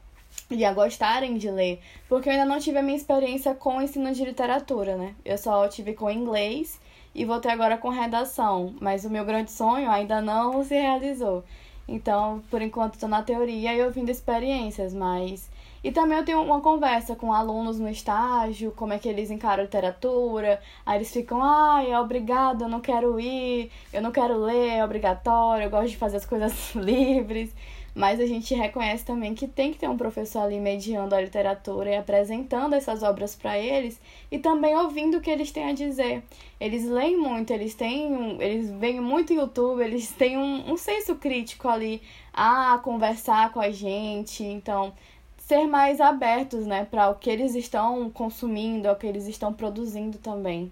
e 0.50 0.64
a 0.64 0.72
gostarem 0.72 1.36
de 1.36 1.50
ler, 1.50 1.80
porque 2.08 2.28
eu 2.28 2.32
ainda 2.32 2.44
não 2.44 2.60
tive 2.60 2.78
a 2.78 2.82
minha 2.82 2.96
experiência 2.96 3.54
com 3.54 3.82
ensino 3.82 4.12
de 4.12 4.24
literatura, 4.24 4.96
né? 4.96 5.14
Eu 5.24 5.36
só 5.36 5.66
tive 5.68 5.94
com 5.94 6.10
inglês 6.10 6.80
e 7.14 7.24
vou 7.24 7.40
ter 7.40 7.50
agora 7.50 7.76
com 7.76 7.88
redação, 7.88 8.74
mas 8.80 9.04
o 9.04 9.10
meu 9.10 9.24
grande 9.24 9.50
sonho 9.50 9.90
ainda 9.90 10.20
não 10.20 10.62
se 10.62 10.74
realizou. 10.74 11.42
Então, 11.88 12.42
por 12.50 12.60
enquanto, 12.62 12.94
estou 12.94 13.08
na 13.08 13.22
teoria 13.22 13.74
e 13.74 13.82
ouvindo 13.82 14.10
experiências, 14.10 14.92
mas. 14.92 15.48
E 15.84 15.92
também 15.92 16.18
eu 16.18 16.24
tenho 16.24 16.42
uma 16.42 16.60
conversa 16.60 17.14
com 17.14 17.32
alunos 17.32 17.78
no 17.78 17.88
estágio, 17.88 18.72
como 18.72 18.92
é 18.92 18.98
que 18.98 19.08
eles 19.08 19.30
encaram 19.30 19.62
literatura. 19.62 20.60
Aí 20.84 20.98
eles 20.98 21.12
ficam, 21.12 21.40
ai, 21.42 21.92
é 21.92 22.00
obrigado, 22.00 22.62
eu 22.62 22.68
não 22.68 22.80
quero 22.80 23.20
ir, 23.20 23.70
eu 23.92 24.02
não 24.02 24.10
quero 24.10 24.36
ler, 24.36 24.78
é 24.78 24.84
obrigatório, 24.84 25.64
eu 25.64 25.70
gosto 25.70 25.90
de 25.90 25.96
fazer 25.96 26.16
as 26.16 26.26
coisas 26.26 26.74
livres 26.74 27.54
mas 27.96 28.20
a 28.20 28.26
gente 28.26 28.54
reconhece 28.54 29.06
também 29.06 29.34
que 29.34 29.48
tem 29.48 29.72
que 29.72 29.78
ter 29.78 29.88
um 29.88 29.96
professor 29.96 30.40
ali 30.40 30.60
mediando 30.60 31.14
a 31.14 31.20
literatura 31.20 31.88
e 31.88 31.96
apresentando 31.96 32.74
essas 32.74 33.02
obras 33.02 33.34
para 33.34 33.58
eles 33.58 33.98
e 34.30 34.38
também 34.38 34.76
ouvindo 34.76 35.16
o 35.16 35.20
que 35.22 35.30
eles 35.30 35.50
têm 35.50 35.70
a 35.70 35.72
dizer. 35.72 36.22
Eles 36.60 36.84
leem 36.84 37.16
muito, 37.16 37.54
eles 37.54 37.74
têm, 37.74 38.12
um, 38.14 38.42
eles 38.42 38.70
veem 38.70 39.00
muito 39.00 39.32
YouTube, 39.32 39.82
eles 39.82 40.12
têm 40.12 40.36
um, 40.36 40.72
um 40.72 40.76
senso 40.76 41.16
crítico 41.16 41.68
ali 41.68 42.02
a 42.34 42.78
conversar 42.84 43.50
com 43.50 43.60
a 43.60 43.70
gente, 43.70 44.44
então 44.44 44.92
ser 45.38 45.66
mais 45.66 45.98
abertos, 45.98 46.66
né, 46.66 46.86
para 46.90 47.08
o 47.08 47.14
que 47.14 47.30
eles 47.30 47.54
estão 47.54 48.10
consumindo, 48.10 48.90
ao 48.90 48.96
que 48.96 49.06
eles 49.06 49.26
estão 49.26 49.54
produzindo 49.54 50.18
também. 50.18 50.70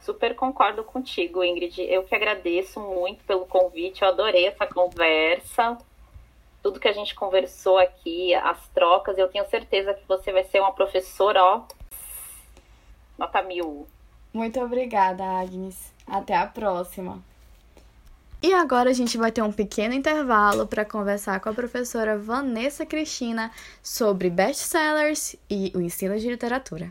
Super 0.00 0.34
concordo 0.34 0.82
contigo, 0.82 1.44
Ingrid. 1.44 1.82
Eu 1.82 2.04
que 2.04 2.14
agradeço 2.14 2.80
muito 2.80 3.22
pelo 3.24 3.44
convite, 3.44 4.00
eu 4.00 4.08
adorei 4.08 4.46
essa 4.46 4.66
conversa. 4.66 5.76
Tudo 6.64 6.80
que 6.80 6.88
a 6.88 6.94
gente 6.94 7.14
conversou 7.14 7.76
aqui, 7.76 8.34
as 8.34 8.66
trocas, 8.68 9.18
eu 9.18 9.28
tenho 9.28 9.46
certeza 9.50 9.92
que 9.92 10.08
você 10.08 10.32
vai 10.32 10.44
ser 10.44 10.60
uma 10.60 10.72
professora, 10.72 11.44
ó, 11.44 11.62
nota 13.18 13.42
mil. 13.42 13.86
Muito 14.32 14.58
obrigada, 14.58 15.22
Agnes. 15.22 15.92
Até 16.06 16.34
a 16.34 16.46
próxima. 16.46 17.22
E 18.42 18.54
agora 18.54 18.88
a 18.88 18.94
gente 18.94 19.18
vai 19.18 19.30
ter 19.30 19.42
um 19.42 19.52
pequeno 19.52 19.92
intervalo 19.92 20.66
para 20.66 20.86
conversar 20.86 21.38
com 21.38 21.50
a 21.50 21.54
professora 21.54 22.16
Vanessa 22.16 22.86
Cristina 22.86 23.52
sobre 23.82 24.30
best-sellers 24.30 25.36
e 25.50 25.70
o 25.74 25.82
ensino 25.82 26.18
de 26.18 26.30
literatura. 26.30 26.90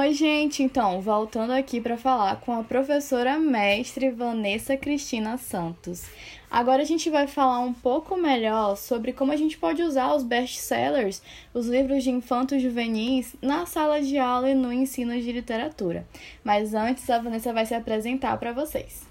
Oi, 0.00 0.14
gente! 0.14 0.62
Então, 0.62 1.00
voltando 1.00 1.52
aqui 1.52 1.80
para 1.80 1.96
falar 1.96 2.40
com 2.42 2.52
a 2.52 2.62
professora 2.62 3.36
mestre 3.36 4.12
Vanessa 4.12 4.76
Cristina 4.76 5.36
Santos. 5.36 6.08
Agora 6.48 6.82
a 6.82 6.84
gente 6.84 7.10
vai 7.10 7.26
falar 7.26 7.58
um 7.58 7.74
pouco 7.74 8.16
melhor 8.16 8.76
sobre 8.76 9.12
como 9.12 9.32
a 9.32 9.36
gente 9.36 9.58
pode 9.58 9.82
usar 9.82 10.14
os 10.14 10.22
best-sellers, 10.22 11.20
os 11.52 11.66
livros 11.66 12.04
de 12.04 12.10
infantos 12.10 12.62
juvenis, 12.62 13.34
na 13.42 13.66
sala 13.66 14.00
de 14.00 14.16
aula 14.16 14.48
e 14.48 14.54
no 14.54 14.72
ensino 14.72 15.20
de 15.20 15.32
literatura. 15.32 16.06
Mas 16.44 16.74
antes, 16.74 17.10
a 17.10 17.18
Vanessa 17.18 17.52
vai 17.52 17.66
se 17.66 17.74
apresentar 17.74 18.38
para 18.38 18.52
vocês. 18.52 19.04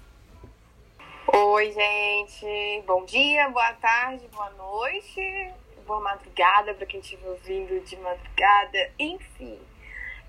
Oi, 1.30 1.70
gente! 1.70 2.82
Bom 2.86 3.04
dia, 3.04 3.50
boa 3.50 3.74
tarde, 3.74 4.26
boa 4.32 4.50
noite, 4.52 5.52
boa 5.86 6.00
madrugada 6.00 6.72
para 6.72 6.86
quem 6.86 7.00
estiver 7.00 7.28
ouvindo 7.28 7.78
de 7.84 7.94
madrugada, 7.98 8.90
enfim. 8.98 9.58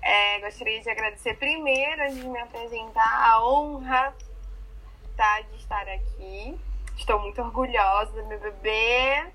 É, 0.02 0.40
gostaria 0.40 0.80
de 0.80 0.88
agradecer 0.88 1.36
primeiro, 1.36 2.02
antes 2.02 2.16
de 2.16 2.28
me 2.28 2.38
apresentar, 2.38 3.30
a 3.30 3.44
honra 3.44 4.14
tá, 5.16 5.40
de 5.42 5.56
estar 5.56 5.86
aqui. 5.88 6.58
Estou 6.96 7.18
muito 7.18 7.40
orgulhosa 7.40 8.10
do 8.12 8.26
meu 8.26 8.38
bebê, 8.40 9.26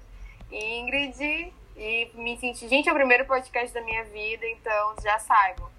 Ingrid, 0.51 1.53
e 1.78 2.11
me 2.16 2.38
senti. 2.38 2.68
Gente, 2.68 2.89
é 2.89 2.91
o 2.91 2.95
primeiro 2.95 3.26
podcast 3.26 3.74
da 3.74 3.82
minha 3.82 4.03
vida, 4.05 4.47
então 4.47 4.95
já 5.01 5.20
saibam. 5.20 5.70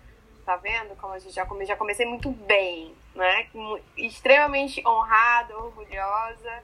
Tá 0.45 0.57
vendo 0.57 0.95
como 0.97 1.15
a 1.15 1.19
gente 1.19 1.35
já, 1.35 1.45
come... 1.45 1.65
já 1.65 1.77
comecei 1.77 2.07
muito 2.07 2.31
bem, 2.31 2.95
né? 3.15 3.49
Extremamente 3.97 4.87
honrada, 4.87 5.57
orgulhosa. 5.59 6.63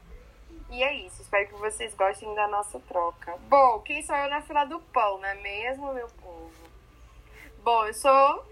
E 0.70 0.82
é 0.82 0.94
isso, 0.94 1.20
espero 1.20 1.48
que 1.48 1.54
vocês 1.54 1.92
gostem 1.94 2.32
da 2.34 2.46
nossa 2.46 2.78
troca. 2.80 3.36
Bom, 3.48 3.80
quem 3.80 4.02
sou 4.02 4.14
eu 4.16 4.30
na 4.30 4.40
fila 4.40 4.64
do 4.64 4.80
pão, 4.80 5.18
não 5.18 5.28
é 5.28 5.34
mesmo, 5.34 5.92
meu 5.92 6.08
povo? 6.22 6.61
Bom, 7.64 7.86
eu 7.86 7.94
sou, 7.94 8.44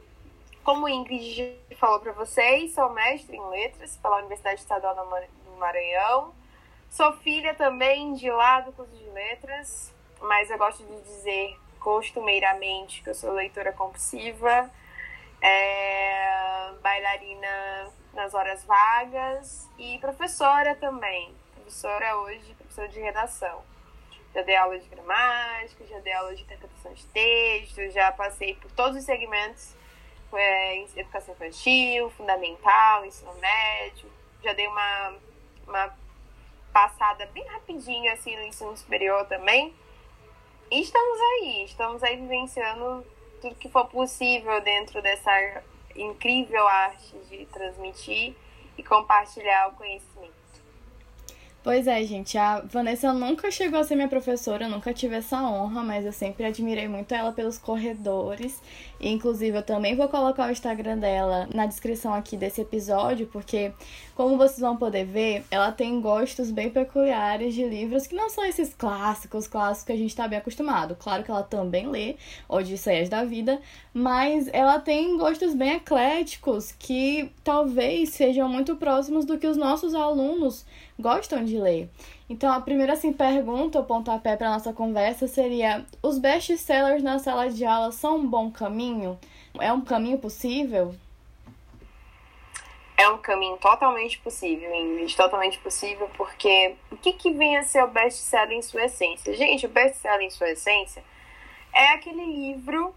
como 0.62 0.88
Ingrid 0.88 1.58
falou 1.80 1.98
para 1.98 2.12
vocês, 2.12 2.72
sou 2.74 2.90
mestre 2.90 3.36
em 3.36 3.48
letras 3.48 3.96
pela 3.96 4.18
Universidade 4.18 4.60
Estadual 4.60 4.94
do 4.94 5.56
Maranhão. 5.58 6.32
Sou 6.88 7.12
filha 7.14 7.52
também 7.52 8.14
de 8.14 8.30
lá 8.30 8.60
do 8.60 8.70
curso 8.70 8.94
de 8.94 9.10
letras, 9.10 9.92
mas 10.20 10.48
eu 10.48 10.56
gosto 10.56 10.84
de 10.84 11.00
dizer 11.02 11.58
costumeiramente 11.80 13.02
que 13.02 13.10
eu 13.10 13.14
sou 13.16 13.32
leitora 13.32 13.72
compulsiva, 13.72 14.70
é, 15.42 16.70
bailarina 16.80 17.90
nas 18.14 18.32
horas 18.32 18.64
vagas 18.64 19.68
e 19.76 19.98
professora 19.98 20.76
também. 20.76 21.34
Professora 21.56 22.16
hoje, 22.18 22.54
professora 22.54 22.86
de 22.86 23.00
redação 23.00 23.60
já 24.34 24.42
dei 24.42 24.56
aula 24.56 24.78
de 24.78 24.88
gramática, 24.88 25.84
já 25.86 25.98
dei 25.98 26.12
aula 26.12 26.34
de 26.34 26.42
interpretação 26.42 26.92
de 26.92 27.04
texto, 27.06 27.90
já 27.90 28.12
passei 28.12 28.54
por 28.54 28.70
todos 28.72 28.96
os 28.96 29.04
segmentos, 29.04 29.74
é, 30.32 30.82
educação 30.96 31.34
infantil, 31.34 32.10
fundamental, 32.10 33.04
ensino 33.04 33.34
médio, 33.34 34.10
já 34.42 34.52
dei 34.52 34.66
uma, 34.68 35.14
uma 35.66 35.94
passada 36.72 37.26
bem 37.26 37.44
rapidinho 37.46 38.12
assim 38.12 38.36
no 38.36 38.42
ensino 38.42 38.76
superior 38.76 39.26
também. 39.26 39.74
E 40.70 40.80
estamos 40.80 41.18
aí, 41.20 41.64
estamos 41.64 42.02
aí 42.02 42.16
vivenciando 42.16 43.04
tudo 43.40 43.56
que 43.56 43.68
for 43.68 43.86
possível 43.86 44.60
dentro 44.60 45.02
dessa 45.02 45.62
incrível 45.96 46.66
arte 46.68 47.18
de 47.28 47.44
transmitir 47.46 48.34
e 48.78 48.82
compartilhar 48.82 49.68
o 49.68 49.72
conhecimento. 49.72 50.39
Pois 51.62 51.86
é, 51.86 52.02
gente. 52.04 52.38
A 52.38 52.60
Vanessa 52.60 53.12
nunca 53.12 53.50
chegou 53.50 53.78
a 53.80 53.84
ser 53.84 53.94
minha 53.94 54.08
professora, 54.08 54.64
eu 54.64 54.70
nunca 54.70 54.94
tive 54.94 55.16
essa 55.16 55.42
honra, 55.42 55.82
mas 55.82 56.06
eu 56.06 56.12
sempre 56.12 56.44
admirei 56.46 56.88
muito 56.88 57.12
ela 57.14 57.32
pelos 57.32 57.58
corredores. 57.58 58.62
Inclusive, 59.00 59.56
eu 59.56 59.62
também 59.62 59.96
vou 59.96 60.08
colocar 60.08 60.48
o 60.48 60.52
Instagram 60.52 60.98
dela 60.98 61.48
na 61.54 61.64
descrição 61.64 62.12
aqui 62.12 62.36
desse 62.36 62.60
episódio, 62.60 63.26
porque, 63.28 63.72
como 64.14 64.36
vocês 64.36 64.60
vão 64.60 64.76
poder 64.76 65.06
ver, 65.06 65.44
ela 65.50 65.72
tem 65.72 66.00
gostos 66.02 66.50
bem 66.50 66.68
peculiares 66.68 67.54
de 67.54 67.64
livros 67.64 68.06
que 68.06 68.14
não 68.14 68.28
são 68.28 68.44
esses 68.44 68.74
clássicos, 68.74 69.46
clássicos 69.46 69.86
que 69.86 69.92
a 69.92 69.96
gente 69.96 70.14
tá 70.14 70.28
bem 70.28 70.38
acostumado. 70.38 70.94
Claro 70.96 71.24
que 71.24 71.30
ela 71.30 71.42
também 71.42 71.88
lê 71.88 72.16
Odisseias 72.46 73.08
da 73.08 73.24
Vida, 73.24 73.58
mas 73.94 74.48
ela 74.52 74.78
tem 74.78 75.16
gostos 75.16 75.54
bem 75.54 75.76
ecléticos 75.76 76.70
que 76.72 77.32
talvez 77.42 78.10
sejam 78.10 78.48
muito 78.50 78.76
próximos 78.76 79.24
do 79.24 79.38
que 79.38 79.46
os 79.46 79.56
nossos 79.56 79.94
alunos 79.94 80.66
gostam 80.98 81.42
de 81.42 81.58
ler. 81.58 81.88
Então, 82.30 82.52
a 82.52 82.60
primeira 82.60 82.92
assim, 82.92 83.12
pergunta, 83.12 83.80
o 83.80 83.84
pontapé 83.84 84.36
para 84.36 84.50
nossa 84.50 84.72
conversa 84.72 85.26
seria: 85.26 85.84
os 86.00 86.16
best-sellers 86.16 87.02
na 87.02 87.18
sala 87.18 87.50
de 87.50 87.64
aula 87.64 87.90
são 87.90 88.18
um 88.18 88.26
bom 88.26 88.52
caminho? 88.52 89.18
É 89.58 89.72
um 89.72 89.80
caminho 89.80 90.16
possível? 90.16 90.94
É 92.96 93.08
um 93.08 93.18
caminho 93.18 93.56
totalmente 93.56 94.16
possível, 94.18 94.72
Ingrid, 94.72 95.16
totalmente 95.16 95.58
possível, 95.58 96.08
porque 96.16 96.76
o 96.92 96.96
que, 96.96 97.14
que 97.14 97.32
vem 97.32 97.56
a 97.56 97.64
ser 97.64 97.82
o 97.82 97.88
best-seller 97.88 98.52
em 98.52 98.62
sua 98.62 98.84
essência? 98.84 99.34
Gente, 99.34 99.66
o 99.66 99.68
best-seller 99.68 100.20
em 100.20 100.30
sua 100.30 100.50
essência 100.50 101.02
é 101.74 101.94
aquele 101.94 102.24
livro 102.24 102.94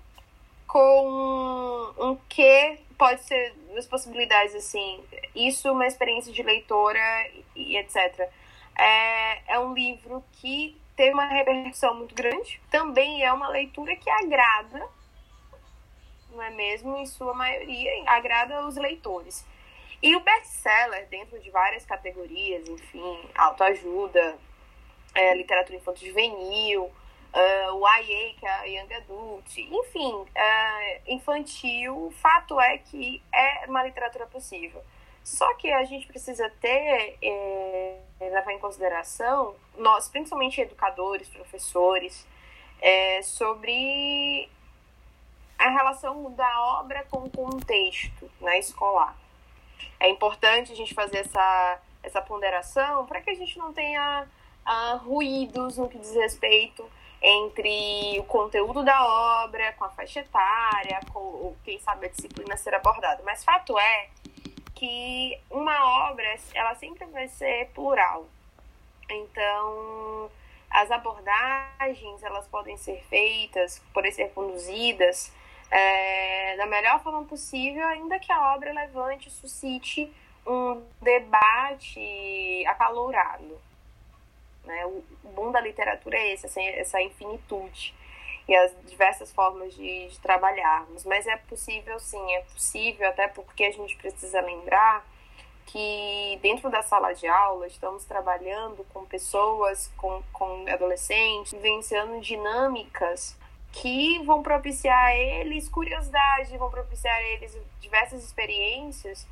com 0.68 1.92
um 1.98 2.18
que 2.30 2.78
pode 2.98 3.24
ser 3.24 3.56
duas 3.72 3.88
possibilidades 3.88 4.56
assim 4.56 5.04
isso 5.36 5.72
uma 5.72 5.86
experiência 5.86 6.32
de 6.32 6.42
leitora 6.42 7.00
e 7.56 7.78
etc 7.78 8.30
é, 8.78 9.54
é 9.54 9.60
um 9.60 9.74
livro 9.74 10.24
que 10.34 10.80
teve 10.96 11.14
uma 11.14 11.26
repercussão 11.26 11.96
muito 11.96 12.14
grande 12.14 12.62
também 12.70 13.24
é 13.24 13.32
uma 13.32 13.50
leitura 13.50 13.96
que 13.96 14.10
agrada 14.10 14.88
não 16.30 16.42
é 16.42 16.50
mesmo 16.50 16.98
em 16.98 17.06
sua 17.06 17.34
maioria 17.34 17.92
agrada 18.08 18.66
os 18.66 18.76
leitores 18.76 19.46
e 20.02 20.16
o 20.16 20.20
best-seller 20.20 21.08
dentro 21.08 21.40
de 21.40 21.50
várias 21.50 21.86
categorias 21.86 22.68
enfim 22.68 23.30
autoajuda 23.36 24.38
é, 25.16 25.36
literatura 25.36 25.78
infantil 25.78 26.10
juvenil 26.10 26.92
uh, 27.34 27.76
o 27.76 27.88
IA, 27.88 28.34
que 28.40 28.46
é 28.46 28.80
Young 28.80 28.94
Adult, 28.94 29.58
enfim, 29.58 30.14
uh, 30.14 31.02
infantil, 31.08 32.08
o 32.08 32.12
fato 32.12 32.60
é 32.60 32.78
que 32.78 33.22
é 33.34 33.66
uma 33.68 33.84
literatura 33.84 34.28
possível. 34.28 34.84
Só 35.24 35.54
que 35.56 35.72
a 35.72 35.84
gente 35.86 36.06
precisa 36.08 36.50
ter, 36.62 37.18
é, 37.22 38.00
levar 38.20 38.52
em 38.52 38.60
consideração, 38.60 39.56
nós, 39.78 40.10
principalmente 40.10 40.60
educadores, 40.60 41.30
professores, 41.30 42.28
é, 42.82 43.22
sobre 43.22 44.50
a 45.58 45.70
relação 45.70 46.32
da 46.34 46.62
obra 46.80 47.06
com 47.10 47.20
o 47.20 47.30
contexto 47.30 48.30
né, 48.42 48.60
escolar. 48.60 49.16
É 50.00 50.10
importante 50.10 50.74
a 50.74 50.76
gente 50.76 50.94
fazer 50.94 51.20
essa, 51.20 51.80
essa 52.04 52.22
ponderação 52.22 53.06
para 53.06 53.22
que 53.22 53.30
a 53.30 53.34
gente 53.34 53.58
não 53.58 53.72
tenha 53.72 54.28
uh, 54.68 54.98
ruídos 54.98 55.78
no 55.78 55.88
que 55.88 55.98
diz 55.98 56.14
respeito 56.16 56.86
entre 57.22 58.20
o 58.20 58.24
conteúdo 58.26 58.84
da 58.84 59.44
obra, 59.44 59.72
com 59.74 59.86
a 59.86 59.90
faixa 59.90 60.20
etária, 60.20 61.00
com 61.14 61.56
quem 61.64 61.80
sabe 61.80 62.08
a 62.08 62.10
disciplina 62.10 62.58
ser 62.58 62.74
abordada. 62.74 63.24
Mas 63.24 63.46
fato 63.46 63.80
é 63.80 64.10
que 64.84 65.40
uma 65.50 66.10
obra, 66.10 66.26
ela 66.54 66.76
sempre 66.76 67.06
vai 67.06 67.30
ser 67.30 67.70
plural. 67.74 68.28
Então, 69.10 70.30
as 70.70 70.92
abordagens, 70.92 72.22
elas 72.22 72.46
podem 72.48 72.76
ser 72.76 73.02
feitas, 73.10 73.82
podem 73.94 74.12
ser 74.12 74.32
conduzidas 74.32 75.32
é, 75.72 76.58
da 76.58 76.66
melhor 76.66 77.02
forma 77.02 77.24
possível, 77.24 77.88
ainda 77.88 78.20
que 78.20 78.30
a 78.30 78.54
obra 78.54 78.74
levante, 78.74 79.32
suscite 79.32 80.12
um 80.46 80.84
debate 81.02 82.66
acalorado. 82.68 83.58
Né? 84.66 84.86
O 84.86 85.02
bom 85.34 85.50
da 85.50 85.62
literatura 85.62 86.18
é 86.18 86.34
esse, 86.34 86.60
essa 86.60 87.02
infinitude 87.02 87.96
e 88.48 88.56
as 88.56 88.72
diversas 88.86 89.32
formas 89.32 89.74
de, 89.74 90.08
de 90.08 90.20
trabalharmos. 90.20 91.04
Mas 91.06 91.26
é 91.28 91.38
possível, 91.38 92.00
sim, 92.00 92.34
é 92.34 92.42
possível, 92.42 93.08
até 93.08 93.28
porque 93.28 93.64
a 93.64 93.72
gente 93.72 93.96
precisa 93.98 94.42
lembrar 94.42 95.06
que 95.66 96.38
dentro 96.42 96.70
da 96.70 96.82
sala 96.84 97.14
de 97.14 97.26
aula 97.26 97.68
estamos 97.68 98.04
trabalhando 98.06 98.86
com 98.94 99.06
pessoas, 99.06 99.92
com, 99.98 100.22
com 100.32 100.66
adolescentes, 100.68 101.54
vivenciando 101.54 102.20
dinâmicas 102.20 103.38
que 103.72 104.20
vão 104.24 104.44
propiciar 104.44 105.06
a 105.06 105.16
eles 105.16 105.68
curiosidade, 105.68 106.58
vão 106.58 106.70
propiciar 106.70 107.16
a 107.16 107.24
eles 107.24 107.58
diversas 107.82 108.24
experiências 108.24 109.28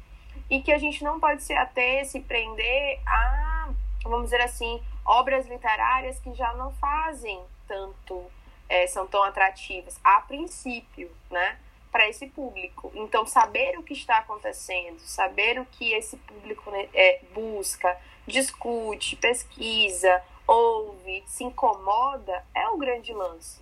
e 0.50 0.62
que 0.62 0.72
a 0.72 0.78
gente 0.78 1.04
não 1.04 1.20
pode 1.20 1.44
se 1.44 1.54
ater, 1.54 2.06
se 2.06 2.20
prender 2.22 3.00
a, 3.06 3.70
vamos 4.04 4.26
dizer 4.26 4.42
assim, 4.42 4.82
obras 5.06 5.46
literárias 5.48 6.20
que 6.20 6.34
já 6.34 6.54
não 6.54 6.72
fazem 6.74 7.40
tanto, 7.68 8.26
é, 8.72 8.88
são 8.88 9.06
tão 9.06 9.22
atrativas 9.22 10.00
a 10.02 10.22
princípio, 10.22 11.12
né? 11.30 11.60
para 11.92 12.08
esse 12.08 12.28
público. 12.28 12.90
Então, 12.96 13.26
saber 13.26 13.78
o 13.78 13.84
que 13.84 13.94
está 13.94 14.20
acontecendo, 14.20 14.98
saber 15.00 15.60
o 15.60 15.66
que 15.66 15.92
esse 15.92 16.16
público 16.16 16.72
né, 16.72 16.88
é, 16.94 17.20
busca, 17.34 18.00
discute, 18.26 19.18
pesquisa, 19.18 20.24
ouve, 20.48 21.22
se 21.28 21.44
incomoda, 21.44 22.46
é 22.56 22.70
o 22.70 22.78
grande 22.78 23.12
lance. 23.12 23.60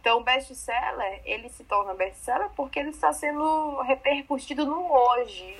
Então, 0.00 0.20
o 0.20 0.22
best-seller, 0.22 1.20
ele 1.24 1.48
se 1.48 1.64
torna 1.64 1.94
best-seller 1.94 2.48
porque 2.54 2.78
ele 2.78 2.90
está 2.90 3.12
sendo 3.12 3.80
repercutido 3.80 4.64
no 4.64 4.92
hoje. 4.92 5.58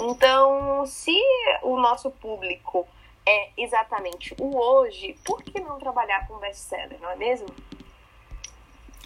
Então, 0.00 0.86
se 0.86 1.20
o 1.62 1.76
nosso 1.76 2.10
público 2.10 2.88
é 3.26 3.50
exatamente 3.56 4.34
o 4.40 4.56
hoje, 4.56 5.16
por 5.24 5.42
que 5.42 5.60
não 5.60 5.78
trabalhar 5.78 6.26
com 6.26 6.38
best-seller, 6.38 6.98
não 7.00 7.10
é 7.10 7.16
mesmo? 7.16 7.48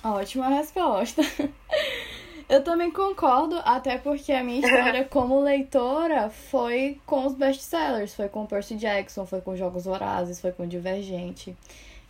Ótima 0.02 0.48
resposta. 0.48 1.22
Eu 2.48 2.64
também 2.64 2.90
concordo, 2.90 3.60
até 3.62 3.98
porque 3.98 4.32
a 4.32 4.42
minha 4.42 4.60
história 4.60 5.04
como 5.10 5.38
leitora 5.40 6.30
foi 6.30 6.98
com 7.04 7.26
os 7.26 7.34
best-sellers, 7.34 8.14
foi 8.14 8.28
com 8.28 8.46
Percy 8.46 8.74
Jackson, 8.76 9.26
foi 9.26 9.42
com 9.42 9.54
Jogos 9.54 9.84
Vorazes, 9.84 10.40
foi 10.40 10.52
com 10.52 10.66
Divergente. 10.66 11.54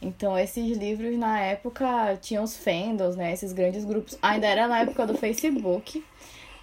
Então, 0.00 0.38
esses 0.38 0.76
livros 0.76 1.18
na 1.18 1.40
época 1.40 2.16
tinham 2.22 2.44
os 2.44 2.56
fandoms, 2.56 3.16
né? 3.16 3.32
Esses 3.32 3.52
grandes 3.52 3.84
grupos. 3.84 4.16
Ainda 4.22 4.46
era 4.46 4.68
na 4.68 4.80
época 4.80 5.04
do 5.04 5.18
Facebook. 5.18 6.04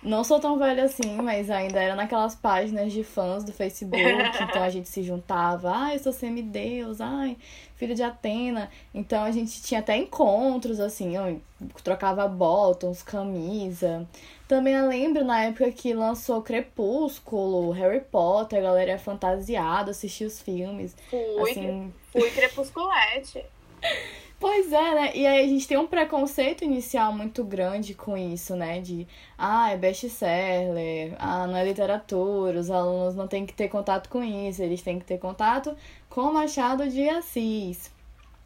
Não 0.06 0.24
sou 0.24 0.40
tão 0.40 0.60
velha 0.60 0.84
assim, 0.84 1.16
mas 1.16 1.50
ainda 1.50 1.82
era 1.82 1.96
naquelas 1.96 2.36
páginas 2.36 2.94
de 2.94 3.04
fãs 3.04 3.44
do 3.44 3.52
Facebook, 3.52 4.00
então 4.40 4.62
a 4.62 4.70
gente 4.70 4.88
se 4.88 5.02
juntava, 5.02 5.72
ai, 5.72 5.96
eu 5.96 6.00
sou 6.00 6.14
semideus, 6.14 7.02
ai, 7.02 7.36
filho 7.76 7.96
de 7.96 8.04
Atena. 8.04 8.70
Então 8.94 9.24
a 9.24 9.32
gente 9.32 9.64
tinha 9.64 9.80
até 9.80 9.98
encontros, 9.98 10.80
assim, 10.80 11.16
eu 11.16 11.42
trocava 11.84 12.28
bottoms, 12.28 13.02
camisa. 13.02 14.08
Também 14.48 14.76
eu 14.76 14.88
lembro 14.88 15.26
na 15.26 15.46
época 15.46 15.72
que 15.72 15.92
lançou 15.92 16.40
Crepúsculo, 16.44 17.72
Harry 17.72 18.02
Potter, 18.02 18.60
a 18.60 18.62
galera 18.62 18.92
é 18.92 18.98
fantasiada, 19.00 19.90
assistia 19.90 20.28
os 20.28 20.40
filmes. 20.40 20.96
Fui, 21.10 21.52
assim... 21.52 21.92
fui 22.12 22.30
crepusculete. 22.30 23.44
Pois 24.40 24.72
é, 24.72 24.96
né? 24.96 25.12
E 25.16 25.26
aí 25.26 25.46
a 25.46 25.48
gente 25.48 25.68
tem 25.68 25.78
um 25.78 25.88
preconceito 25.88 26.64
inicial 26.64 27.14
muito 27.14 27.44
grande 27.44 27.94
com 27.94 28.18
isso, 28.18 28.56
né? 28.56 28.82
De, 28.82 29.08
ah, 29.38 29.72
é 29.72 29.78
best-seller, 29.78 31.16
ah, 31.18 31.48
não 31.48 31.56
é 31.56 31.64
literatura, 31.64 32.60
os 32.60 32.70
alunos 32.70 33.16
não 33.16 33.28
têm 33.28 33.46
que 33.46 33.54
ter 33.54 33.70
contato 33.70 34.10
com 34.10 34.24
isso, 34.24 34.62
eles 34.62 34.82
têm 34.82 35.00
que 35.00 35.06
ter 35.06 35.18
contato 35.20 35.76
com 36.10 36.34
Machado 36.34 36.88
de 36.90 37.08
Assis. 37.10 37.92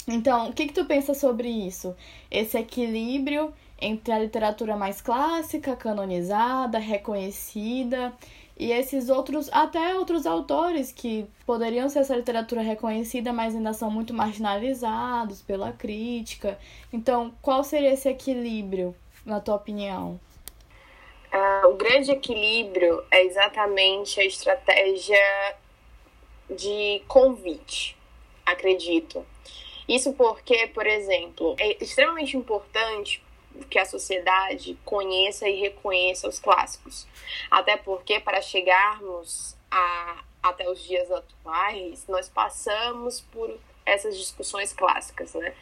Então, 0.07 0.49
o 0.49 0.53
que, 0.53 0.67
que 0.67 0.73
tu 0.73 0.85
pensa 0.85 1.13
sobre 1.13 1.49
isso? 1.49 1.95
Esse 2.31 2.57
equilíbrio 2.57 3.53
entre 3.81 4.13
a 4.13 4.19
literatura 4.19 4.75
mais 4.75 5.01
clássica, 5.01 5.75
canonizada, 5.75 6.79
reconhecida 6.79 8.13
e 8.59 8.73
esses 8.73 9.09
outros, 9.09 9.49
até 9.53 9.95
outros 9.95 10.25
autores 10.25 10.91
que 10.91 11.25
poderiam 11.45 11.87
ser 11.87 11.99
essa 11.99 12.13
literatura 12.13 12.61
reconhecida, 12.61 13.31
mas 13.31 13.55
ainda 13.55 13.71
são 13.71 13.89
muito 13.89 14.13
marginalizados 14.13 15.41
pela 15.41 15.71
crítica. 15.71 16.59
Então, 16.91 17.33
qual 17.41 17.63
seria 17.63 17.93
esse 17.93 18.09
equilíbrio, 18.09 18.93
na 19.25 19.39
tua 19.39 19.55
opinião? 19.55 20.19
Uh, 21.31 21.67
o 21.69 21.75
grande 21.75 22.11
equilíbrio 22.11 23.01
é 23.09 23.23
exatamente 23.23 24.19
a 24.19 24.25
estratégia 24.25 25.55
de 26.49 27.01
convite, 27.07 27.95
acredito. 28.45 29.25
Isso 29.87 30.11
porque, 30.13 30.67
por 30.67 30.85
exemplo, 30.85 31.55
é 31.57 31.81
extremamente 31.81 32.35
importante 32.35 33.23
que 33.65 33.79
a 33.79 33.85
sociedade 33.85 34.77
conheça 34.85 35.47
e 35.47 35.59
reconheça 35.59 36.27
os 36.27 36.39
clássicos. 36.39 37.07
Até 37.49 37.77
porque, 37.77 38.19
para 38.19 38.41
chegarmos 38.41 39.55
a, 39.69 40.23
até 40.41 40.69
os 40.69 40.83
dias 40.83 41.11
atuais, 41.11 42.05
nós 42.07 42.29
passamos 42.29 43.21
por 43.21 43.57
essas 43.85 44.17
discussões 44.17 44.73
clássicas. 44.73 45.33
Né? 45.33 45.53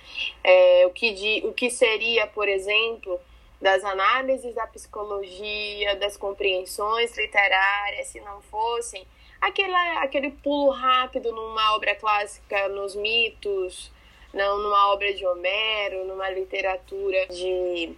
É, 0.43 0.85
o, 0.85 0.91
que 0.91 1.13
de, 1.13 1.47
o 1.47 1.53
que 1.53 1.69
seria, 1.69 2.27
por 2.27 2.47
exemplo, 2.47 3.19
das 3.61 3.83
análises 3.83 4.53
da 4.53 4.67
psicologia, 4.67 5.95
das 5.95 6.15
compreensões 6.15 7.15
literárias, 7.17 8.07
se 8.07 8.19
não 8.21 8.41
fossem 8.43 9.05
aquele, 9.41 9.73
aquele 9.97 10.31
pulo 10.31 10.71
rápido 10.71 11.31
numa 11.31 11.75
obra 11.75 11.95
clássica, 11.95 12.67
nos 12.69 12.95
mitos, 12.95 13.91
não 14.37 14.59
numa 14.59 14.93
obra 14.93 15.11
de 15.13 15.25
Homero, 15.25 16.05
numa 16.05 16.29
literatura 16.29 17.25
de, 17.27 17.91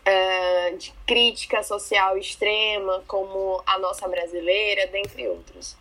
uh, 0.00 0.76
de 0.76 0.92
crítica 1.06 1.62
social 1.62 2.18
extrema, 2.18 3.02
como 3.06 3.62
a 3.64 3.78
nossa 3.78 4.08
brasileira, 4.08 4.88
dentre 4.88 5.28
outros. 5.28 5.76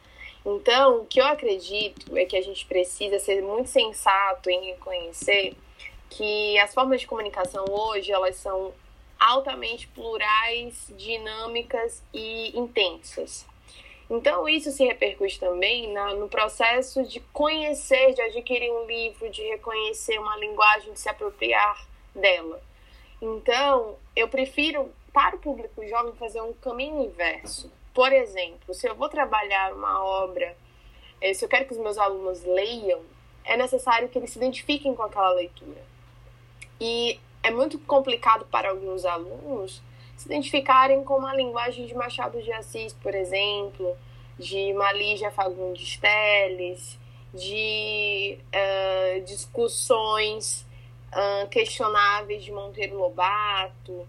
Então, 0.46 1.02
o 1.02 1.06
que 1.06 1.20
eu 1.20 1.26
acredito 1.26 2.16
é 2.16 2.24
que 2.24 2.38
a 2.38 2.42
gente 2.42 2.66
precisa 2.66 3.20
ser 3.20 3.42
muito 3.42 3.68
sensato 3.68 4.50
em 4.50 4.68
reconhecer 4.68 5.56
que 6.10 6.58
as 6.60 6.74
formas 6.74 7.02
de 7.02 7.08
comunicação 7.08 7.66
hoje 7.70 8.12
elas 8.12 8.36
são 8.36 8.74
altamente 9.20 9.88
plurais, 9.88 10.88
dinâmicas 10.96 12.02
e 12.14 12.58
intensas. 12.58 13.46
Então, 14.10 14.50
isso 14.50 14.72
se 14.72 14.84
repercute 14.84 15.40
também 15.40 15.94
na, 15.94 16.16
no 16.16 16.28
processo 16.28 17.04
de 17.04 17.20
conhecer, 17.32 18.14
de 18.14 18.22
adquirir 18.22 18.72
um 18.72 18.86
livro, 18.88 19.30
de 19.30 19.44
reconhecer 19.44 20.18
uma 20.18 20.36
linguagem, 20.38 20.94
de 20.94 21.00
se 21.00 21.08
apropriar 21.08 21.86
dela. 22.16 22.60
Então, 23.22 23.98
eu 24.16 24.28
prefiro, 24.28 24.92
para 25.14 25.36
o 25.36 25.40
público 25.40 25.88
jovem, 25.88 26.14
fazer 26.14 26.42
um 26.42 26.54
caminho 26.54 27.04
inverso. 27.04 27.72
Por 27.94 28.12
exemplo, 28.12 28.74
se 28.74 28.88
eu 28.88 28.96
vou 28.96 29.10
trabalhar 29.10 29.74
uma 29.74 30.04
obra, 30.04 30.58
eh, 31.22 31.34
se 31.34 31.46
eu 31.46 31.50
quero 31.50 31.66
que 31.66 31.74
os 31.74 31.80
meus 31.80 31.98
alunos 31.98 32.44
leiam, 32.44 33.02
é 33.44 33.58
necessário 33.58 34.10
que 34.10 34.18
eles 34.18 34.32
se 34.32 34.40
identifiquem 34.40 34.96
com 34.96 35.04
aquela 35.04 35.34
leitura. 35.34 35.84
E 36.80 37.20
é 37.44 37.52
muito 37.52 37.78
complicado 37.80 38.46
para 38.46 38.70
alguns 38.70 39.06
alunos 39.06 39.82
se 40.20 40.28
identificarem 40.28 41.02
com 41.06 41.18
uma 41.18 41.34
linguagem 41.34 41.86
de 41.86 41.96
Machado 41.96 42.42
de 42.42 42.52
Assis, 42.52 42.92
por 42.92 43.16
exemplo, 43.16 43.96
de 44.38 44.74
Malígia 44.74 45.32
Fagundes 45.32 45.96
Teles, 45.96 47.00
de 47.34 48.38
uh, 48.54 49.22
discussões 49.22 50.68
uh, 51.14 51.48
questionáveis 51.48 52.44
de 52.44 52.52
Monteiro 52.52 52.98
Lobato. 52.98 54.06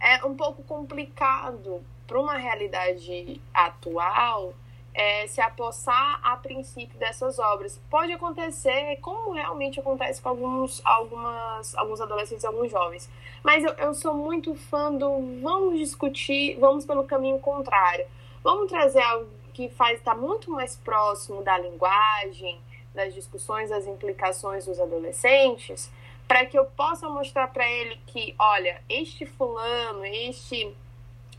É 0.00 0.24
um 0.26 0.34
pouco 0.34 0.60
complicado 0.64 1.80
para 2.04 2.20
uma 2.20 2.36
realidade 2.36 3.40
atual 3.54 4.54
é, 4.94 5.26
se 5.26 5.40
apossar 5.40 6.20
a 6.22 6.36
princípio 6.36 6.96
dessas 6.98 7.38
obras. 7.38 7.80
Pode 7.90 8.12
acontecer, 8.12 8.96
como 9.02 9.32
realmente 9.32 9.80
acontece 9.80 10.22
com 10.22 10.28
alguns, 10.28 10.80
algumas, 10.84 11.74
alguns 11.74 12.00
adolescentes 12.00 12.44
alguns 12.44 12.70
jovens. 12.70 13.10
Mas 13.42 13.64
eu, 13.64 13.72
eu 13.72 13.92
sou 13.92 14.14
muito 14.14 14.54
fã 14.54 14.92
do 14.92 15.40
vamos 15.42 15.78
discutir, 15.78 16.56
vamos 16.60 16.86
pelo 16.86 17.02
caminho 17.04 17.40
contrário. 17.40 18.06
Vamos 18.42 18.70
trazer 18.70 19.02
algo 19.02 19.28
que 19.52 19.68
faz 19.68 19.98
estar 19.98 20.14
tá 20.14 20.20
muito 20.20 20.50
mais 20.50 20.76
próximo 20.76 21.42
da 21.42 21.58
linguagem, 21.58 22.60
das 22.94 23.12
discussões, 23.12 23.70
das 23.70 23.86
implicações 23.86 24.66
dos 24.66 24.78
adolescentes, 24.78 25.90
para 26.28 26.46
que 26.46 26.56
eu 26.56 26.64
possa 26.64 27.08
mostrar 27.08 27.48
para 27.48 27.68
ele 27.68 27.98
que, 28.06 28.34
olha, 28.38 28.80
este 28.88 29.26
fulano, 29.26 30.04
este 30.04 30.72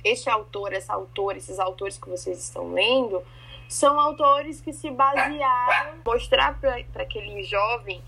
este 0.04 0.30
autor, 0.30 0.72
essa 0.72 0.94
autora, 0.94 1.36
esses 1.36 1.58
autores 1.58 1.98
que 1.98 2.08
vocês 2.08 2.38
estão 2.38 2.72
lendo, 2.72 3.24
são 3.68 4.00
autores 4.00 4.62
que 4.62 4.74
se 4.74 4.90
basearam 4.92 5.98
mostrar 6.06 6.60
para 6.60 7.04
aquele 7.04 7.44
jovem 7.44 8.02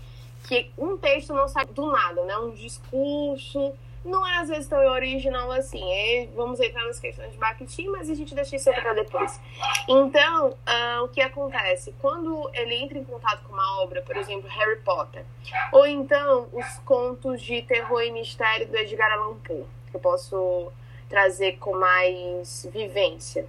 que 0.46 0.70
um 0.78 0.96
texto 0.96 1.34
não 1.34 1.46
sai 1.46 1.66
do 1.66 1.90
nada, 1.90 2.24
né? 2.24 2.36
Um 2.38 2.50
discurso 2.50 3.74
não 4.04 4.26
é 4.26 4.38
às 4.38 4.48
vezes 4.48 4.66
tão 4.66 4.78
original 4.78 5.50
assim. 5.52 5.82
É, 5.92 6.28
vamos 6.34 6.60
entrar 6.60 6.84
nas 6.84 6.98
questões 6.98 7.32
de 7.32 7.38
marketing, 7.38 7.88
mas 7.88 8.08
a 8.08 8.14
gente 8.14 8.34
deixa 8.34 8.56
isso 8.56 8.72
para 8.72 8.94
depois. 8.94 9.40
Então, 9.86 10.50
uh, 10.50 11.04
o 11.04 11.08
que 11.08 11.20
acontece? 11.20 11.94
Quando 12.00 12.50
ele 12.54 12.74
entra 12.74 12.98
em 12.98 13.04
contato 13.04 13.42
com 13.44 13.52
uma 13.52 13.82
obra, 13.82 14.02
por 14.02 14.16
exemplo, 14.16 14.48
Harry 14.48 14.80
Potter, 14.80 15.24
ou 15.72 15.86
então 15.86 16.48
os 16.52 16.78
contos 16.80 17.42
de 17.42 17.62
terror 17.62 18.02
e 18.02 18.10
mistério 18.10 18.66
do 18.68 18.76
Edgar 18.76 19.12
Allan 19.12 19.36
Poe, 19.40 19.66
que 19.90 19.96
eu 19.96 20.00
posso 20.00 20.72
trazer 21.08 21.58
com 21.58 21.76
mais 21.76 22.68
vivência. 22.72 23.46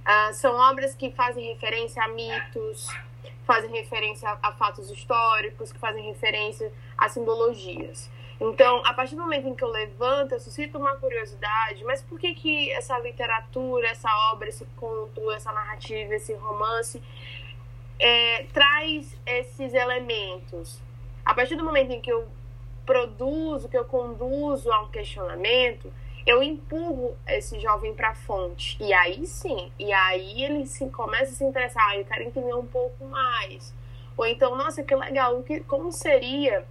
Uh, 0.00 0.32
são 0.34 0.54
obras 0.56 0.94
que 0.94 1.10
fazem 1.10 1.52
referência 1.52 2.02
a 2.02 2.08
mitos, 2.08 2.88
fazem 3.44 3.70
referência 3.70 4.38
a 4.42 4.52
fatos 4.52 4.90
históricos, 4.90 5.72
que 5.72 5.78
fazem 5.78 6.04
referência 6.04 6.72
a 6.96 7.08
simbologias. 7.08 8.10
Então, 8.40 8.82
a 8.86 8.94
partir 8.94 9.16
do 9.16 9.22
momento 9.22 9.48
em 9.48 9.54
que 9.54 9.62
eu 9.62 9.68
levanto, 9.68 10.32
eu 10.32 10.40
suscito 10.40 10.78
uma 10.78 10.96
curiosidade, 10.96 11.84
mas 11.84 12.00
por 12.00 12.18
que 12.18 12.34
que 12.34 12.70
essa 12.72 12.98
literatura, 12.98 13.88
essa 13.88 14.08
obra, 14.32 14.48
esse 14.48 14.64
conto, 14.76 15.30
essa 15.30 15.52
narrativa, 15.52 16.14
esse 16.14 16.32
romance 16.34 17.02
é, 17.98 18.44
traz 18.44 19.14
esses 19.26 19.74
elementos? 19.74 20.80
A 21.22 21.34
partir 21.34 21.54
do 21.56 21.64
momento 21.64 21.90
em 21.90 22.00
que 22.00 22.10
eu 22.10 22.26
produzo, 22.86 23.68
que 23.68 23.76
eu 23.76 23.84
conduzo 23.84 24.72
a 24.72 24.80
um 24.80 24.88
questionamento, 24.88 25.92
eu 26.30 26.40
empurro 26.44 27.16
esse 27.26 27.58
jovem 27.58 27.92
para 27.92 28.10
a 28.10 28.14
fonte. 28.14 28.76
E 28.80 28.92
aí 28.92 29.26
sim, 29.26 29.72
e 29.76 29.92
aí 29.92 30.44
ele 30.44 30.64
se, 30.64 30.88
começa 30.90 31.32
a 31.32 31.34
se 31.34 31.42
interessar, 31.42 31.88
ah, 31.88 31.96
eu 31.96 32.04
quero 32.04 32.22
entender 32.22 32.54
um 32.54 32.66
pouco 32.66 33.04
mais. 33.06 33.74
Ou 34.16 34.24
então, 34.24 34.54
nossa, 34.54 34.82
que 34.84 34.94
legal, 34.94 35.42
que, 35.42 35.58
como 35.60 35.90
seria 35.90 36.64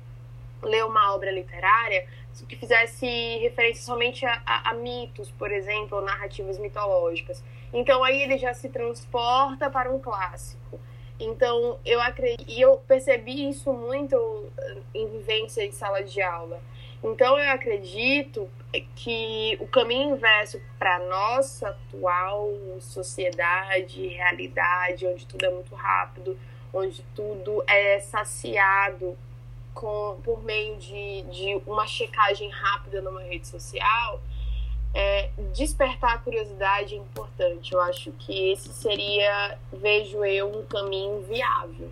ler 0.64 0.86
uma 0.86 1.14
obra 1.14 1.30
literária 1.30 2.07
que 2.47 2.55
fizesse 2.55 3.05
referência 3.41 3.84
somente 3.84 4.26
a, 4.26 4.41
a, 4.45 4.70
a, 4.70 4.74
mitos, 4.76 5.30
por 5.32 5.51
exemplo, 5.51 5.97
ou 5.97 6.05
narrativas 6.05 6.57
mitológicas. 6.57 7.43
Então 7.74 8.01
aí 8.01 8.22
ele 8.22 8.38
já 8.38 8.53
se 8.53 8.70
transporta 8.70 9.70
para 9.70 9.91
um 9.91 9.99
clássico. 9.99 10.80
Então 11.20 11.78
eu 11.86 11.99
acredito, 11.99 12.45
e 12.47 12.62
eu 12.62 12.78
percebi 12.88 13.49
isso 13.49 13.74
muito 13.74 14.16
eh, 14.57 14.78
em 14.93 15.10
vivência 15.10 15.66
em 15.66 15.72
sala 15.74 16.01
de 16.01 16.22
aula. 16.22 16.62
Então 17.04 17.38
eu 17.38 17.52
acredito 17.52 18.50
que 18.95 19.58
o 19.60 19.68
caminho 19.68 20.16
inverso 20.16 20.62
para 20.78 21.00
nossa 21.00 21.70
atual 21.70 22.54
sociedade, 22.80 24.08
realidade, 24.08 25.08
onde 25.08 25.26
tudo 25.26 25.45
é 25.45 25.50
muito 25.50 25.74
rápido, 25.74 26.38
onde 26.74 27.02
tudo 27.16 27.64
é 27.68 28.00
saciado 28.00 29.18
com, 29.74 30.20
por 30.24 30.43
meio 30.43 30.78
de, 30.78 31.22
de 31.24 31.62
uma 31.66 31.88
checagem 31.88 32.50
rápida 32.50 33.02
numa 33.02 33.22
rede 33.22 33.47
social, 33.47 34.22
é, 34.93 35.30
despertar 35.54 36.16
a 36.16 36.18
curiosidade 36.18 36.95
é 36.95 36.97
importante. 36.97 37.74
Eu 37.74 37.82
acho 37.82 38.12
que 38.12 38.52
esse 38.52 38.70
seria, 38.70 39.58
vejo 39.72 40.24
eu, 40.26 40.60
um 40.60 40.66
caminho 40.66 41.22
viável. 41.22 41.89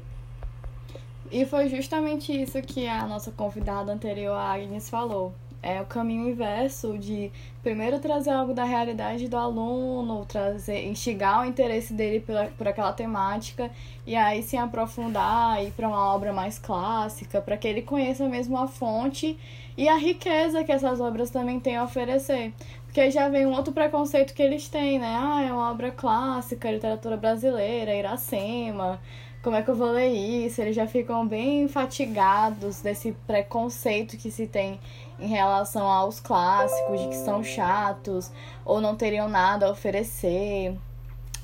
E 1.32 1.46
foi 1.46 1.70
justamente 1.70 2.32
isso 2.32 2.62
que 2.62 2.88
a 2.88 3.06
nossa 3.06 3.32
convidada 3.32 3.92
anterior, 3.92 4.36
a 4.36 4.54
Agnes, 4.54 4.90
falou 4.90 5.34
é 5.62 5.82
o 5.82 5.86
caminho 5.86 6.30
inverso 6.30 6.98
de 6.98 7.32
primeiro 7.62 8.00
trazer 8.00 8.30
algo 8.30 8.54
da 8.54 8.64
realidade 8.64 9.28
do 9.28 9.36
aluno, 9.36 10.26
trazer, 10.26 10.86
instigar 10.88 11.42
o 11.42 11.46
interesse 11.46 11.94
dele 11.94 12.22
por, 12.22 12.36
por 12.58 12.68
aquela 12.68 12.94
temática 12.94 13.70
e 14.06 14.16
aí 14.16 14.44
se 14.44 14.56
aprofundar 14.56 15.64
ir 15.64 15.72
para 15.72 15.88
uma 15.88 16.14
obra 16.14 16.32
mais 16.32 16.60
clássica, 16.60 17.42
para 17.42 17.58
que 17.58 17.68
ele 17.68 17.82
conheça 17.82 18.28
mesmo 18.30 18.58
a 18.58 18.68
fonte 18.68 19.38
e 19.76 19.88
a 19.90 19.98
riqueza 19.98 20.64
que 20.64 20.72
essas 20.72 21.00
obras 21.02 21.30
também 21.30 21.60
têm 21.60 21.76
a 21.76 21.84
oferecer. 21.84 22.54
Porque 22.86 23.02
aí 23.02 23.12
já 23.12 23.28
vem 23.28 23.46
um 23.46 23.54
outro 23.54 23.74
preconceito 23.74 24.34
que 24.34 24.42
eles 24.42 24.70
têm, 24.70 24.98
né? 25.00 25.16
Ah, 25.20 25.44
é 25.44 25.52
uma 25.52 25.70
obra 25.70 25.92
clássica, 25.92 26.72
literatura 26.72 27.18
brasileira, 27.18 27.94
Iracema 27.94 29.00
como 29.42 29.56
é 29.56 29.62
que 29.62 29.70
eu 29.70 29.76
vou 29.76 29.92
ler 29.92 30.10
isso? 30.10 30.62
Eles 30.62 30.76
já 30.76 30.88
ficam 30.88 31.28
bem 31.28 31.68
fatigados 31.68 32.82
desse 32.82 33.12
preconceito 33.26 34.18
que 34.18 34.30
se 34.30 34.48
tem 34.48 34.80
em 35.20 35.28
relação 35.28 35.88
aos 35.88 36.20
clássicos, 36.20 37.02
de 37.02 37.08
que 37.10 37.16
são 37.16 37.44
chatos 37.44 38.32
ou 38.66 38.82
não 38.82 38.96
teriam 38.96 39.30
nada 39.30 39.68
a 39.68 39.72
oferecer. 39.72 40.78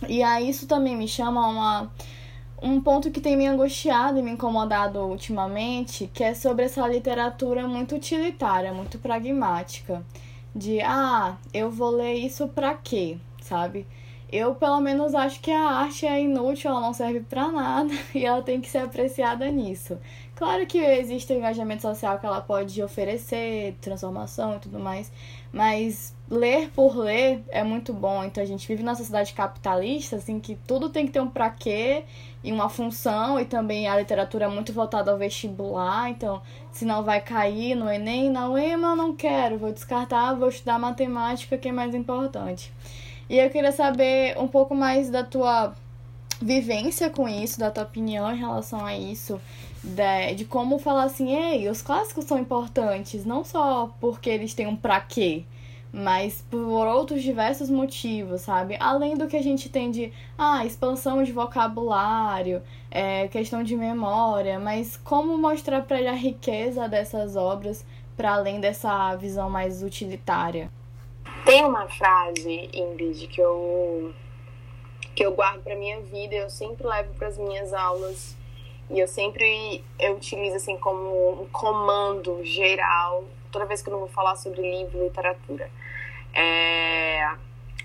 E 0.07 0.21
aí 0.21 0.49
isso 0.49 0.67
também 0.67 0.95
me 0.95 1.07
chama 1.07 1.47
uma 1.47 1.91
um 2.63 2.79
ponto 2.79 3.11
que 3.11 3.19
tem 3.19 3.35
me 3.35 3.45
angustiado 3.45 4.17
e 4.17 4.21
me 4.21 4.31
incomodado 4.31 4.99
ultimamente, 4.99 6.09
que 6.13 6.23
é 6.23 6.33
sobre 6.33 6.63
essa 6.63 6.87
literatura 6.87 7.67
muito 7.67 7.93
utilitária, 7.95 8.73
muito 8.73 8.97
pragmática, 8.99 10.01
de 10.55 10.79
ah, 10.79 11.35
eu 11.53 11.69
vou 11.69 11.89
ler 11.89 12.13
isso 12.13 12.47
pra 12.47 12.73
quê, 12.73 13.17
sabe? 13.41 13.85
Eu, 14.35 14.55
pelo 14.55 14.81
menos, 14.81 15.13
acho 15.13 15.39
que 15.39 15.51
a 15.51 15.61
arte 15.63 16.07
é 16.07 16.19
inútil, 16.19 16.71
ela 16.71 16.81
não 16.81 16.91
serve 16.91 17.19
para 17.19 17.49
nada 17.49 17.93
e 18.15 18.25
ela 18.25 18.41
tem 18.41 18.59
que 18.59 18.67
ser 18.67 18.79
apreciada 18.79 19.47
nisso. 19.51 19.95
Claro 20.35 20.65
que 20.65 20.79
existe 20.79 21.31
o 21.31 21.37
engajamento 21.37 21.83
social 21.83 22.17
que 22.17 22.25
ela 22.25 22.41
pode 22.41 22.81
oferecer, 22.81 23.75
transformação 23.79 24.55
e 24.55 24.59
tudo 24.59 24.79
mais, 24.79 25.11
mas 25.51 26.15
ler 26.27 26.71
por 26.71 26.97
ler 26.97 27.43
é 27.49 27.63
muito 27.63 27.93
bom. 27.93 28.23
Então 28.23 28.41
a 28.41 28.45
gente 28.47 28.67
vive 28.67 28.81
numa 28.81 28.95
sociedade 28.95 29.33
capitalista, 29.33 30.15
assim, 30.15 30.39
que 30.39 30.55
tudo 30.65 30.89
tem 30.89 31.05
que 31.05 31.11
ter 31.11 31.21
um 31.21 31.29
pra 31.29 31.51
quê 31.51 32.03
e 32.43 32.51
uma 32.51 32.69
função, 32.69 33.39
e 33.39 33.45
também 33.45 33.87
a 33.87 33.95
literatura 33.95 34.45
é 34.45 34.49
muito 34.49 34.73
voltada 34.73 35.11
ao 35.11 35.17
vestibular, 35.17 36.09
então 36.09 36.41
se 36.71 36.85
não 36.85 37.03
vai 37.03 37.21
cair 37.21 37.75
no 37.75 37.87
Enem, 37.87 38.31
na 38.31 38.49
UEMA, 38.49 38.95
não 38.95 39.15
quero, 39.15 39.59
vou 39.59 39.71
descartar, 39.71 40.33
vou 40.33 40.49
estudar 40.49 40.79
matemática, 40.79 41.55
que 41.55 41.69
é 41.69 41.71
mais 41.71 41.93
importante. 41.93 42.73
E 43.29 43.37
eu 43.37 43.49
queria 43.49 43.71
saber 43.71 44.37
um 44.37 44.47
pouco 44.47 44.75
mais 44.75 45.09
da 45.09 45.23
tua 45.23 45.73
vivência 46.41 47.09
com 47.09 47.27
isso, 47.27 47.59
da 47.59 47.71
tua 47.71 47.83
opinião 47.83 48.31
em 48.31 48.37
relação 48.37 48.85
a 48.85 48.95
isso, 48.95 49.39
de, 49.83 50.35
de 50.35 50.45
como 50.45 50.77
falar 50.77 51.03
assim, 51.03 51.35
ei, 51.35 51.69
os 51.69 51.81
clássicos 51.81 52.25
são 52.25 52.37
importantes, 52.37 53.25
não 53.25 53.43
só 53.43 53.93
porque 53.99 54.29
eles 54.29 54.53
têm 54.53 54.67
um 54.67 54.75
pra 54.75 54.99
quê, 54.99 55.45
mas 55.91 56.43
por 56.49 56.87
outros 56.87 57.21
diversos 57.21 57.69
motivos, 57.69 58.41
sabe? 58.41 58.75
Além 58.79 59.15
do 59.15 59.27
que 59.27 59.37
a 59.37 59.43
gente 59.43 59.69
tem 59.69 59.91
de 59.91 60.11
ah, 60.37 60.65
expansão 60.65 61.23
de 61.23 61.31
vocabulário, 61.31 62.61
é, 62.89 63.27
questão 63.27 63.63
de 63.63 63.75
memória, 63.75 64.59
mas 64.59 64.97
como 64.97 65.37
mostrar 65.37 65.81
para 65.83 65.99
ele 65.99 66.07
a 66.07 66.13
riqueza 66.13 66.89
dessas 66.89 67.35
obras 67.35 67.85
para 68.17 68.33
além 68.33 68.59
dessa 68.59 69.15
visão 69.15 69.49
mais 69.49 69.83
utilitária? 69.83 70.71
Tem 71.45 71.65
uma 71.65 71.89
frase, 71.89 72.69
Ingrid, 72.73 73.27
que 73.27 73.41
eu 73.41 74.13
que 75.13 75.23
eu 75.23 75.31
guardo 75.33 75.61
para 75.61 75.75
minha 75.75 76.01
vida, 76.01 76.33
eu 76.33 76.49
sempre 76.49 76.87
levo 76.87 77.13
para 77.13 77.27
as 77.27 77.37
minhas 77.37 77.71
aulas 77.71 78.35
e 78.89 78.99
eu 78.99 79.07
sempre 79.07 79.83
eu 79.99 80.15
utilizo 80.15 80.55
assim 80.55 80.77
como 80.77 81.43
um 81.43 81.45
comando 81.49 82.43
geral 82.43 83.25
toda 83.51 83.65
vez 83.65 83.81
que 83.81 83.89
eu 83.89 83.91
não 83.91 83.99
vou 83.99 84.07
falar 84.09 84.35
sobre 84.35 84.61
livro 84.61 84.97
e 84.97 85.03
literatura. 85.03 85.69
É... 86.33 87.23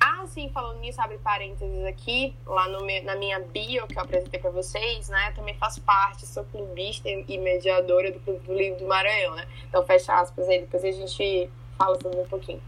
Ah, 0.01 0.25
sim, 0.29 0.49
falando 0.51 0.79
nisso, 0.79 1.01
abre 1.01 1.19
parênteses 1.19 1.85
aqui, 1.85 2.35
lá 2.47 2.69
no 2.69 2.87
na 3.03 3.17
minha 3.17 3.41
bio 3.41 3.87
que 3.89 3.99
eu 3.99 4.03
apresentei 4.03 4.41
para 4.41 4.51
vocês, 4.51 5.09
né? 5.09 5.33
Também 5.35 5.55
faço 5.55 5.81
parte, 5.83 6.25
sou 6.25 6.45
clubista 6.45 7.09
e 7.09 7.37
mediadora 7.37 8.13
do 8.13 8.21
Clube 8.21 8.47
do 8.47 8.55
Livro 8.55 8.79
do 8.79 8.87
Maranhão, 8.87 9.35
né? 9.35 9.47
Então, 9.69 9.85
fecha 9.85 10.15
aspas 10.15 10.49
aí, 10.49 10.61
depois 10.61 10.85
a 10.85 10.91
gente 10.93 11.51
fala 11.77 12.01
sobre 12.01 12.21
um 12.21 12.27
pouquinho. 12.27 12.63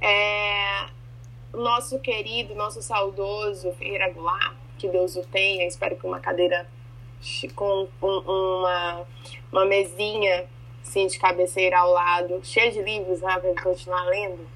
É, 0.00 0.86
nosso 1.52 1.98
querido, 1.98 2.54
nosso 2.54 2.82
saudoso 2.82 3.72
Ferreira 3.72 4.10
Goulart, 4.12 4.54
que 4.78 4.88
Deus 4.88 5.16
o 5.16 5.22
tenha, 5.22 5.66
espero 5.66 5.96
que 5.96 6.06
uma 6.06 6.20
cadeira 6.20 6.68
com 7.54 7.88
uma, 8.02 9.06
uma 9.50 9.64
mesinha 9.64 10.46
assim, 10.82 11.06
de 11.06 11.18
cabeceira 11.18 11.78
ao 11.78 11.90
lado, 11.90 12.40
cheia 12.44 12.70
de 12.70 12.82
livros 12.82 13.20
né, 13.22 13.38
para 13.38 13.62
continuar 13.62 14.04
lendo 14.04 14.46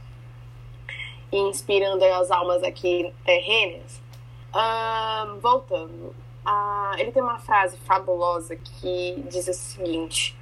e 1.33 1.39
inspirando 1.39 2.05
as 2.05 2.31
almas 2.31 2.63
aqui 2.63 3.13
terrenas. 3.25 4.01
Uh, 4.49 5.39
voltando, 5.41 6.15
uh, 6.47 6.99
ele 6.99 7.13
tem 7.13 7.23
uma 7.23 7.39
frase 7.39 7.77
fabulosa 7.79 8.57
que 8.57 9.23
diz 9.29 9.47
o 9.49 9.53
seguinte: 9.53 10.37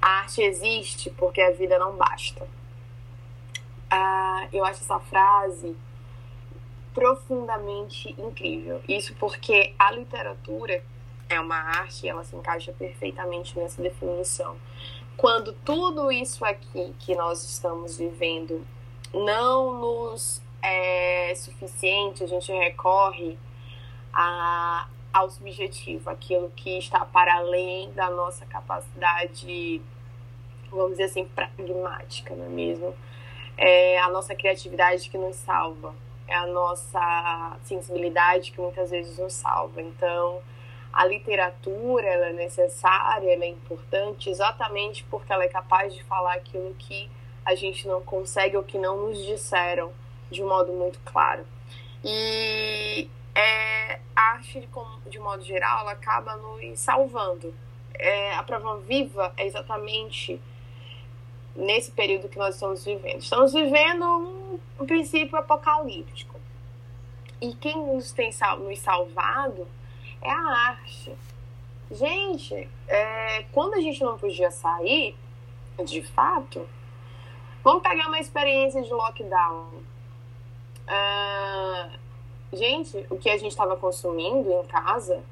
a 0.00 0.20
arte 0.20 0.42
existe 0.42 1.10
porque 1.10 1.40
a 1.40 1.52
vida 1.52 1.78
não 1.78 1.96
basta. 1.96 2.46
Ah, 3.94 4.48
eu 4.50 4.64
acho 4.64 4.80
essa 4.80 4.98
frase 4.98 5.76
profundamente 6.94 8.08
incrível. 8.18 8.82
Isso 8.88 9.14
porque 9.16 9.74
a 9.78 9.90
literatura 9.90 10.82
é 11.28 11.38
uma 11.38 11.56
arte 11.56 12.06
e 12.06 12.08
ela 12.08 12.24
se 12.24 12.34
encaixa 12.34 12.72
perfeitamente 12.72 13.58
nessa 13.58 13.82
definição. 13.82 14.56
Quando 15.14 15.52
tudo 15.52 16.10
isso 16.10 16.42
aqui 16.42 16.94
que 17.00 17.14
nós 17.14 17.44
estamos 17.44 17.98
vivendo 17.98 18.66
não 19.12 19.78
nos 19.78 20.40
é 20.62 21.34
suficiente, 21.34 22.24
a 22.24 22.26
gente 22.26 22.50
recorre 22.50 23.36
a, 24.10 24.88
ao 25.12 25.28
subjetivo, 25.28 26.08
aquilo 26.08 26.50
que 26.56 26.78
está 26.78 27.04
para 27.04 27.34
além 27.34 27.92
da 27.92 28.08
nossa 28.08 28.46
capacidade, 28.46 29.82
vamos 30.70 30.92
dizer 30.92 31.04
assim, 31.04 31.26
pragmática, 31.26 32.34
não 32.34 32.46
é 32.46 32.48
mesmo? 32.48 32.94
É 33.56 33.98
a 34.00 34.08
nossa 34.08 34.34
criatividade 34.34 35.08
que 35.08 35.18
nos 35.18 35.36
salva, 35.36 35.94
é 36.26 36.34
a 36.34 36.46
nossa 36.46 37.56
sensibilidade 37.64 38.52
que 38.52 38.60
muitas 38.60 38.90
vezes 38.90 39.18
nos 39.18 39.32
salva. 39.32 39.82
Então, 39.82 40.40
a 40.92 41.06
literatura 41.06 42.06
ela 42.06 42.26
é 42.26 42.32
necessária, 42.32 43.32
ela 43.32 43.44
é 43.44 43.48
importante 43.48 44.28
exatamente 44.28 45.04
porque 45.04 45.32
ela 45.32 45.44
é 45.44 45.48
capaz 45.48 45.94
de 45.94 46.02
falar 46.04 46.34
aquilo 46.34 46.74
que 46.78 47.10
a 47.44 47.54
gente 47.54 47.88
não 47.88 48.02
consegue 48.02 48.56
ou 48.56 48.62
que 48.62 48.78
não 48.78 49.08
nos 49.08 49.24
disseram 49.24 49.92
de 50.30 50.42
um 50.42 50.48
modo 50.48 50.72
muito 50.72 51.00
claro. 51.04 51.44
E 52.04 53.08
é, 53.34 54.00
a 54.14 54.22
arte, 54.32 54.60
de, 54.60 54.68
de 55.10 55.18
modo 55.18 55.42
geral, 55.42 55.80
ela 55.80 55.92
acaba 55.92 56.36
nos 56.36 56.78
salvando. 56.78 57.54
É, 57.94 58.34
a 58.34 58.42
prova 58.42 58.78
viva 58.78 59.32
é 59.36 59.46
exatamente 59.46 60.40
nesse 61.54 61.90
período 61.90 62.28
que 62.28 62.38
nós 62.38 62.54
estamos 62.54 62.84
vivendo. 62.84 63.20
Estamos 63.20 63.52
vivendo 63.52 64.04
um, 64.04 64.58
um 64.80 64.86
princípio 64.86 65.36
apocalíptico. 65.36 66.40
E 67.40 67.54
quem 67.54 67.76
nos 67.76 68.12
tem 68.12 68.30
nos 68.60 68.78
salvado 68.78 69.66
é 70.20 70.30
a 70.30 70.68
arte. 70.68 71.12
Gente, 71.90 72.68
é, 72.88 73.42
quando 73.52 73.74
a 73.74 73.80
gente 73.80 74.02
não 74.02 74.16
podia 74.16 74.50
sair, 74.50 75.14
de 75.84 76.02
fato, 76.02 76.66
vamos 77.62 77.82
pegar 77.82 78.06
uma 78.08 78.18
experiência 78.18 78.82
de 78.82 78.90
lockdown. 78.90 79.82
Uh, 80.86 81.98
gente, 82.52 83.06
o 83.10 83.18
que 83.18 83.28
a 83.28 83.36
gente 83.36 83.50
estava 83.50 83.76
consumindo 83.76 84.52
em 84.52 84.66
casa 84.66 85.22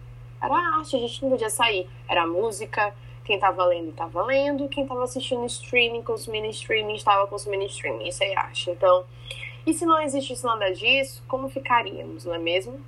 era 0.42 0.54
arte, 0.78 0.96
a 0.96 0.98
gente 0.98 1.22
não 1.22 1.30
podia 1.30 1.50
sair. 1.50 1.88
Era 2.08 2.26
música, 2.26 2.94
quem 3.24 3.36
estava 3.36 3.64
lendo 3.64 3.90
estava 3.90 4.22
lendo, 4.22 4.68
quem 4.68 4.82
estava 4.82 5.04
assistindo 5.04 5.44
streaming, 5.46 6.02
consumindo 6.02 6.46
streaming, 6.48 6.94
estava 6.94 7.26
consumindo 7.26 7.64
streaming. 7.64 8.08
Isso 8.08 8.22
é 8.24 8.34
arte. 8.34 8.70
Então, 8.70 9.04
e 9.66 9.74
se 9.74 9.84
não 9.84 10.00
existisse 10.00 10.44
nada 10.44 10.72
disso, 10.72 11.22
como 11.28 11.48
ficaríamos, 11.48 12.24
não 12.24 12.34
é 12.34 12.38
mesmo? 12.38 12.80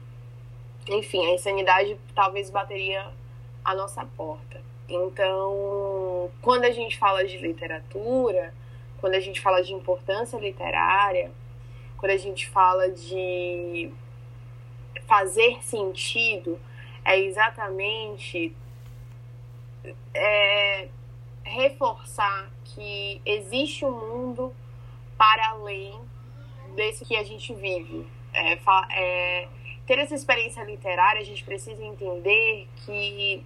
Enfim, 0.89 1.25
a 1.27 1.35
insanidade 1.35 1.97
talvez 2.15 2.51
bateria 2.51 3.07
a 3.65 3.75
nossa 3.75 4.05
porta. 4.17 4.61
Então, 4.89 6.31
quando 6.41 6.65
a 6.65 6.71
gente 6.71 6.99
fala 6.99 7.25
de 7.25 7.39
literatura, 7.39 8.53
quando 9.01 9.15
a 9.15 9.21
gente 9.21 9.41
fala 9.41 9.63
de 9.63 9.73
importância 9.73 10.37
literária, 10.39 11.31
quando 11.97 12.13
a 12.13 12.17
gente 12.17 12.49
fala 12.49 12.91
de 12.91 13.93
fazer 15.07 15.63
sentido, 15.63 16.59
é 17.05 17.19
exatamente 17.19 18.55
é, 20.15 20.89
reforçar 21.43 22.51
que 22.65 23.21
existe 23.25 23.85
um 23.85 23.91
mundo 23.93 24.55
para 25.17 25.51
além 25.51 25.99
desse 26.75 27.05
que 27.05 27.17
a 27.17 27.23
gente 27.23 27.55
vive. 27.55 28.07
É, 28.33 28.59
é, 28.91 29.49
ter 29.87 29.99
essa 29.99 30.15
experiência 30.15 30.63
literária, 30.65 31.21
a 31.21 31.25
gente 31.25 31.45
precisa 31.45 31.85
entender 31.85 32.69
que 32.85 33.45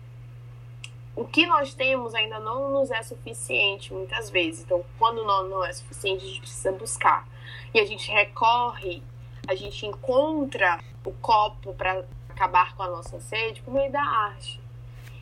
o 1.14 1.24
que 1.24 1.46
nós 1.46 1.74
temos 1.74 2.14
ainda 2.14 2.38
não 2.38 2.70
nos 2.70 2.90
é 2.90 3.02
suficiente 3.02 3.92
muitas 3.92 4.30
vezes. 4.30 4.64
Então, 4.64 4.84
quando 4.98 5.24
não, 5.24 5.48
não 5.48 5.64
é 5.64 5.72
suficiente, 5.72 6.24
a 6.24 6.28
gente 6.28 6.40
precisa 6.40 6.72
buscar. 6.72 7.26
E 7.72 7.80
a 7.80 7.84
gente 7.86 8.10
recorre, 8.10 9.02
a 9.48 9.54
gente 9.54 9.86
encontra 9.86 10.78
o 11.04 11.12
copo 11.12 11.72
para 11.74 12.04
acabar 12.28 12.76
com 12.76 12.82
a 12.82 12.88
nossa 12.88 13.18
sede 13.18 13.62
por 13.62 13.72
meio 13.72 13.90
da 13.90 14.02
arte. 14.02 14.60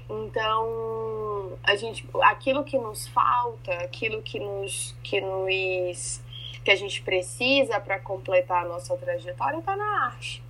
Então, 0.09 1.57
a 1.63 1.77
gente, 1.77 2.07
aquilo 2.23 2.63
que 2.63 2.79
nos 2.79 3.09
falta, 3.09 3.73
aquilo 3.73 4.21
que 4.23 4.39
nos, 4.39 4.95
que 5.03 5.21
nos, 5.21 6.21
que 6.63 6.71
a 6.71 6.77
gente 6.77 7.03
precisa 7.03 7.81
para 7.81 7.99
completar 7.99 8.65
a 8.65 8.69
nossa 8.69 8.97
trajetória 8.97 9.59
está 9.59 9.75
na 9.77 10.07
arte. 10.07 10.43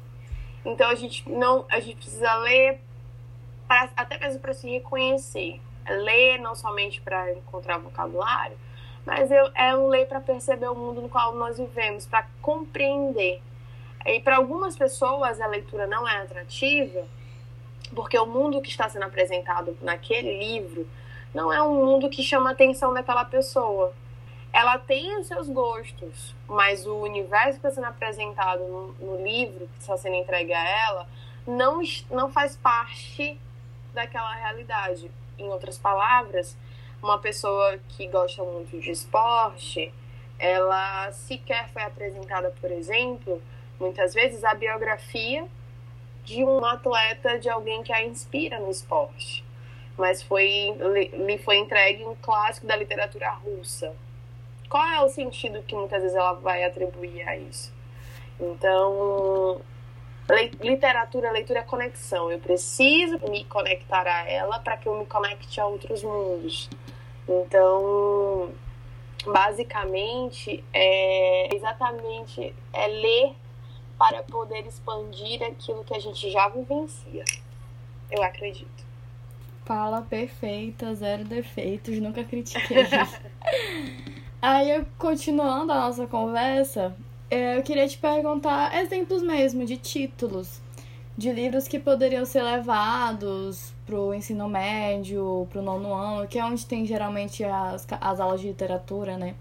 Então 0.65 0.89
a 0.89 0.95
gente 0.95 1.29
não, 1.29 1.67
a 1.69 1.79
gente 1.79 1.97
precisa 1.97 2.35
ler 2.37 2.81
pra, 3.69 3.91
até 3.97 4.19
mesmo 4.19 4.41
para 4.41 4.55
se 4.55 4.69
reconhecer. 4.69 5.61
Ler 5.87 6.39
não 6.39 6.55
somente 6.55 7.01
para 7.01 7.33
encontrar 7.33 7.79
vocabulário, 7.79 8.57
mas 9.05 9.31
eu, 9.31 9.51
é 9.55 9.77
um 9.77 9.89
ler 9.89 10.07
para 10.07 10.21
perceber 10.21 10.69
o 10.69 10.75
mundo 10.75 11.03
no 11.03 11.09
qual 11.11 11.35
nós 11.35 11.59
vivemos, 11.59 12.07
para 12.07 12.27
compreender. 12.41 13.43
E 14.07 14.21
para 14.21 14.37
algumas 14.37 14.77
pessoas 14.77 15.41
a 15.41 15.47
leitura 15.47 15.87
não 15.87 16.09
é 16.09 16.17
atrativa, 16.23 17.07
porque 17.95 18.19
o 18.19 18.27
mundo 18.27 18.61
que 18.61 18.69
está 18.69 18.89
sendo 18.89 19.05
apresentado 19.05 19.77
naquele 19.81 20.39
livro 20.39 20.87
não 21.33 21.53
é 21.53 21.63
um 21.63 21.85
mundo 21.85 22.09
que 22.11 22.23
chama 22.23 22.51
a 22.51 22.53
atenção 22.53 22.93
daquela 22.93 23.25
pessoa 23.25 23.93
ela 24.55 24.79
tem 24.79 25.19
os 25.19 25.27
seus 25.27 25.49
gostos, 25.49 26.33
mas 26.47 26.87
o 26.87 26.95
universo 26.99 27.59
que 27.59 27.67
está 27.67 27.73
sendo 27.73 27.89
apresentado 27.89 28.61
no, 28.61 28.93
no 29.01 29.21
livro 29.21 29.67
que 29.67 29.81
está 29.81 29.97
sendo 29.97 30.15
entregue 30.15 30.53
a 30.53 30.69
ela 30.87 31.09
não, 31.45 31.83
não 32.09 32.31
faz 32.31 32.57
parte 32.57 33.37
daquela 33.93 34.33
realidade. 34.33 35.11
Em 35.37 35.49
outras 35.49 35.77
palavras, 35.77 36.57
uma 37.03 37.19
pessoa 37.19 37.81
que 37.89 38.07
gosta 38.07 38.45
muito 38.45 38.79
de 38.79 38.93
esporte, 38.93 39.93
ela 40.39 41.11
sequer 41.11 41.69
foi 41.71 41.83
apresentada, 41.83 42.55
por 42.61 42.71
exemplo, 42.71 43.43
muitas 43.81 44.15
vezes 44.15 44.45
a 44.45 44.55
biografia 44.55 45.49
de 46.25 46.45
um 46.45 46.65
atleta, 46.65 47.39
de 47.39 47.49
alguém 47.49 47.83
que 47.83 47.93
a 47.93 48.05
inspira 48.05 48.59
no 48.59 48.71
esporte. 48.71 49.45
Mas 49.97 50.23
foi, 50.23 50.75
lhe 51.13 51.39
foi 51.39 51.59
entregue 51.59 52.05
um 52.05 52.17
clássico 52.17 52.67
da 52.67 52.75
literatura 52.75 53.31
russa, 53.31 53.95
qual 54.75 54.87
é 54.89 55.01
o 55.03 55.09
sentido 55.09 55.63
que 55.63 55.75
muitas 55.75 56.03
vezes 56.03 56.17
ela 56.17 56.33
vai 56.33 56.65
atribuir 56.65 57.23
a 57.29 57.37
isso? 57.37 57.73
Então, 58.41 59.61
literatura, 60.61 61.31
leitura 61.31 61.61
é 61.61 61.63
conexão. 61.63 62.29
Eu 62.29 62.41
preciso 62.41 63.19
me 63.31 63.45
conectar 63.45 64.05
a 64.05 64.29
ela 64.29 64.59
para 64.59 64.77
que 64.77 64.89
eu 64.89 64.99
me 64.99 65.07
conecte 65.07 65.61
a 65.61 65.67
outros 65.67 66.03
mundos. 66.03 66.69
Então, 67.29 68.51
basicamente, 69.25 70.65
é 70.73 71.55
exatamente 71.55 72.53
é 72.73 72.87
ler 72.89 73.37
para 73.99 74.23
poder 74.23 74.67
expandir 74.67 75.43
aquilo 75.43 75.85
que 75.85 75.95
a 75.95 75.99
gente 75.99 76.31
já 76.31 76.49
vivencia. 76.49 77.25
Eu 78.11 78.23
acredito. 78.23 78.85
Fala 79.65 80.03
perfeita, 80.03 80.95
zero 80.95 81.25
defeitos, 81.25 81.99
nunca 81.99 82.23
critiquei. 82.23 82.85
Aí, 84.41 84.85
continuando 84.99 85.73
a 85.73 85.81
nossa 85.87 86.07
conversa, 86.07 86.95
é, 87.31 87.57
eu 87.57 87.63
queria 87.63 87.89
te 87.89 87.97
perguntar 87.97 88.77
exemplos 88.79 89.23
mesmo 89.23 89.65
de 89.65 89.79
títulos 89.79 90.61
de 91.17 91.33
livros 91.33 91.69
que 91.69 91.79
poderiam 91.79 92.25
ser 92.25 92.43
levados 92.43 93.73
para 93.87 93.99
o 93.99 94.13
ensino 94.13 94.49
médio, 94.49 95.47
para 95.51 95.61
o 95.61 95.63
nono 95.63 95.95
ano, 95.95 96.27
que 96.27 96.39
é 96.39 96.45
onde 96.45 96.67
tem 96.67 96.85
geralmente 96.85 97.45
as, 97.45 97.87
as 98.01 98.21
aulas 98.21 98.41
de 98.41 98.49
literatura, 98.49 99.17
né? 99.17 99.35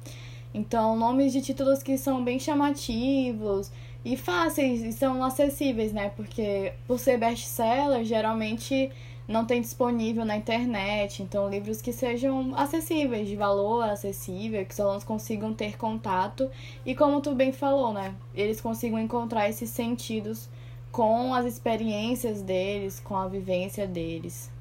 Então, 0.53 0.95
nomes 0.95 1.33
de 1.33 1.41
títulos 1.41 1.81
que 1.81 1.97
são 1.97 2.23
bem 2.23 2.39
chamativos 2.39 3.71
e 4.05 4.17
fáceis 4.17 4.81
e 4.81 4.91
são 4.91 5.23
acessíveis, 5.23 5.93
né? 5.93 6.11
Porque 6.15 6.73
por 6.87 6.99
ser 6.99 7.17
best-seller, 7.17 8.03
geralmente 8.03 8.91
não 9.27 9.45
tem 9.45 9.61
disponível 9.61 10.25
na 10.25 10.35
internet. 10.35 11.23
Então, 11.23 11.49
livros 11.49 11.81
que 11.81 11.93
sejam 11.93 12.53
acessíveis, 12.55 13.27
de 13.27 13.35
valor 13.35 13.83
acessível, 13.83 14.65
que 14.65 14.73
os 14.73 14.79
alunos 14.79 15.03
consigam 15.03 15.53
ter 15.53 15.77
contato 15.77 16.49
e, 16.85 16.93
como 16.93 17.21
tu 17.21 17.33
bem 17.33 17.51
falou, 17.51 17.93
né, 17.93 18.13
eles 18.35 18.59
consigam 18.59 18.99
encontrar 18.99 19.49
esses 19.49 19.69
sentidos 19.69 20.49
com 20.91 21.33
as 21.33 21.45
experiências 21.45 22.41
deles, 22.41 22.99
com 22.99 23.15
a 23.15 23.27
vivência 23.27 23.87
deles. 23.87 24.51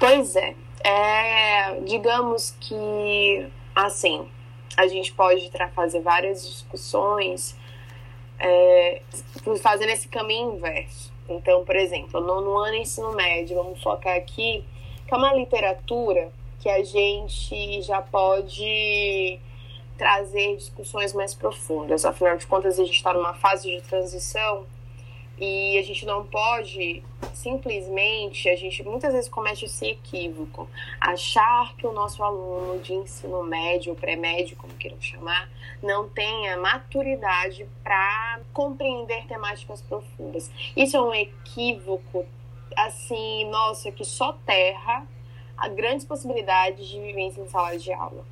Pois 0.00 0.34
é. 0.34 0.54
é 0.82 1.80
digamos 1.82 2.56
que, 2.58 3.46
assim, 3.74 4.26
a 4.76 4.86
gente 4.86 5.12
pode 5.12 5.50
fazer 5.74 6.00
várias 6.00 6.46
discussões 6.48 7.56
é, 8.42 9.00
fazendo 9.62 9.90
esse 9.90 10.08
caminho 10.08 10.56
inverso 10.56 11.12
então, 11.28 11.64
por 11.64 11.76
exemplo, 11.76 12.20
nono 12.20 12.58
ano 12.58 12.76
ensino 12.76 13.12
médio, 13.12 13.56
vamos 13.56 13.82
focar 13.82 14.16
aqui, 14.16 14.64
que 15.06 15.14
é 15.14 15.16
uma 15.16 15.32
literatura 15.32 16.30
que 16.60 16.68
a 16.68 16.82
gente 16.82 17.82
já 17.82 18.00
pode 18.00 19.38
trazer 19.96 20.56
discussões 20.56 21.12
mais 21.12 21.34
profundas. 21.34 22.04
Afinal 22.04 22.36
de 22.36 22.46
contas, 22.46 22.78
a 22.78 22.84
gente 22.84 22.96
está 22.96 23.12
numa 23.12 23.34
fase 23.34 23.70
de 23.70 23.80
transição 23.82 24.64
e 25.44 25.76
a 25.76 25.82
gente 25.82 26.06
não 26.06 26.24
pode 26.24 27.02
simplesmente, 27.34 28.48
a 28.48 28.54
gente 28.54 28.80
muitas 28.84 29.12
vezes 29.12 29.28
comete 29.28 29.64
esse 29.64 29.86
equívoco, 29.88 30.70
achar 31.00 31.74
que 31.74 31.84
o 31.84 31.90
nosso 31.90 32.22
aluno 32.22 32.78
de 32.78 32.94
ensino 32.94 33.42
médio, 33.42 33.92
pré-médio, 33.96 34.56
como 34.56 34.72
queiram 34.74 35.00
chamar, 35.00 35.50
não 35.82 36.08
tenha 36.08 36.56
maturidade 36.58 37.66
para 37.82 38.40
compreender 38.52 39.26
temáticas 39.26 39.82
profundas. 39.82 40.48
Isso 40.76 40.96
é 40.96 41.00
um 41.00 41.12
equívoco, 41.12 42.24
assim, 42.76 43.44
nossa, 43.50 43.90
que 43.90 44.04
só 44.04 44.34
terra 44.46 45.04
há 45.56 45.66
grandes 45.66 46.06
possibilidades 46.06 46.86
de 46.86 47.00
vivência 47.00 47.40
em 47.40 47.48
sala 47.48 47.76
de 47.76 47.92
aula. 47.92 48.24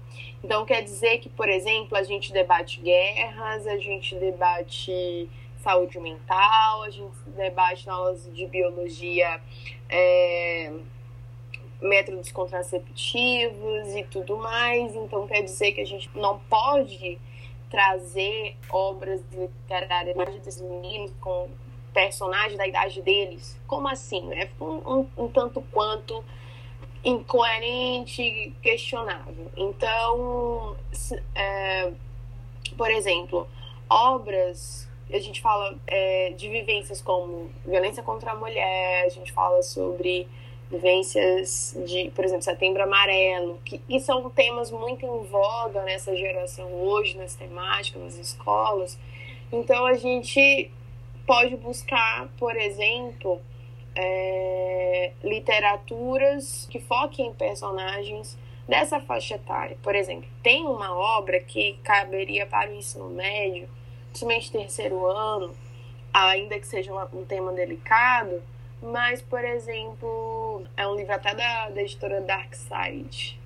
Então, 0.44 0.64
quer 0.64 0.82
dizer 0.82 1.18
que, 1.18 1.28
por 1.28 1.48
exemplo, 1.48 1.98
a 1.98 2.04
gente 2.04 2.32
debate 2.32 2.80
guerras, 2.80 3.66
a 3.66 3.78
gente 3.78 4.14
debate 4.14 5.28
saúde 5.62 5.98
mental, 5.98 6.82
a 6.82 6.90
gente 6.90 7.16
debate 7.36 7.86
na 7.86 7.94
aulas 7.94 8.28
de 8.34 8.46
biologia 8.46 9.40
é, 9.88 10.72
métodos 11.80 12.30
contraceptivos 12.32 13.94
e 13.94 14.04
tudo 14.04 14.36
mais. 14.36 14.94
Então, 14.94 15.26
quer 15.26 15.42
dizer 15.42 15.72
que 15.72 15.80
a 15.80 15.86
gente 15.86 16.10
não 16.14 16.38
pode 16.40 17.18
trazer 17.70 18.56
obras 18.68 19.22
literárias 19.32 20.16
desses 20.42 20.60
meninos 20.60 21.12
com 21.20 21.48
personagens 21.92 22.56
da 22.56 22.66
idade 22.66 23.00
deles. 23.02 23.58
Como 23.66 23.88
assim? 23.88 24.32
É 24.32 24.50
um, 24.60 25.00
um, 25.00 25.08
um 25.16 25.28
tanto 25.28 25.62
quanto 25.72 26.24
incoerente, 27.04 28.52
questionável. 28.62 29.50
Então, 29.56 30.76
é, 31.34 31.92
por 32.76 32.90
exemplo, 32.90 33.48
obras, 33.88 34.89
a 35.12 35.18
gente 35.18 35.40
fala 35.40 35.76
é, 35.86 36.30
de 36.36 36.48
vivências 36.48 37.00
como 37.00 37.50
violência 37.66 38.02
contra 38.02 38.32
a 38.32 38.34
mulher, 38.34 39.04
a 39.04 39.08
gente 39.08 39.32
fala 39.32 39.62
sobre 39.62 40.28
vivências 40.70 41.76
de, 41.84 42.10
por 42.14 42.24
exemplo, 42.24 42.42
Setembro 42.42 42.82
Amarelo, 42.82 43.58
que, 43.64 43.78
que 43.78 43.98
são 43.98 44.30
temas 44.30 44.70
muito 44.70 45.04
em 45.04 45.24
voga 45.24 45.82
nessa 45.82 46.16
geração 46.16 46.72
hoje, 46.72 47.16
nas 47.16 47.34
temáticas, 47.34 48.00
nas 48.00 48.14
escolas. 48.14 48.98
Então, 49.50 49.84
a 49.84 49.94
gente 49.94 50.70
pode 51.26 51.56
buscar, 51.56 52.28
por 52.38 52.56
exemplo, 52.56 53.40
é, 53.96 55.12
literaturas 55.24 56.68
que 56.70 56.78
foquem 56.78 57.26
em 57.26 57.34
personagens 57.34 58.38
dessa 58.68 59.00
faixa 59.00 59.34
etária. 59.34 59.76
Por 59.82 59.96
exemplo, 59.96 60.28
tem 60.42 60.64
uma 60.64 60.96
obra 60.96 61.40
que 61.40 61.76
caberia 61.82 62.46
para 62.46 62.70
o 62.70 62.74
ensino 62.74 63.10
médio, 63.10 63.68
principalmente 64.10 64.52
terceiro 64.52 65.06
ano, 65.06 65.54
ainda 66.12 66.58
que 66.58 66.66
seja 66.66 66.92
um 67.12 67.24
tema 67.24 67.52
delicado, 67.52 68.42
mas, 68.82 69.22
por 69.22 69.44
exemplo, 69.44 70.64
é 70.76 70.86
um 70.86 70.96
livro 70.96 71.14
até 71.14 71.34
da, 71.34 71.70
da 71.70 71.82
editora 71.82 72.20
Dark 72.20 72.54
Side. 72.54 73.38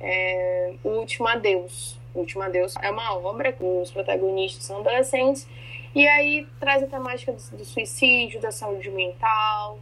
É, 0.00 0.74
o 0.82 0.90
Último 0.90 1.28
Adeus. 1.28 1.98
O 2.14 2.20
Último 2.20 2.42
Adeus 2.42 2.74
é 2.80 2.90
uma 2.90 3.16
obra 3.16 3.52
que 3.52 3.62
os 3.62 3.90
protagonistas 3.90 4.64
são 4.64 4.78
adolescentes 4.78 5.46
e 5.94 6.06
aí 6.06 6.46
traz 6.58 6.82
a 6.82 6.86
temática 6.86 7.32
do, 7.32 7.56
do 7.56 7.64
suicídio, 7.64 8.40
da 8.40 8.52
saúde 8.52 8.90
mental. 8.90 9.78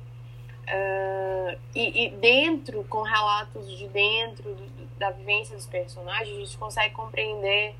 Uh, 0.66 1.58
e, 1.74 2.06
e, 2.06 2.10
dentro, 2.10 2.84
com 2.84 3.02
relatos 3.02 3.70
de 3.76 3.88
dentro 3.88 4.54
do, 4.54 4.88
da 4.98 5.10
vivência 5.10 5.56
dos 5.56 5.66
personagens, 5.66 6.36
a 6.36 6.40
gente 6.40 6.58
consegue 6.58 6.94
compreender 6.94 7.74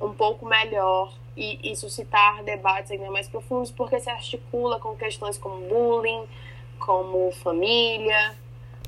um 0.00 0.12
pouco 0.12 0.44
melhor 0.46 1.12
e, 1.38 1.70
e 1.70 1.76
suscitar 1.76 2.42
debates 2.42 2.90
ainda 2.90 3.08
mais 3.12 3.28
profundos, 3.28 3.70
porque 3.70 4.00
se 4.00 4.10
articula 4.10 4.80
com 4.80 4.96
questões 4.96 5.38
como 5.38 5.68
bullying, 5.68 6.26
como 6.80 7.30
família, 7.30 8.36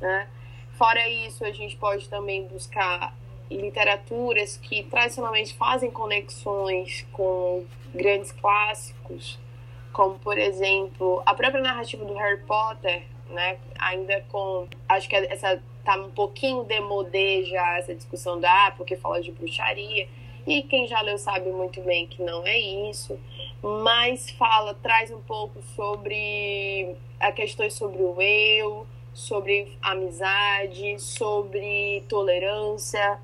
né? 0.01 0.29
Fora 0.73 1.09
isso, 1.09 1.45
a 1.45 1.53
gente 1.53 1.77
pode 1.77 2.09
também 2.09 2.45
buscar 2.49 3.15
literaturas 3.49 4.57
que 4.57 4.83
tradicionalmente 4.85 5.55
fazem 5.55 5.91
conexões 5.91 7.07
com 7.13 7.65
grandes 7.95 8.33
clássicos, 8.33 9.39
como 9.93 10.19
por 10.19 10.37
exemplo 10.37 11.23
a 11.25 11.35
própria 11.35 11.63
narrativa 11.63 12.05
do 12.05 12.15
Harry 12.15 12.41
Potter, 12.43 13.05
né? 13.29 13.59
Ainda 13.79 14.25
com 14.29 14.67
acho 14.89 15.09
que 15.09 15.15
essa 15.15 15.63
tá 15.85 15.97
um 15.97 16.11
pouquinho 16.11 16.65
demodê 16.65 17.45
já 17.45 17.79
essa 17.79 17.95
discussão 17.95 18.41
da 18.41 18.67
ah, 18.67 18.71
porque 18.73 18.97
fala 18.97 19.21
de 19.21 19.31
bruxaria 19.31 20.09
e 20.47 20.63
quem 20.63 20.87
já 20.87 21.01
leu 21.01 21.19
sabe 21.19 21.51
muito 21.51 21.81
bem 21.83 22.07
que 22.07 22.23
não 22.23 22.47
é 22.47 22.59
isso, 22.59 23.19
mas 23.63 24.31
fala 24.31 24.75
traz 24.75 25.11
um 25.11 25.21
pouco 25.21 25.61
sobre 25.77 26.97
a 27.19 27.31
questões 27.33 27.75
sobre 27.75 28.03
o 28.03 28.21
eu, 28.21 28.87
sobre 29.13 29.77
amizade, 29.83 30.99
sobre 30.99 32.05
tolerância, 32.09 33.19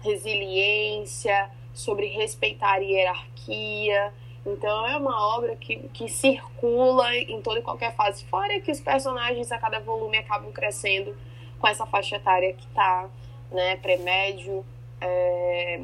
resiliência, 0.00 1.50
sobre 1.72 2.06
respeitar 2.06 2.74
a 2.74 2.78
hierarquia. 2.78 4.12
Então 4.46 4.86
é 4.86 4.96
uma 4.96 5.36
obra 5.36 5.56
que, 5.56 5.76
que 5.88 6.08
circula 6.08 7.14
em 7.16 7.42
toda 7.42 7.58
e 7.58 7.62
qualquer 7.62 7.94
fase. 7.94 8.24
Fora 8.24 8.60
que 8.60 8.70
os 8.70 8.80
personagens 8.80 9.50
a 9.52 9.58
cada 9.58 9.80
volume 9.80 10.16
acabam 10.16 10.52
crescendo 10.52 11.14
com 11.58 11.68
essa 11.68 11.84
faixa 11.86 12.16
etária 12.16 12.54
que 12.54 12.66
tá, 12.68 13.08
né, 13.50 13.76
pré-médio, 13.76 14.64
é, 15.00 15.82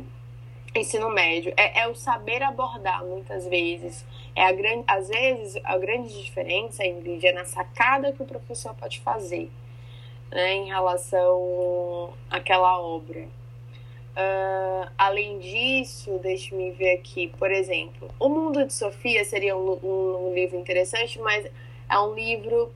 ensino 0.79 1.11
médio. 1.11 1.53
É, 1.57 1.81
é, 1.81 1.89
o 1.89 1.95
saber 1.95 2.43
abordar 2.43 3.05
muitas 3.05 3.47
vezes. 3.47 4.05
É 4.35 4.45
a 4.45 4.53
grande, 4.53 4.85
às 4.87 5.09
vezes 5.09 5.61
a 5.64 5.79
grande 5.79 6.22
diferença, 6.22 6.85
Ingrid, 6.85 7.27
é 7.27 7.33
na 7.33 7.45
sacada 7.45 8.12
que 8.12 8.22
o 8.22 8.27
professor 8.27 8.74
pode 8.74 9.01
fazer 9.01 9.51
né, 10.31 10.55
em 10.55 10.66
relação 10.66 12.12
àquela 12.31 12.79
obra. 12.81 13.27
Uh, 14.16 14.91
além 14.97 15.39
disso, 15.39 16.18
deixe-me 16.22 16.70
ver 16.70 16.95
aqui, 16.95 17.29
por 17.39 17.51
exemplo, 17.51 18.11
O 18.18 18.31
Mundo 18.31 18.64
de 18.64 18.72
Sofia 18.72 19.22
seria 19.27 19.55
um, 19.55 19.79
um, 19.83 20.29
um, 20.29 20.35
livro 20.35 20.59
interessante, 20.59 21.18
mas 21.18 21.47
é 21.89 21.99
um 21.99 22.14
livro 22.14 22.72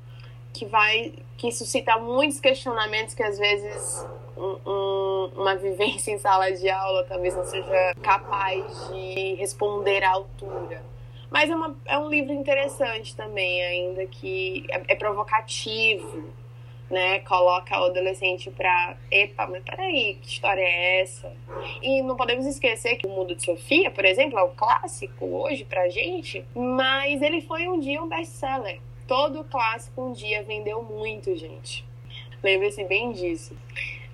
que 0.53 0.67
vai 0.67 1.15
que 1.39 1.51
suscita 1.51 1.97
muitos 1.99 2.39
questionamentos 2.39 3.15
que 3.15 3.23
às 3.23 3.39
vezes 3.39 4.07
um, 4.41 5.31
uma 5.37 5.55
vivência 5.57 6.13
em 6.13 6.19
sala 6.19 6.51
de 6.51 6.69
aula 6.69 7.05
talvez 7.05 7.35
não 7.37 7.45
seja 7.45 7.95
capaz 8.03 8.89
de 8.89 9.35
responder 9.35 10.03
à 10.03 10.11
altura. 10.11 10.83
Mas 11.31 11.49
é, 11.49 11.55
uma, 11.55 11.77
é 11.87 11.99
um 11.99 12.09
livro 12.09 12.33
interessante 12.33 13.15
também, 13.15 13.63
ainda 13.65 14.05
que 14.07 14.67
é, 14.71 14.83
é 14.89 14.95
provocativo 14.97 16.33
né, 16.91 17.21
coloca 17.21 17.81
o 17.81 17.85
adolescente 17.85 18.51
pra, 18.51 18.97
epa, 19.11 19.47
mas 19.47 19.63
peraí, 19.63 20.19
que 20.21 20.29
história 20.29 20.61
é 20.61 21.01
essa? 21.01 21.33
E 21.81 22.03
não 22.03 22.17
podemos 22.17 22.45
esquecer 22.45 22.97
que 22.97 23.07
o 23.07 23.11
Mundo 23.11 23.35
de 23.35 23.45
Sofia, 23.45 23.91
por 23.93 24.05
exemplo, 24.05 24.37
é 24.39 24.43
um 24.43 24.51
clássico 24.51 25.25
hoje 25.25 25.65
pra 25.65 25.89
gente, 25.89 26.45
mas 26.53 27.23
ele 27.23 27.41
foi 27.43 27.69
um 27.69 27.79
dia 27.79 28.03
um 28.03 28.09
best-seller. 28.09 28.81
Todo 29.07 29.45
clássico 29.45 30.03
um 30.03 30.13
dia 30.13 30.43
vendeu 30.43 30.83
muito, 30.83 31.35
gente. 31.37 31.85
Lembre-se 32.43 32.83
bem 32.85 33.13
disso. 33.13 33.57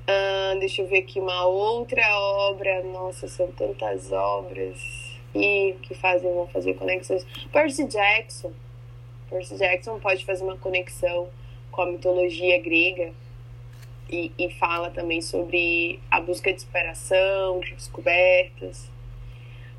Uh, 0.09 0.59
deixa 0.61 0.83
eu 0.83 0.87
ver 0.87 0.99
aqui 0.99 1.19
uma 1.19 1.45
outra 1.47 2.03
obra. 2.49 2.83
Nossa, 2.85 3.27
são 3.27 3.51
tantas 3.53 4.13
obras 4.13 4.79
e 5.35 5.75
que 5.83 5.95
fazem 5.95 6.33
vão 6.33 6.47
fazer 6.49 6.75
conexões. 6.75 7.27
Percy 7.53 7.85
Jackson. 7.85 8.53
Percy 9.29 9.57
Jackson 9.57 9.99
pode 9.99 10.25
fazer 10.25 10.45
uma 10.45 10.57
conexão 10.57 11.29
com 11.71 11.83
a 11.83 11.87
mitologia 11.87 12.61
grega 12.63 13.13
e, 14.09 14.33
e 14.39 14.51
fala 14.51 14.91
também 14.91 15.21
sobre 15.21 16.01
a 16.11 16.21
busca 16.21 16.51
de 16.51 16.57
inspiração, 16.57 17.59
de 17.61 17.75
descobertas. 17.75 18.91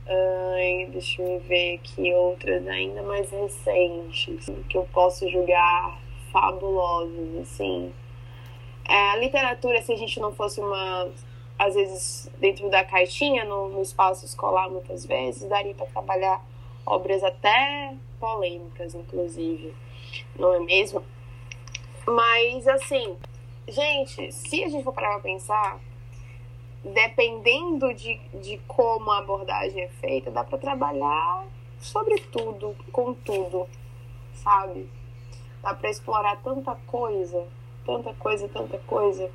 Ai, 0.06 0.88
deixa 0.92 1.22
eu 1.22 1.40
ver 1.42 1.76
aqui 1.76 2.14
outras 2.14 2.68
ainda 2.68 3.02
mais 3.02 3.30
recentes 3.30 4.46
que 4.70 4.78
eu 4.78 4.88
posso 4.94 5.30
julgar 5.30 6.00
fabulosas, 6.32 7.36
assim. 7.42 7.92
É, 8.88 9.10
a 9.10 9.16
literatura, 9.18 9.82
se 9.82 9.92
a 9.92 9.98
gente 9.98 10.20
não 10.20 10.34
fosse 10.34 10.62
uma, 10.62 11.10
às 11.60 11.76
vezes, 11.76 12.32
dentro 12.40 12.70
da 12.70 12.84
caixinha, 12.84 13.44
no, 13.44 13.68
no 13.70 13.82
espaço 13.82 14.26
escolar, 14.26 14.70
muitas 14.70 15.06
vezes, 15.06 15.48
daria 15.48 15.74
para 15.74 15.88
trabalhar 15.88 16.42
obras 16.86 17.22
até 17.24 17.94
polêmicas, 18.20 18.96
inclusive, 18.96 19.76
não 20.38 20.54
é 20.54 20.60
mesmo? 20.62 21.04
Mas, 22.08 22.66
assim, 22.68 23.18
gente, 23.68 24.32
se 24.32 24.64
a 24.64 24.70
gente 24.70 24.84
for 24.84 24.94
parar 24.94 25.16
pra 25.16 25.20
pensar, 25.20 25.80
dependendo 26.84 27.94
de, 27.94 28.18
de 28.36 28.58
como 28.68 29.12
a 29.12 29.18
abordagem 29.18 29.84
é 29.84 29.90
feita, 29.90 30.32
dá 30.32 30.44
para 30.44 30.58
trabalhar 30.58 31.46
sobre 31.80 32.16
tudo, 32.32 32.76
com 32.92 33.14
tudo, 33.14 33.68
sabe? 34.36 34.90
Dá 35.62 35.74
para 35.74 35.90
explorar 35.90 36.38
tanta 36.38 36.76
coisa, 36.88 37.46
tanta 37.88 38.14
coisa, 38.14 38.48
tanta 38.50 38.78
coisa. 38.80 39.32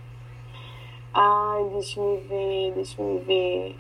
Ai, 1.12 1.64
deixa 1.72 2.00
me 2.00 2.18
ver, 2.18 2.72
deixa 2.74 3.02
me 3.02 3.18
ver. 3.18 3.76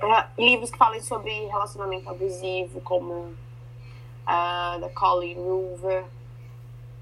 É, 0.00 0.42
livros 0.42 0.70
que 0.70 0.76
falem 0.76 1.00
sobre 1.00 1.30
relacionamento 1.46 2.10
abusivo, 2.10 2.80
como 2.82 3.14
uh, 3.14 4.80
da 4.80 4.90
Colleen 4.94 5.38
Hoover 5.38 6.04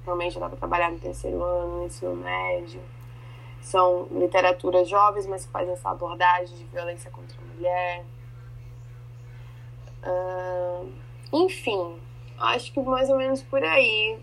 Realmente 0.07 0.39
dá 0.39 0.49
para 0.49 0.57
trabalhar 0.57 0.93
no 0.93 1.01
terceiro 1.01 1.43
ano, 1.43 1.79
no 1.79 1.87
ensino 1.87 2.15
médio. 2.15 2.81
São 3.61 4.07
literaturas 4.13 4.89
jovens, 4.89 5.27
mas 5.27 5.45
que 5.45 5.51
fazem 5.51 5.73
essa 5.73 5.91
abordagem 5.91 6.57
de 6.57 6.65
violência 6.67 7.11
contra 7.11 7.37
a 7.37 7.55
mulher. 7.55 8.05
Uh, 10.05 10.93
enfim, 11.33 12.01
acho 12.39 12.73
que 12.73 12.81
mais 12.81 13.11
ou 13.11 13.17
menos 13.17 13.43
por 13.43 13.61
aí. 13.65 14.17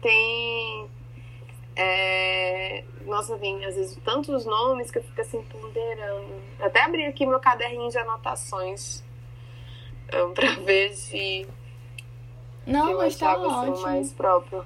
Tem 0.00 0.88
é, 1.74 2.84
nossa, 3.06 3.36
vem 3.36 3.64
às 3.64 3.74
vezes 3.74 3.98
tantos 4.04 4.44
nomes 4.44 4.90
que 4.90 4.98
eu 4.98 5.02
fico 5.02 5.20
assim 5.20 5.42
ponderando. 5.42 6.34
Até 6.60 6.82
abri 6.82 7.06
aqui 7.06 7.26
meu 7.26 7.40
caderninho 7.40 7.90
de 7.90 7.98
anotações 7.98 9.02
um, 10.12 10.32
pra 10.32 10.52
ver 10.64 10.94
se. 10.94 11.46
Não, 12.66 12.90
eu 12.90 12.98
mas 12.98 13.16
tá 13.16 13.36
ótimo. 13.36 13.80
mais 13.82 14.12
próprio. 14.12 14.64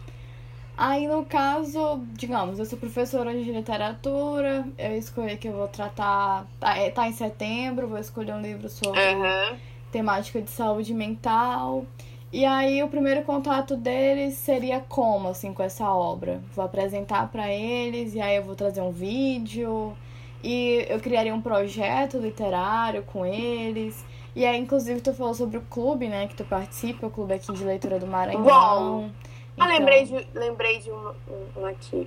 Aí, 0.76 1.07
no 1.07 1.24
caso, 1.24 2.04
digamos, 2.12 2.59
eu 2.59 2.66
sou 2.66 2.78
professora 2.78 3.32
de 3.32 3.50
literatura, 3.50 4.68
eu 4.76 4.98
escolhi 4.98 5.38
que 5.38 5.48
eu 5.48 5.52
vou 5.54 5.68
tratar. 5.68 6.46
Tá, 6.61 6.76
é, 6.76 6.90
tá 6.90 7.09
em 7.09 7.12
setembro, 7.12 7.88
vou 7.88 7.98
escolher 7.98 8.34
um 8.34 8.42
livro 8.42 8.68
sobre 8.68 9.00
Aham. 9.00 9.59
temática 9.90 10.42
de 10.42 10.50
saúde 10.50 10.92
mental. 10.92 11.86
E 12.33 12.45
aí, 12.45 12.83
o 12.83 12.89
primeiro 12.89 13.22
contato 13.22 13.77
deles 13.77 14.35
seria 14.35 14.81
como, 14.81 15.29
assim, 15.29 15.53
com 15.55 15.62
essa 15.62 15.89
obra? 15.91 16.43
Vou 16.55 16.64
apresentar 16.64 17.31
pra 17.31 17.53
eles, 17.53 18.14
e 18.14 18.20
aí 18.20 18.37
eu 18.37 18.43
vou 18.43 18.55
trazer 18.55 18.81
um 18.81 18.91
vídeo, 18.91 19.97
e 20.43 20.85
eu 20.89 20.99
criaria 21.01 21.35
um 21.35 21.41
projeto 21.41 22.18
literário 22.18 23.03
com 23.05 23.24
eles. 23.24 24.05
E 24.35 24.45
aí, 24.45 24.59
inclusive, 24.59 25.01
tu 25.01 25.14
falou 25.14 25.33
sobre 25.35 25.57
o 25.57 25.62
clube, 25.62 26.09
né, 26.09 26.27
que 26.27 26.35
tu 26.35 26.45
participa, 26.45 27.07
o 27.07 27.11
clube 27.11 27.33
aqui 27.35 27.51
de 27.53 27.64
leitura 27.64 27.99
do 27.99 28.07
Maranhão. 28.07 28.43
Bom. 28.43 29.11
Ah, 29.59 29.64
Então- 29.64 29.68
lembrei 29.79 30.05
de, 30.05 30.27
lembrei 30.35 30.79
de 30.81 30.91
um, 30.91 31.09
um, 31.57 31.61
um 31.62 31.64
aqui. 31.64 32.07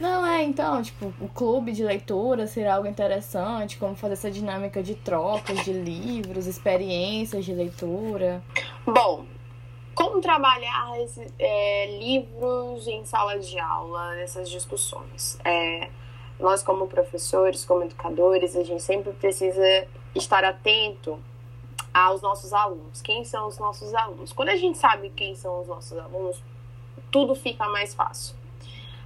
Não, 0.00 0.26
é, 0.26 0.42
então, 0.42 0.82
tipo, 0.82 1.12
o 1.20 1.28
clube 1.28 1.70
de 1.70 1.84
leitura 1.84 2.48
seria 2.48 2.74
algo 2.74 2.88
interessante, 2.88 3.76
como 3.76 3.94
fazer 3.94 4.14
essa 4.14 4.30
dinâmica 4.30 4.82
de 4.82 4.96
trocas 4.96 5.62
de 5.64 5.72
livros, 5.72 6.48
experiências 6.48 7.44
de 7.44 7.52
leitura. 7.54 8.42
Bom, 8.84 9.24
como 9.94 10.20
trabalhar 10.20 10.92
é, 11.38 11.98
livros 11.98 12.86
em 12.86 13.04
sala 13.04 13.38
de 13.38 13.58
aula, 13.58 14.14
nessas 14.14 14.48
discussões? 14.48 15.38
É, 15.44 15.88
nós, 16.40 16.62
como 16.62 16.86
professores, 16.86 17.64
como 17.64 17.84
educadores, 17.84 18.56
a 18.56 18.64
gente 18.64 18.82
sempre 18.82 19.12
precisa 19.12 19.86
estar 20.14 20.44
atento 20.44 21.18
aos 21.92 22.22
nossos 22.22 22.52
alunos. 22.52 23.02
Quem 23.02 23.24
são 23.24 23.46
os 23.46 23.58
nossos 23.58 23.94
alunos? 23.94 24.32
Quando 24.32 24.48
a 24.48 24.56
gente 24.56 24.78
sabe 24.78 25.10
quem 25.10 25.34
são 25.34 25.60
os 25.60 25.68
nossos 25.68 25.96
alunos, 25.98 26.42
tudo 27.10 27.34
fica 27.34 27.68
mais 27.68 27.94
fácil. 27.94 28.34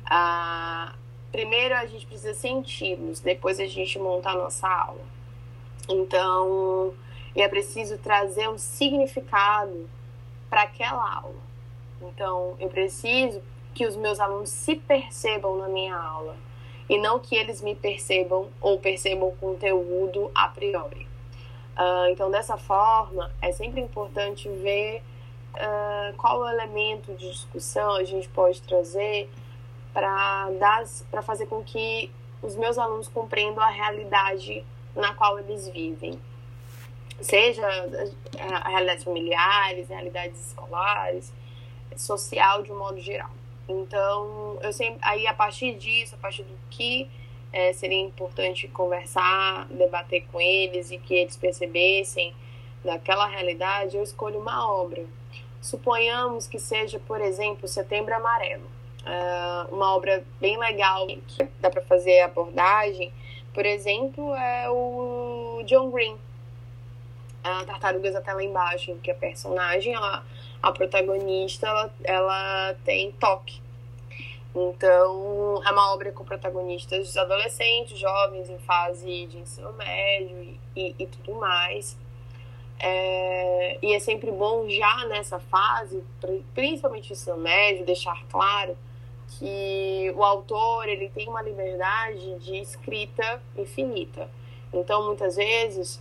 Ah, 0.08 0.94
primeiro 1.32 1.74
a 1.74 1.84
gente 1.86 2.06
precisa 2.06 2.32
senti-los, 2.32 3.20
depois 3.20 3.58
a 3.58 3.66
gente 3.66 3.98
monta 3.98 4.30
a 4.30 4.34
nossa 4.34 4.68
aula. 4.68 5.04
Então, 5.88 6.94
é 7.34 7.46
preciso 7.48 7.98
trazer 7.98 8.48
um 8.48 8.56
significado 8.58 9.88
para 10.48 10.62
aquela 10.62 11.16
aula. 11.16 11.46
Então, 12.02 12.56
eu 12.58 12.68
preciso 12.68 13.42
que 13.74 13.86
os 13.86 13.96
meus 13.96 14.18
alunos 14.20 14.50
se 14.50 14.74
percebam 14.74 15.56
na 15.56 15.68
minha 15.68 15.96
aula 15.96 16.36
e 16.88 16.98
não 16.98 17.18
que 17.18 17.34
eles 17.34 17.60
me 17.60 17.74
percebam 17.74 18.48
ou 18.60 18.78
percebam 18.78 19.28
o 19.28 19.36
conteúdo 19.36 20.30
a 20.34 20.48
priori. 20.48 21.06
Ah, 21.76 22.06
então, 22.10 22.30
dessa 22.30 22.56
forma, 22.56 23.30
é 23.42 23.52
sempre 23.52 23.80
importante 23.80 24.48
ver 24.48 25.02
ah, 25.54 26.12
qual 26.16 26.48
elemento 26.48 27.12
de 27.14 27.30
discussão 27.30 27.96
a 27.96 28.04
gente 28.04 28.28
pode 28.28 28.62
trazer 28.62 29.28
para 29.92 31.22
fazer 31.22 31.46
com 31.46 31.62
que 31.62 32.10
os 32.42 32.54
meus 32.54 32.78
alunos 32.78 33.08
compreendam 33.08 33.62
a 33.62 33.68
realidade 33.68 34.64
na 34.94 35.14
qual 35.14 35.38
eles 35.38 35.68
vivem 35.68 36.18
seja 37.20 37.66
a 38.38 38.68
realidades 38.68 39.04
familiares, 39.04 39.88
realidades 39.88 40.48
escolares, 40.48 41.32
social 41.96 42.62
de 42.62 42.72
um 42.72 42.78
modo 42.78 43.00
geral. 43.00 43.30
Então, 43.68 44.58
eu 44.62 44.72
sempre, 44.72 44.98
aí 45.02 45.26
a 45.26 45.34
partir 45.34 45.74
disso, 45.74 46.14
a 46.14 46.18
partir 46.18 46.42
do 46.42 46.54
que 46.70 47.08
é, 47.52 47.72
seria 47.72 48.00
importante 48.00 48.68
conversar, 48.68 49.66
debater 49.68 50.24
com 50.30 50.40
eles 50.40 50.90
e 50.90 50.98
que 50.98 51.14
eles 51.14 51.36
percebessem 51.36 52.34
daquela 52.84 53.26
realidade, 53.26 53.96
eu 53.96 54.02
escolho 54.02 54.38
uma 54.38 54.70
obra. 54.70 55.04
Suponhamos 55.60 56.46
que 56.46 56.58
seja, 56.58 57.00
por 57.00 57.20
exemplo, 57.20 57.66
Setembro 57.66 58.14
Amarelo, 58.14 58.66
uh, 59.02 59.74
uma 59.74 59.96
obra 59.96 60.24
bem 60.40 60.56
legal 60.58 61.06
que 61.06 61.48
dá 61.60 61.70
para 61.70 61.82
fazer 61.82 62.20
abordagem. 62.20 63.12
Por 63.52 63.66
exemplo, 63.66 64.34
é 64.34 64.70
o 64.70 65.62
John 65.64 65.90
Green, 65.90 66.16
a 67.46 67.64
Tartarugas 67.64 68.14
até 68.14 68.32
lá 68.32 68.42
embaixo, 68.42 68.90
em 68.90 68.98
que 68.98 69.10
a 69.10 69.14
personagem, 69.14 69.94
ela, 69.94 70.24
a 70.62 70.72
protagonista, 70.72 71.66
ela, 71.66 71.94
ela 72.04 72.74
tem 72.84 73.12
toque. 73.12 73.60
Então, 74.54 75.62
é 75.66 75.70
uma 75.70 75.92
obra 75.92 76.10
com 76.12 76.24
protagonistas 76.24 77.14
adolescentes, 77.16 77.98
jovens 77.98 78.48
em 78.48 78.58
fase 78.58 79.26
de 79.26 79.38
ensino 79.38 79.70
médio 79.74 80.58
e, 80.74 80.80
e, 80.80 80.94
e 80.98 81.06
tudo 81.06 81.34
mais. 81.34 81.98
É, 82.78 83.78
e 83.82 83.94
é 83.94 83.98
sempre 83.98 84.30
bom 84.30 84.68
já 84.68 85.06
nessa 85.06 85.38
fase, 85.38 86.02
principalmente 86.54 87.12
ensino 87.12 87.36
médio, 87.36 87.84
deixar 87.84 88.22
claro 88.30 88.76
que 89.28 90.12
o 90.14 90.22
autor 90.22 90.88
ele 90.88 91.08
tem 91.08 91.28
uma 91.28 91.42
liberdade 91.42 92.38
de 92.38 92.56
escrita 92.56 93.42
infinita. 93.56 94.28
Então, 94.72 95.06
muitas 95.06 95.36
vezes, 95.36 96.00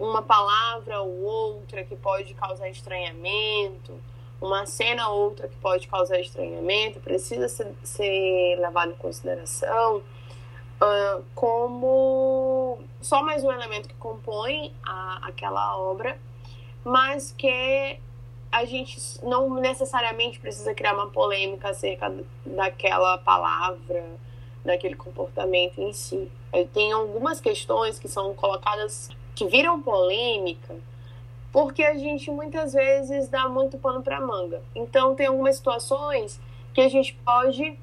uma 0.00 0.22
palavra 0.22 1.00
ou 1.00 1.22
outra 1.22 1.84
que 1.84 1.94
pode 1.94 2.32
causar 2.34 2.68
estranhamento, 2.70 4.00
uma 4.40 4.64
cena 4.64 5.08
ou 5.10 5.20
outra 5.24 5.46
que 5.46 5.56
pode 5.56 5.86
causar 5.86 6.18
estranhamento, 6.18 6.98
precisa 7.00 7.46
ser, 7.48 7.72
ser 7.84 8.56
levado 8.58 8.92
em 8.92 8.96
consideração 8.96 10.02
uh, 10.80 11.22
como 11.34 12.78
só 13.00 13.22
mais 13.22 13.44
um 13.44 13.52
elemento 13.52 13.88
que 13.88 13.94
compõe 13.94 14.72
a, 14.82 15.28
aquela 15.28 15.78
obra, 15.78 16.18
mas 16.82 17.34
que 17.36 18.00
a 18.50 18.64
gente 18.64 18.98
não 19.22 19.54
necessariamente 19.54 20.40
precisa 20.40 20.74
criar 20.74 20.94
uma 20.94 21.08
polêmica 21.08 21.68
acerca 21.68 22.12
daquela 22.44 23.18
palavra, 23.18 24.04
daquele 24.64 24.96
comportamento 24.96 25.80
em 25.80 25.92
si. 25.92 26.30
Tem 26.72 26.90
algumas 26.90 27.40
questões 27.40 27.98
que 27.98 28.08
são 28.08 28.34
colocadas 28.34 29.10
que 29.40 29.46
viram 29.46 29.80
polêmica 29.80 30.76
porque 31.50 31.82
a 31.82 31.96
gente 31.96 32.30
muitas 32.30 32.74
vezes 32.74 33.26
dá 33.26 33.48
muito 33.48 33.78
pano 33.78 34.02
para 34.02 34.20
manga. 34.20 34.62
Então 34.74 35.14
tem 35.14 35.28
algumas 35.28 35.56
situações 35.56 36.38
que 36.74 36.80
a 36.82 36.88
gente 36.90 37.14
pode 37.24 37.78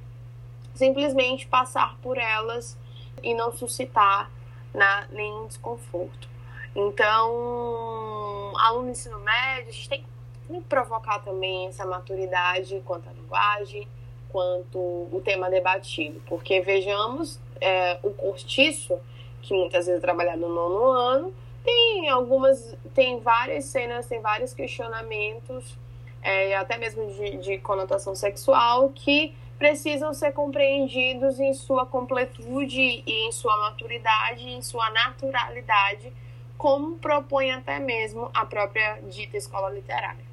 simplesmente 0.76 1.47
passar 1.47 1.97
por 1.97 2.16
elas 2.16 2.78
e 3.24 3.34
não 3.34 3.51
suscitar 3.51 4.30
na, 4.72 5.08
nenhum 5.12 5.47
desconforto. 5.47 6.30
Então, 6.76 8.53
aluno 8.60 8.86
de 8.86 8.91
ensino 8.91 9.20
médio, 9.20 9.70
a 9.70 9.72
gente 9.72 9.89
tem 9.89 10.05
que 10.47 10.62
provocar 10.70 11.20
também 11.20 11.68
essa 11.68 11.88
maturidade 11.88 12.84
quanto 12.86 13.10
à 13.10 13.14
linguagem, 13.14 13.88
quanto 14.30 14.78
o 14.78 15.22
tema 15.26 15.49
debatido. 15.49 16.22
Porque 16.28 16.62
vejamos, 16.62 17.39
é, 17.60 17.97
o 18.03 18.12
cortiço, 18.12 18.99
que 19.41 19.55
muitas 19.55 19.88
vezes 19.88 19.97
é 19.97 20.05
trabalhado 20.05 20.41
no 20.41 20.49
nono 20.49 20.84
ano, 20.91 21.34
tem 21.68 22.07
algumas, 22.07 22.78
tem 22.95 23.20
várias 23.20 23.65
cenas, 23.65 24.07
tem 24.07 24.22
vários 24.22 24.53
questionamentos, 24.53 25.78
é, 26.24 26.55
até 26.55 26.78
mesmo 26.78 27.05
de, 27.11 27.38
de, 27.39 27.57
conotação 27.57 28.15
sexual, 28.15 28.89
que 28.95 29.36
precisam 29.60 30.14
ser 30.14 30.31
compreendidos 30.31 31.41
em 31.41 31.53
sua 31.53 31.85
completude 31.85 33.03
e 33.06 33.27
em 33.27 33.31
sua 33.34 33.57
maturidade, 33.57 34.48
em 34.48 34.61
sua 34.61 34.89
naturalidade, 34.91 36.14
como 36.57 36.98
propõe 36.99 37.52
até 37.52 37.80
mesmo 37.80 38.31
a 38.34 38.45
própria 38.45 39.02
dita 39.02 39.35
escola 39.35 39.69
literária. 39.69 40.26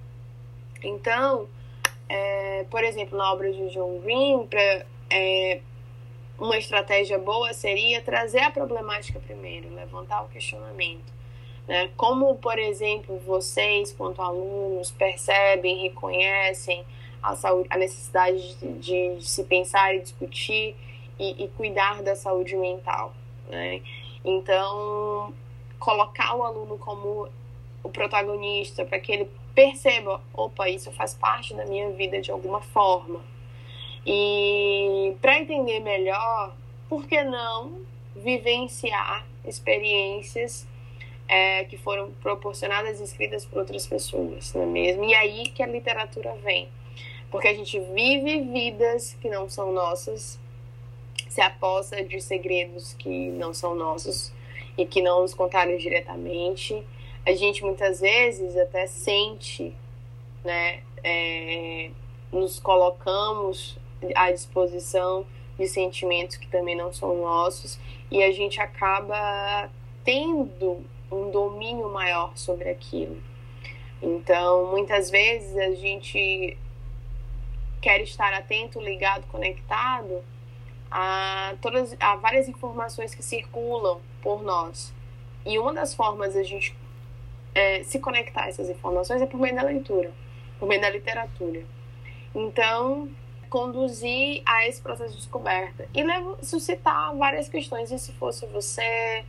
Então, 0.84 1.48
é, 2.08 2.64
por 2.70 2.84
exemplo, 2.84 3.18
na 3.18 3.32
obra 3.32 3.52
de 3.52 3.70
John 3.70 3.98
Green, 3.98 4.46
pra, 4.46 4.86
é, 5.10 5.60
uma 6.38 6.56
estratégia 6.56 7.18
boa 7.18 7.52
seria 7.52 8.00
trazer 8.02 8.40
a 8.40 8.52
problemática 8.52 9.18
primeiro, 9.18 9.74
levantar 9.74 10.22
o 10.22 10.28
questionamento. 10.28 11.13
Né? 11.66 11.90
Como, 11.96 12.36
por 12.36 12.58
exemplo, 12.58 13.18
vocês, 13.20 13.92
quanto 13.92 14.20
alunos, 14.20 14.90
percebem, 14.90 15.82
reconhecem 15.82 16.84
a, 17.22 17.34
saúde, 17.34 17.68
a 17.70 17.78
necessidade 17.78 18.54
de, 18.56 19.16
de, 19.16 19.26
se 19.26 19.44
pensar 19.44 19.94
e 19.94 20.00
discutir 20.00 20.76
e, 21.18 21.44
e 21.44 21.48
cuidar 21.48 22.02
da 22.02 22.14
saúde 22.14 22.54
mental. 22.56 23.14
Né? 23.48 23.80
Então, 24.24 25.32
colocar 25.78 26.34
o 26.34 26.42
aluno 26.42 26.76
como 26.78 27.28
o 27.82 27.90
protagonista 27.90 28.84
para 28.84 28.98
que 28.98 29.12
ele 29.12 29.30
perceba, 29.54 30.20
opa, 30.32 30.68
isso 30.68 30.90
faz 30.92 31.14
parte 31.14 31.54
da 31.54 31.64
minha 31.64 31.90
vida 31.90 32.20
de 32.20 32.30
alguma 32.30 32.60
forma. 32.60 33.20
E 34.06 35.16
para 35.20 35.38
entender 35.38 35.80
melhor, 35.80 36.54
por 36.88 37.06
que 37.06 37.22
não 37.22 37.80
vivenciar 38.14 39.26
experiências 39.44 40.66
é, 41.28 41.64
que 41.64 41.76
foram 41.76 42.10
proporcionadas 42.22 43.00
e 43.00 43.04
escritas 43.04 43.44
por 43.44 43.58
outras 43.58 43.86
pessoas, 43.86 44.52
não 44.54 44.62
é 44.62 44.66
mesmo? 44.66 45.04
E 45.04 45.14
aí 45.14 45.48
que 45.48 45.62
a 45.62 45.66
literatura 45.66 46.34
vem. 46.42 46.68
Porque 47.30 47.48
a 47.48 47.54
gente 47.54 47.78
vive 47.80 48.40
vidas 48.42 49.16
que 49.20 49.28
não 49.28 49.48
são 49.48 49.72
nossas, 49.72 50.38
se 51.28 51.40
aposta 51.40 52.02
de 52.04 52.20
segredos 52.20 52.94
que 52.94 53.28
não 53.30 53.52
são 53.52 53.74
nossos 53.74 54.32
e 54.78 54.86
que 54.86 55.02
não 55.02 55.22
nos 55.22 55.34
contaram 55.34 55.76
diretamente. 55.76 56.80
A 57.26 57.32
gente 57.32 57.64
muitas 57.64 58.00
vezes 58.00 58.56
até 58.56 58.86
sente, 58.86 59.74
né, 60.44 60.82
é, 61.02 61.90
nos 62.30 62.58
colocamos 62.60 63.78
à 64.14 64.30
disposição 64.30 65.26
de 65.58 65.66
sentimentos 65.66 66.36
que 66.36 66.46
também 66.48 66.76
não 66.76 66.92
são 66.92 67.16
nossos 67.16 67.78
e 68.10 68.22
a 68.22 68.30
gente 68.30 68.60
acaba 68.60 69.70
tendo 70.04 70.84
um 71.14 71.30
domínio 71.30 71.88
maior 71.90 72.36
sobre 72.36 72.68
aquilo. 72.68 73.22
Então, 74.02 74.70
muitas 74.70 75.10
vezes 75.10 75.56
a 75.56 75.72
gente 75.72 76.58
quer 77.80 78.00
estar 78.00 78.32
atento, 78.32 78.80
ligado, 78.80 79.26
conectado 79.26 80.22
a 80.90 81.54
todas 81.60 81.96
a 81.98 82.16
várias 82.16 82.48
informações 82.48 83.14
que 83.14 83.22
circulam 83.22 84.00
por 84.22 84.42
nós. 84.42 84.92
E 85.44 85.58
uma 85.58 85.72
das 85.72 85.94
formas 85.94 86.36
a 86.36 86.42
gente 86.42 86.76
é, 87.54 87.82
se 87.82 87.98
conectar 87.98 88.44
a 88.44 88.48
essas 88.48 88.68
informações 88.68 89.20
é 89.22 89.26
por 89.26 89.38
meio 89.38 89.54
da 89.54 89.62
leitura, 89.62 90.12
por 90.58 90.68
meio 90.68 90.80
da 90.80 90.90
literatura. 90.90 91.62
Então, 92.34 93.08
conduzir 93.54 94.42
a 94.44 94.66
esse 94.66 94.80
processo 94.82 95.12
de 95.12 95.18
descoberta 95.18 95.88
e 95.94 96.02
suscitar 96.44 97.14
várias 97.16 97.48
questões. 97.48 97.90
E 97.92 97.98
se 97.98 98.12
fosse 98.12 98.44
você, 98.46 99.24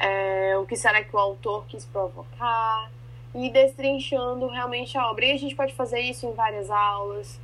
é, 0.00 0.56
o 0.56 0.64
que 0.64 0.76
será 0.76 1.04
que 1.04 1.14
o 1.14 1.18
autor 1.18 1.66
quis 1.66 1.84
provocar? 1.84 2.90
E 3.34 3.50
destrinchando 3.50 4.46
realmente 4.48 4.96
a 4.96 5.10
obra. 5.10 5.26
E 5.26 5.32
a 5.32 5.36
gente 5.36 5.54
pode 5.54 5.74
fazer 5.74 6.00
isso 6.00 6.26
em 6.26 6.32
várias 6.32 6.70
aulas. 6.70 7.38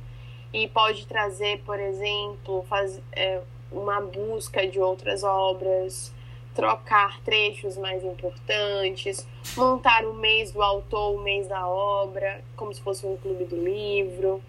E 0.51 0.67
pode 0.67 1.05
trazer, 1.05 1.61
por 1.63 1.79
exemplo, 1.79 2.65
faz, 2.67 2.99
é, 3.11 3.41
uma 3.71 4.01
busca 4.01 4.65
de 4.65 4.79
outras 4.79 5.23
obras, 5.23 6.11
trocar 6.55 7.19
trechos 7.21 7.77
mais 7.77 8.03
importantes, 8.03 9.27
montar 9.55 10.03
o 10.05 10.13
mês 10.13 10.51
do 10.51 10.61
autor, 10.63 11.15
o 11.15 11.21
mês 11.21 11.47
da 11.47 11.67
obra, 11.67 12.41
como 12.55 12.73
se 12.73 12.81
fosse 12.81 13.05
um 13.05 13.15
clube 13.17 13.45
do 13.45 13.55
livro. 13.55 14.41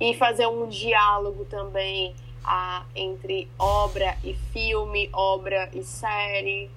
E 0.00 0.14
fazer 0.14 0.48
um 0.48 0.68
diálogo 0.68 1.44
também 1.44 2.12
ah, 2.44 2.84
entre 2.96 3.48
obra 3.56 4.16
e 4.24 4.34
filme, 4.52 5.08
obra 5.12 5.70
e 5.72 5.84
série, 5.84 6.68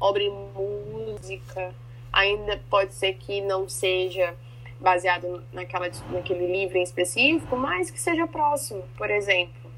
obra 0.00 0.22
e 0.22 0.30
música. 0.30 1.74
Ainda 2.12 2.60
pode 2.70 2.94
ser 2.94 3.14
que 3.14 3.40
não 3.40 3.68
seja 3.68 4.34
baseado 4.80 5.42
naquela, 5.52 5.88
naquele 6.10 6.46
livro 6.46 6.78
em 6.78 6.82
específico, 6.82 7.56
mas 7.56 7.90
que 7.90 8.00
seja 8.00 8.26
próximo, 8.26 8.82
por 8.96 9.10
exemplo. 9.10 9.70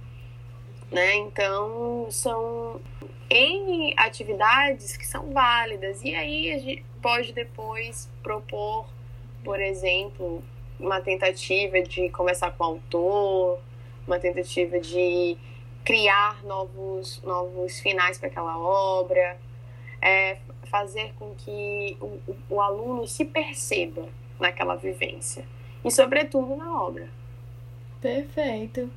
Né? 0.90 1.16
Então, 1.16 2.06
são 2.10 2.80
N 3.30 3.94
atividades 3.96 4.96
que 4.96 5.06
são 5.06 5.30
válidas. 5.32 6.02
E 6.02 6.14
aí 6.14 6.52
a 6.52 6.58
gente 6.58 6.84
pode 7.02 7.32
depois 7.32 8.10
propor, 8.22 8.88
por 9.44 9.60
exemplo, 9.60 10.42
uma 10.78 11.00
tentativa 11.00 11.80
de 11.82 12.08
conversar 12.10 12.52
com 12.52 12.64
o 12.64 12.66
autor, 12.66 13.60
uma 14.06 14.18
tentativa 14.18 14.78
de 14.78 15.36
criar 15.84 16.42
novos, 16.44 17.22
novos 17.22 17.80
finais 17.80 18.18
para 18.18 18.28
aquela 18.28 18.58
obra, 18.58 19.38
é, 20.00 20.38
fazer 20.70 21.12
com 21.18 21.34
que 21.34 21.96
o, 22.00 22.34
o, 22.48 22.60
aluno 22.60 23.06
se 23.06 23.24
perceba 23.24 24.06
naquela 24.38 24.76
vivência 24.76 25.44
e, 25.84 25.90
sobretudo, 25.90 26.56
na 26.56 26.82
obra. 26.82 27.08
Perfeito. 28.00 28.90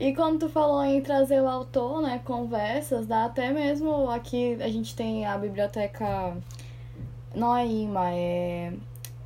E 0.00 0.14
quando 0.14 0.40
tu 0.40 0.48
falou 0.48 0.82
em 0.84 1.00
trazer 1.00 1.40
o 1.40 1.48
autor, 1.48 2.02
né, 2.02 2.20
conversas, 2.24 3.06
dá 3.06 3.24
até 3.24 3.50
mesmo 3.50 4.08
aqui 4.10 4.56
a 4.60 4.68
gente 4.68 4.94
tem 4.94 5.26
a 5.26 5.36
biblioteca 5.36 6.36
Noima, 7.34 8.12
é 8.12 8.72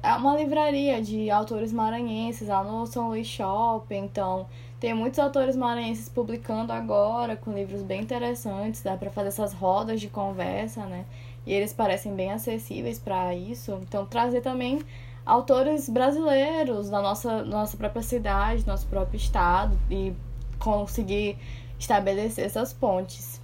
é 0.03 0.15
uma 0.15 0.37
livraria 0.37 1.01
de 1.01 1.31
autores 1.31 1.73
maranhenses 1.73 2.49
lá 2.49 2.65
no 2.65 2.85
São 2.87 3.09
Luís 3.09 3.29
Shopping, 3.29 3.99
então 3.99 4.49
tem 4.83 4.93
muitos 4.95 5.21
autores 5.21 5.55
maranhenses 5.55 6.09
publicando 6.09 6.73
agora 6.73 7.37
com 7.37 7.53
livros 7.53 7.83
bem 7.83 8.01
interessantes, 8.01 8.83
dá 8.83 8.97
para 8.97 9.13
fazer 9.13 9.29
essas 9.29 9.53
rodas 9.53 10.01
de 10.01 10.09
conversa, 10.09 10.85
né? 10.87 11.05
E 11.47 11.53
eles 11.53 11.73
parecem 11.73 12.13
bem 12.17 12.33
acessíveis 12.33 12.99
para 12.99 13.33
isso. 13.33 13.79
Então 13.81 14.05
trazer 14.05 14.41
também 14.41 14.83
autores 15.25 15.89
brasileiros 15.89 16.91
da 16.91 17.01
nossa 17.01 17.45
nossa 17.45 17.77
própria 17.77 18.03
cidade, 18.03 18.67
nosso 18.67 18.89
próprio 18.89 19.17
estado 19.17 19.79
e 19.89 20.13
conseguir 20.59 21.39
estabelecer 21.79 22.45
essas 22.45 22.73
pontes. 22.73 23.41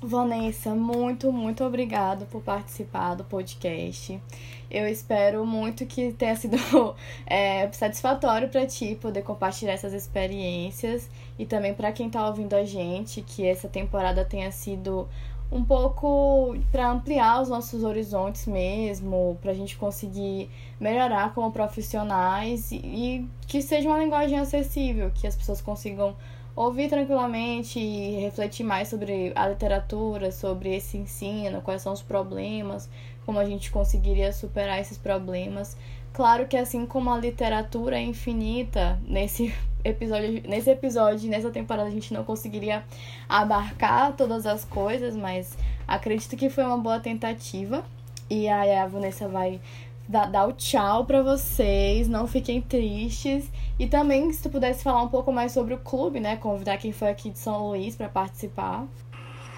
Vanessa, 0.00 0.76
muito, 0.76 1.32
muito 1.32 1.64
obrigado 1.64 2.24
por 2.26 2.40
participar 2.40 3.16
do 3.16 3.24
podcast. 3.24 4.22
Eu 4.70 4.86
espero 4.86 5.46
muito 5.46 5.86
que 5.86 6.12
tenha 6.12 6.36
sido 6.36 6.56
é, 7.26 7.70
satisfatório 7.72 8.48
para 8.48 8.66
ti 8.66 8.94
poder 9.00 9.22
compartilhar 9.22 9.72
essas 9.72 9.94
experiências 9.94 11.08
e 11.38 11.46
também 11.46 11.72
para 11.72 11.90
quem 11.92 12.08
está 12.08 12.26
ouvindo 12.26 12.54
a 12.54 12.64
gente, 12.64 13.22
que 13.22 13.46
essa 13.46 13.68
temporada 13.68 14.24
tenha 14.24 14.50
sido 14.52 15.08
um 15.50 15.64
pouco 15.64 16.54
para 16.70 16.90
ampliar 16.90 17.40
os 17.40 17.48
nossos 17.48 17.82
horizontes 17.82 18.46
mesmo, 18.46 19.38
para 19.40 19.52
a 19.52 19.54
gente 19.54 19.76
conseguir 19.78 20.50
melhorar 20.78 21.32
como 21.34 21.50
profissionais 21.50 22.70
e, 22.70 22.76
e 22.76 23.28
que 23.46 23.62
seja 23.62 23.88
uma 23.88 23.98
linguagem 23.98 24.38
acessível, 24.38 25.10
que 25.14 25.26
as 25.26 25.34
pessoas 25.34 25.62
consigam 25.62 26.14
ouvir 26.54 26.88
tranquilamente 26.88 27.78
e 27.78 28.20
refletir 28.20 28.64
mais 28.64 28.88
sobre 28.88 29.32
a 29.34 29.48
literatura, 29.48 30.32
sobre 30.32 30.74
esse 30.74 30.98
ensino, 30.98 31.62
quais 31.62 31.80
são 31.80 31.92
os 31.92 32.02
problemas, 32.02 32.90
como 33.28 33.38
a 33.38 33.44
gente 33.44 33.70
conseguiria 33.70 34.32
superar 34.32 34.80
esses 34.80 34.96
problemas. 34.96 35.76
Claro 36.14 36.46
que 36.46 36.56
assim 36.56 36.86
como 36.86 37.12
a 37.12 37.18
literatura 37.18 37.98
é 37.98 38.00
infinita, 38.00 38.98
nesse 39.06 39.54
episódio, 39.84 40.42
nesse 40.48 40.70
episódio, 40.70 41.28
nessa 41.28 41.50
temporada 41.50 41.90
a 41.90 41.92
gente 41.92 42.14
não 42.14 42.24
conseguiria 42.24 42.82
abarcar 43.28 44.16
todas 44.16 44.46
as 44.46 44.64
coisas, 44.64 45.14
mas 45.14 45.58
acredito 45.86 46.38
que 46.38 46.48
foi 46.48 46.64
uma 46.64 46.78
boa 46.78 47.00
tentativa. 47.00 47.84
E 48.30 48.48
aí 48.48 48.74
a 48.74 48.86
Vanessa 48.86 49.28
vai 49.28 49.60
dar, 50.08 50.48
o 50.48 50.54
tchau 50.54 51.04
para 51.04 51.22
vocês, 51.22 52.08
não 52.08 52.26
fiquem 52.26 52.62
tristes. 52.62 53.50
E 53.78 53.86
também, 53.86 54.32
se 54.32 54.42
tu 54.42 54.48
pudesse 54.48 54.82
falar 54.82 55.02
um 55.02 55.08
pouco 55.08 55.30
mais 55.30 55.52
sobre 55.52 55.74
o 55.74 55.78
clube, 55.78 56.18
né? 56.18 56.36
Convidar 56.36 56.78
quem 56.78 56.92
foi 56.92 57.10
aqui 57.10 57.28
de 57.28 57.38
São 57.38 57.68
Luís 57.68 57.94
para 57.94 58.08
participar. 58.08 58.86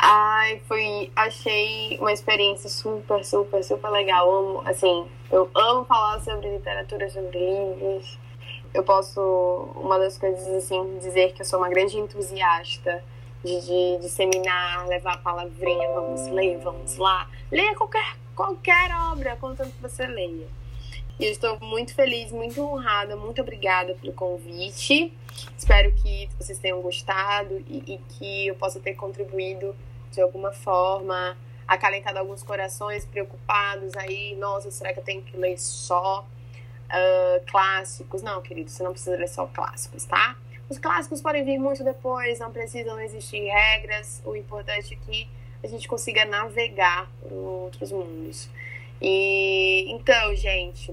Ai, 0.02 0.62
foi. 0.66 1.12
Achei 1.14 1.98
uma 1.98 2.10
experiência 2.10 2.70
super, 2.70 3.22
super, 3.22 3.62
super 3.62 3.90
legal. 3.90 4.32
Amo, 4.32 4.62
assim, 4.64 5.06
eu 5.31 5.51
amo 5.55 5.85
falar 5.85 6.20
sobre 6.20 6.48
literatura, 6.48 7.10
sobre 7.10 7.39
livros. 7.39 8.18
Eu 8.72 8.82
posso, 8.82 9.20
uma 9.77 9.98
das 9.98 10.16
coisas, 10.16 10.47
assim, 10.48 10.98
dizer 10.98 11.35
que 11.35 11.43
eu 11.43 11.47
sou 11.47 11.59
uma 11.59 11.68
grande 11.68 11.98
entusiasta 11.98 13.05
de, 13.44 13.60
de 13.60 13.98
disseminar, 14.01 14.86
levar 14.89 15.14
a 15.14 15.18
palavrinha, 15.18 15.93
vamos 15.93 16.27
ler, 16.28 16.59
vamos 16.59 16.97
lá. 16.97 17.28
Leia 17.51 17.74
qualquer 17.74 18.16
qualquer 18.35 18.90
obra, 19.12 19.36
contanto 19.36 19.70
que 19.72 19.82
você 19.82 20.06
leia. 20.06 20.48
E 21.18 21.27
eu 21.27 21.31
estou 21.31 21.60
muito 21.60 21.94
feliz, 21.94 22.32
muito 22.32 22.62
honrada, 22.62 23.14
muito 23.16 23.43
obrigada 23.43 23.94
pelo 24.01 24.14
convite. 24.14 25.12
Espero 25.59 25.93
que 25.93 26.27
vocês 26.39 26.59
tenham 26.59 26.81
gostado 26.81 27.62
e, 27.68 27.94
e 27.94 27.98
que 27.98 28.47
eu 28.47 28.55
possa 28.55 28.81
ter 28.81 28.94
contribuído 28.94 29.77
de 30.11 30.20
alguma 30.20 30.53
forma, 30.53 31.37
acalentado 31.66 32.19
alguns 32.19 32.43
corações 32.43 33.05
preocupados 33.05 33.97
aí. 33.97 34.35
Nossa, 34.37 34.70
será 34.70 34.93
que 34.93 35.01
eu 35.01 35.05
tenho 35.05 35.23
que 35.23 35.37
ler 35.37 35.59
só 35.59 36.27
uh, 36.91 37.47
clássicos? 37.47 38.23
Não, 38.23 38.43
querido, 38.43 38.70
você 38.70 38.82
não 38.82 38.93
precisa 38.93 39.16
ler 39.16 39.28
só 39.28 39.47
clássicos, 39.47 40.05
tá? 40.05 40.37
Os 40.69 40.78
clássicos 40.78 41.20
podem 41.20 41.45
vir 41.45 41.59
muito 41.59 41.82
depois, 41.82 42.39
não 42.39 42.53
precisam 42.53 43.01
existir 43.01 43.49
regras. 43.49 44.23
O 44.24 44.37
importante 44.37 44.95
é 44.95 44.97
que 44.97 45.28
a 45.62 45.66
gente 45.66 45.89
consiga 45.89 46.24
navegar 46.24 47.11
por 47.20 47.32
outros 47.32 47.93
mundos. 47.93 48.49
E 49.01 49.91
então, 49.91 50.35
gente, 50.37 50.93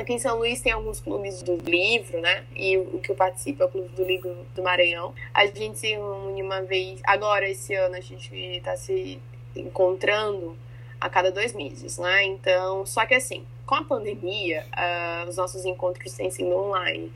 aqui 0.00 0.12
em 0.14 0.18
São 0.18 0.38
Luís 0.38 0.60
tem 0.60 0.72
alguns 0.72 1.00
clubes 1.00 1.42
do 1.42 1.56
livro, 1.56 2.20
né? 2.20 2.44
E 2.54 2.76
o 2.76 2.98
que 2.98 3.10
eu 3.10 3.16
participo 3.16 3.62
é 3.62 3.66
o 3.66 3.68
Clube 3.68 3.88
do 3.88 4.04
Livro 4.04 4.46
do 4.54 4.62
Maranhão. 4.62 5.14
A 5.32 5.46
gente 5.46 5.78
se 5.78 5.88
reúne 5.88 6.42
uma 6.42 6.62
vez. 6.62 7.00
Agora, 7.04 7.48
esse 7.48 7.74
ano, 7.74 7.96
a 7.96 8.00
gente 8.00 8.34
está 8.34 8.76
se 8.76 9.20
encontrando 9.54 10.56
a 11.00 11.08
cada 11.08 11.30
dois 11.30 11.52
meses, 11.52 11.98
né? 11.98 12.24
Então, 12.24 12.84
só 12.86 13.06
que 13.06 13.14
assim, 13.14 13.44
com 13.64 13.74
a 13.74 13.84
pandemia, 13.84 14.64
uh, 14.72 15.28
os 15.28 15.36
nossos 15.36 15.64
encontros 15.64 16.12
têm 16.14 16.30
sido 16.30 16.56
online. 16.56 17.12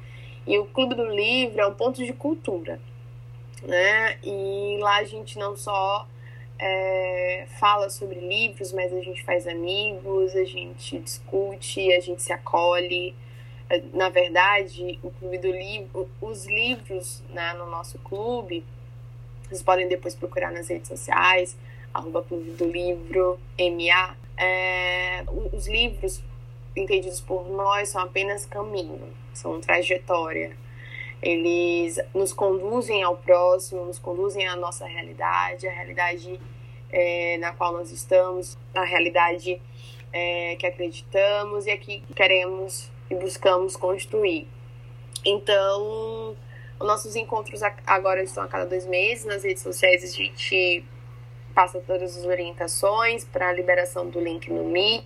E 0.46 0.58
o 0.58 0.64
Clube 0.66 0.94
do 0.94 1.06
Livro 1.06 1.60
é 1.60 1.66
um 1.66 1.74
ponto 1.74 2.04
de 2.04 2.12
cultura, 2.12 2.80
né? 3.62 4.18
E 4.22 4.76
lá 4.80 4.98
a 4.98 5.04
gente 5.04 5.38
não 5.38 5.56
só 5.56 6.06
é, 6.64 7.44
fala 7.58 7.90
sobre 7.90 8.20
livros, 8.20 8.72
mas 8.72 8.92
a 8.92 9.00
gente 9.00 9.24
faz 9.24 9.48
amigos, 9.48 10.36
a 10.36 10.44
gente 10.44 11.00
discute, 11.00 11.92
a 11.92 11.98
gente 11.98 12.22
se 12.22 12.32
acolhe. 12.32 13.16
É, 13.68 13.82
na 13.92 14.08
verdade, 14.08 14.96
o 15.02 15.10
clube 15.10 15.38
do 15.38 15.50
livro, 15.50 16.08
os 16.20 16.46
livros 16.46 17.20
né, 17.30 17.52
no 17.54 17.66
nosso 17.66 17.98
clube 17.98 18.64
Vocês 19.48 19.60
podem 19.62 19.88
depois 19.88 20.14
procurar 20.14 20.52
nas 20.52 20.68
redes 20.68 20.86
sociais, 20.86 21.56
arroba 21.92 22.22
Clube 22.22 22.52
do 22.52 22.66
Livro, 22.66 23.40
MA. 23.58 24.16
É, 24.36 25.24
os 25.52 25.66
livros 25.66 26.22
entendidos 26.76 27.20
por 27.20 27.48
nós 27.50 27.88
são 27.88 28.02
apenas 28.02 28.46
caminho, 28.46 29.12
são 29.34 29.60
trajetória. 29.60 30.56
Eles 31.22 32.00
nos 32.12 32.32
conduzem 32.32 33.02
ao 33.02 33.16
próximo, 33.16 33.84
nos 33.84 33.98
conduzem 33.98 34.46
à 34.48 34.56
nossa 34.56 34.86
realidade, 34.86 35.68
a 35.68 35.72
realidade 35.72 36.40
é, 36.90 37.38
na 37.38 37.52
qual 37.52 37.72
nós 37.72 37.90
estamos, 37.90 38.58
a 38.74 38.84
realidade 38.84 39.60
é, 40.12 40.56
que 40.56 40.66
acreditamos 40.66 41.66
e 41.66 41.70
a 41.70 41.76
que 41.76 42.02
queremos 42.14 42.90
e 43.08 43.14
buscamos 43.14 43.76
construir. 43.76 44.48
Então, 45.24 46.36
os 46.78 46.86
nossos 46.86 47.14
encontros 47.14 47.62
agora 47.86 48.22
estão 48.22 48.42
a 48.42 48.48
cada 48.48 48.66
dois 48.66 48.86
meses. 48.86 49.24
Nas 49.24 49.44
redes 49.44 49.62
sociais 49.62 50.02
a 50.02 50.08
gente 50.08 50.84
passa 51.54 51.80
todas 51.80 52.16
as 52.16 52.24
orientações 52.24 53.24
para 53.24 53.48
a 53.48 53.52
liberação 53.52 54.08
do 54.08 54.20
link 54.20 54.50
no 54.50 54.64
Meet. 54.64 55.04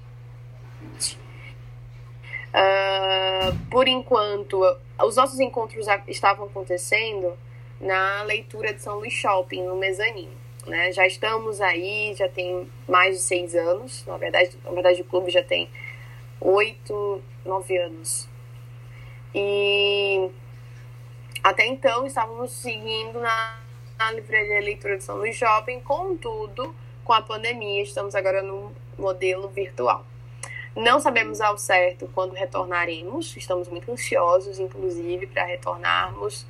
Uh, 2.56 3.54
por 3.70 3.86
enquanto, 3.86 4.58
os 5.04 5.16
nossos 5.16 5.38
encontros 5.40 5.86
estavam 6.08 6.46
acontecendo 6.46 7.36
na 7.78 8.22
leitura 8.22 8.72
de 8.72 8.80
São 8.80 8.98
Luís 8.98 9.12
Shopping, 9.12 9.62
no 9.62 9.76
mezanino. 9.76 10.32
Né? 10.66 10.90
Já 10.90 11.06
estamos 11.06 11.60
aí, 11.60 12.14
já 12.14 12.28
tem 12.28 12.66
mais 12.88 13.16
de 13.16 13.22
seis 13.22 13.54
anos. 13.54 14.04
Na 14.06 14.16
verdade, 14.16 14.56
na 14.64 14.70
verdade 14.70 15.02
o 15.02 15.04
clube 15.04 15.30
já 15.30 15.42
tem 15.42 15.68
oito, 16.40 17.22
nove 17.44 17.76
anos. 17.76 18.26
E 19.34 20.30
até 21.44 21.66
então 21.66 22.06
estávamos 22.06 22.52
seguindo 22.52 23.20
na, 23.20 23.60
na 23.98 24.12
livraria 24.12 24.60
Leitura 24.60 24.96
de 24.96 25.04
São 25.04 25.18
Luís 25.18 25.36
Shopping, 25.36 25.80
contudo, 25.80 26.74
com 27.04 27.12
a 27.12 27.20
pandemia, 27.20 27.82
estamos 27.82 28.14
agora 28.14 28.42
no 28.42 28.72
modelo 28.98 29.48
virtual. 29.48 30.04
Não 30.76 31.00
sabemos 31.00 31.40
ao 31.40 31.56
certo 31.56 32.06
quando 32.14 32.34
retornaremos, 32.34 33.34
estamos 33.34 33.66
muito 33.66 33.90
ansiosos, 33.90 34.58
inclusive, 34.58 35.26
para 35.26 35.44
retornarmos 35.44 36.46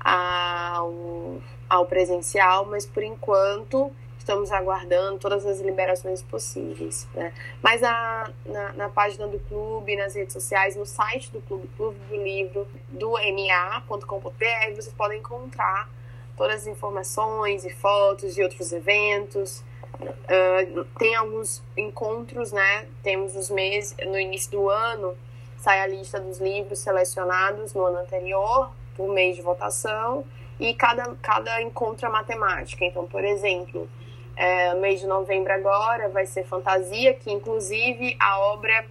ao, 0.00 1.40
ao 1.70 1.86
presencial, 1.86 2.66
mas 2.66 2.84
por 2.84 3.04
enquanto 3.04 3.92
estamos 4.18 4.50
aguardando 4.50 5.18
todas 5.18 5.46
as 5.46 5.60
liberações 5.60 6.22
possíveis. 6.22 7.08
Né? 7.14 7.32
Mas 7.62 7.82
a, 7.84 8.30
na, 8.44 8.72
na, 8.72 8.88
página 8.88 9.28
do 9.28 9.38
clube, 9.38 9.94
nas 9.94 10.14
redes 10.14 10.32
sociais, 10.32 10.74
no 10.74 10.84
site 10.84 11.30
do 11.30 11.40
clube, 11.40 11.70
Clube 11.76 11.98
do 12.08 12.16
Livro, 12.16 12.68
do 12.88 13.12
ma.com.br, 13.12 14.74
vocês 14.74 14.92
podem 14.92 15.20
encontrar 15.20 15.88
todas 16.36 16.62
as 16.62 16.66
informações 16.66 17.64
e 17.64 17.70
fotos 17.70 18.34
de 18.34 18.42
outros 18.42 18.72
eventos, 18.72 19.62
Uh, 20.00 20.84
tem 20.98 21.14
alguns 21.16 21.62
encontros, 21.76 22.52
né? 22.52 22.86
Temos 23.02 23.34
os 23.34 23.50
meses, 23.50 23.96
no 24.06 24.18
início 24.18 24.50
do 24.52 24.68
ano, 24.68 25.16
sai 25.58 25.80
a 25.80 25.86
lista 25.86 26.20
dos 26.20 26.38
livros 26.38 26.78
selecionados 26.78 27.74
no 27.74 27.84
ano 27.84 27.98
anterior, 27.98 28.70
por 28.96 29.08
mês 29.08 29.36
de 29.36 29.42
votação, 29.42 30.24
e 30.58 30.74
cada, 30.74 31.14
cada 31.22 31.62
encontro 31.62 32.06
é 32.06 32.08
matemática. 32.08 32.84
Então, 32.84 33.06
por 33.06 33.24
exemplo, 33.24 33.88
é, 34.36 34.74
mês 34.74 35.00
de 35.00 35.06
novembro 35.06 35.52
agora 35.52 36.08
vai 36.08 36.26
ser 36.26 36.44
fantasia, 36.44 37.14
que 37.14 37.30
inclusive 37.30 38.16
a 38.20 38.38
obra 38.40 38.86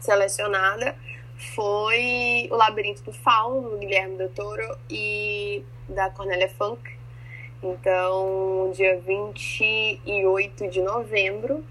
selecionada 0.00 0.94
foi 1.54 2.48
O 2.50 2.56
Labirinto 2.56 3.02
do 3.02 3.12
Fauno, 3.12 3.70
do 3.70 3.78
Guilherme 3.78 4.16
Del 4.16 4.28
Toro 4.30 4.76
e 4.88 5.64
da 5.88 6.10
Cornélia 6.10 6.48
Funk, 6.48 6.99
então, 7.62 8.70
dia 8.74 8.98
28 9.00 10.68
de 10.68 10.80
novembro, 10.80 11.64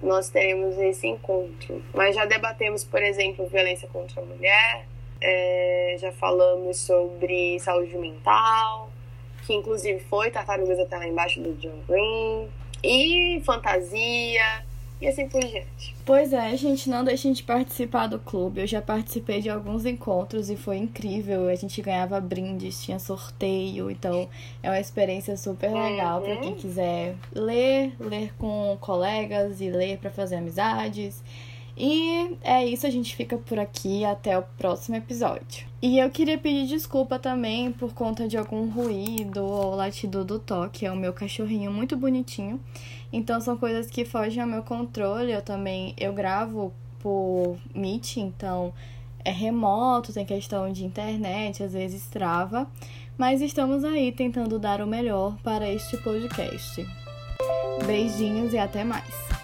nós 0.00 0.28
teremos 0.28 0.78
esse 0.78 1.06
encontro. 1.06 1.82
Mas 1.92 2.14
já 2.14 2.24
debatemos, 2.24 2.84
por 2.84 3.02
exemplo, 3.02 3.46
violência 3.46 3.88
contra 3.88 4.20
a 4.20 4.24
mulher, 4.24 4.86
é, 5.20 5.96
já 5.98 6.12
falamos 6.12 6.78
sobre 6.78 7.58
saúde 7.58 7.96
mental, 7.96 8.90
que 9.46 9.54
inclusive 9.54 10.00
foi 10.04 10.30
Tartarugas 10.30 10.78
até 10.78 10.96
lá 10.96 11.06
embaixo 11.06 11.40
do 11.40 11.54
John 11.54 11.80
Green, 11.88 12.48
e 12.82 13.40
fantasia, 13.44 14.64
e 15.04 15.08
assim 15.08 15.28
por 15.28 15.40
diante. 15.40 15.94
Pois 16.04 16.32
é, 16.32 16.56
gente, 16.56 16.88
não 16.88 17.04
deixem 17.04 17.32
de 17.32 17.42
participar 17.42 18.06
do 18.06 18.18
clube. 18.18 18.60
Eu 18.60 18.66
já 18.66 18.80
participei 18.80 19.40
de 19.40 19.50
alguns 19.50 19.84
encontros 19.84 20.48
e 20.50 20.56
foi 20.56 20.78
incrível. 20.78 21.48
A 21.48 21.54
gente 21.54 21.80
ganhava 21.82 22.20
brindes, 22.20 22.82
tinha 22.82 22.98
sorteio, 22.98 23.90
então 23.90 24.28
é 24.62 24.70
uma 24.70 24.80
experiência 24.80 25.36
super 25.36 25.72
legal 25.72 26.20
uhum. 26.20 26.24
para 26.24 26.36
quem 26.38 26.54
quiser 26.54 27.16
ler, 27.34 27.94
ler 28.00 28.32
com 28.38 28.76
colegas 28.80 29.60
e 29.60 29.70
ler 29.70 29.98
para 29.98 30.10
fazer 30.10 30.36
amizades. 30.36 31.22
E 31.76 32.36
é 32.42 32.64
isso, 32.64 32.86
a 32.86 32.90
gente 32.90 33.16
fica 33.16 33.36
por 33.36 33.58
aqui 33.58 34.04
até 34.04 34.38
o 34.38 34.42
próximo 34.56 34.96
episódio. 34.96 35.66
E 35.82 35.98
eu 35.98 36.08
queria 36.08 36.38
pedir 36.38 36.66
desculpa 36.66 37.18
também 37.18 37.72
por 37.72 37.92
conta 37.92 38.28
de 38.28 38.38
algum 38.38 38.70
ruído 38.70 39.44
ou 39.44 39.74
latido 39.74 40.24
do 40.24 40.38
toque, 40.38 40.86
é 40.86 40.92
o 40.92 40.96
meu 40.96 41.12
cachorrinho 41.12 41.72
muito 41.72 41.96
bonitinho. 41.96 42.60
Então 43.14 43.40
são 43.40 43.56
coisas 43.56 43.88
que 43.88 44.04
fogem 44.04 44.42
ao 44.42 44.48
meu 44.48 44.64
controle. 44.64 45.30
Eu 45.30 45.40
também 45.40 45.94
eu 45.96 46.12
gravo 46.12 46.74
por 46.98 47.56
Meet, 47.72 48.16
então 48.16 48.74
é 49.24 49.30
remoto, 49.30 50.12
tem 50.12 50.26
questão 50.26 50.70
de 50.72 50.84
internet, 50.84 51.62
às 51.62 51.72
vezes 51.72 52.08
trava, 52.08 52.66
mas 53.16 53.40
estamos 53.40 53.84
aí 53.84 54.10
tentando 54.10 54.58
dar 54.58 54.82
o 54.82 54.86
melhor 54.86 55.36
para 55.44 55.70
este 55.70 55.96
podcast. 55.98 56.84
Beijinhos 57.86 58.52
e 58.52 58.58
até 58.58 58.82
mais. 58.82 59.43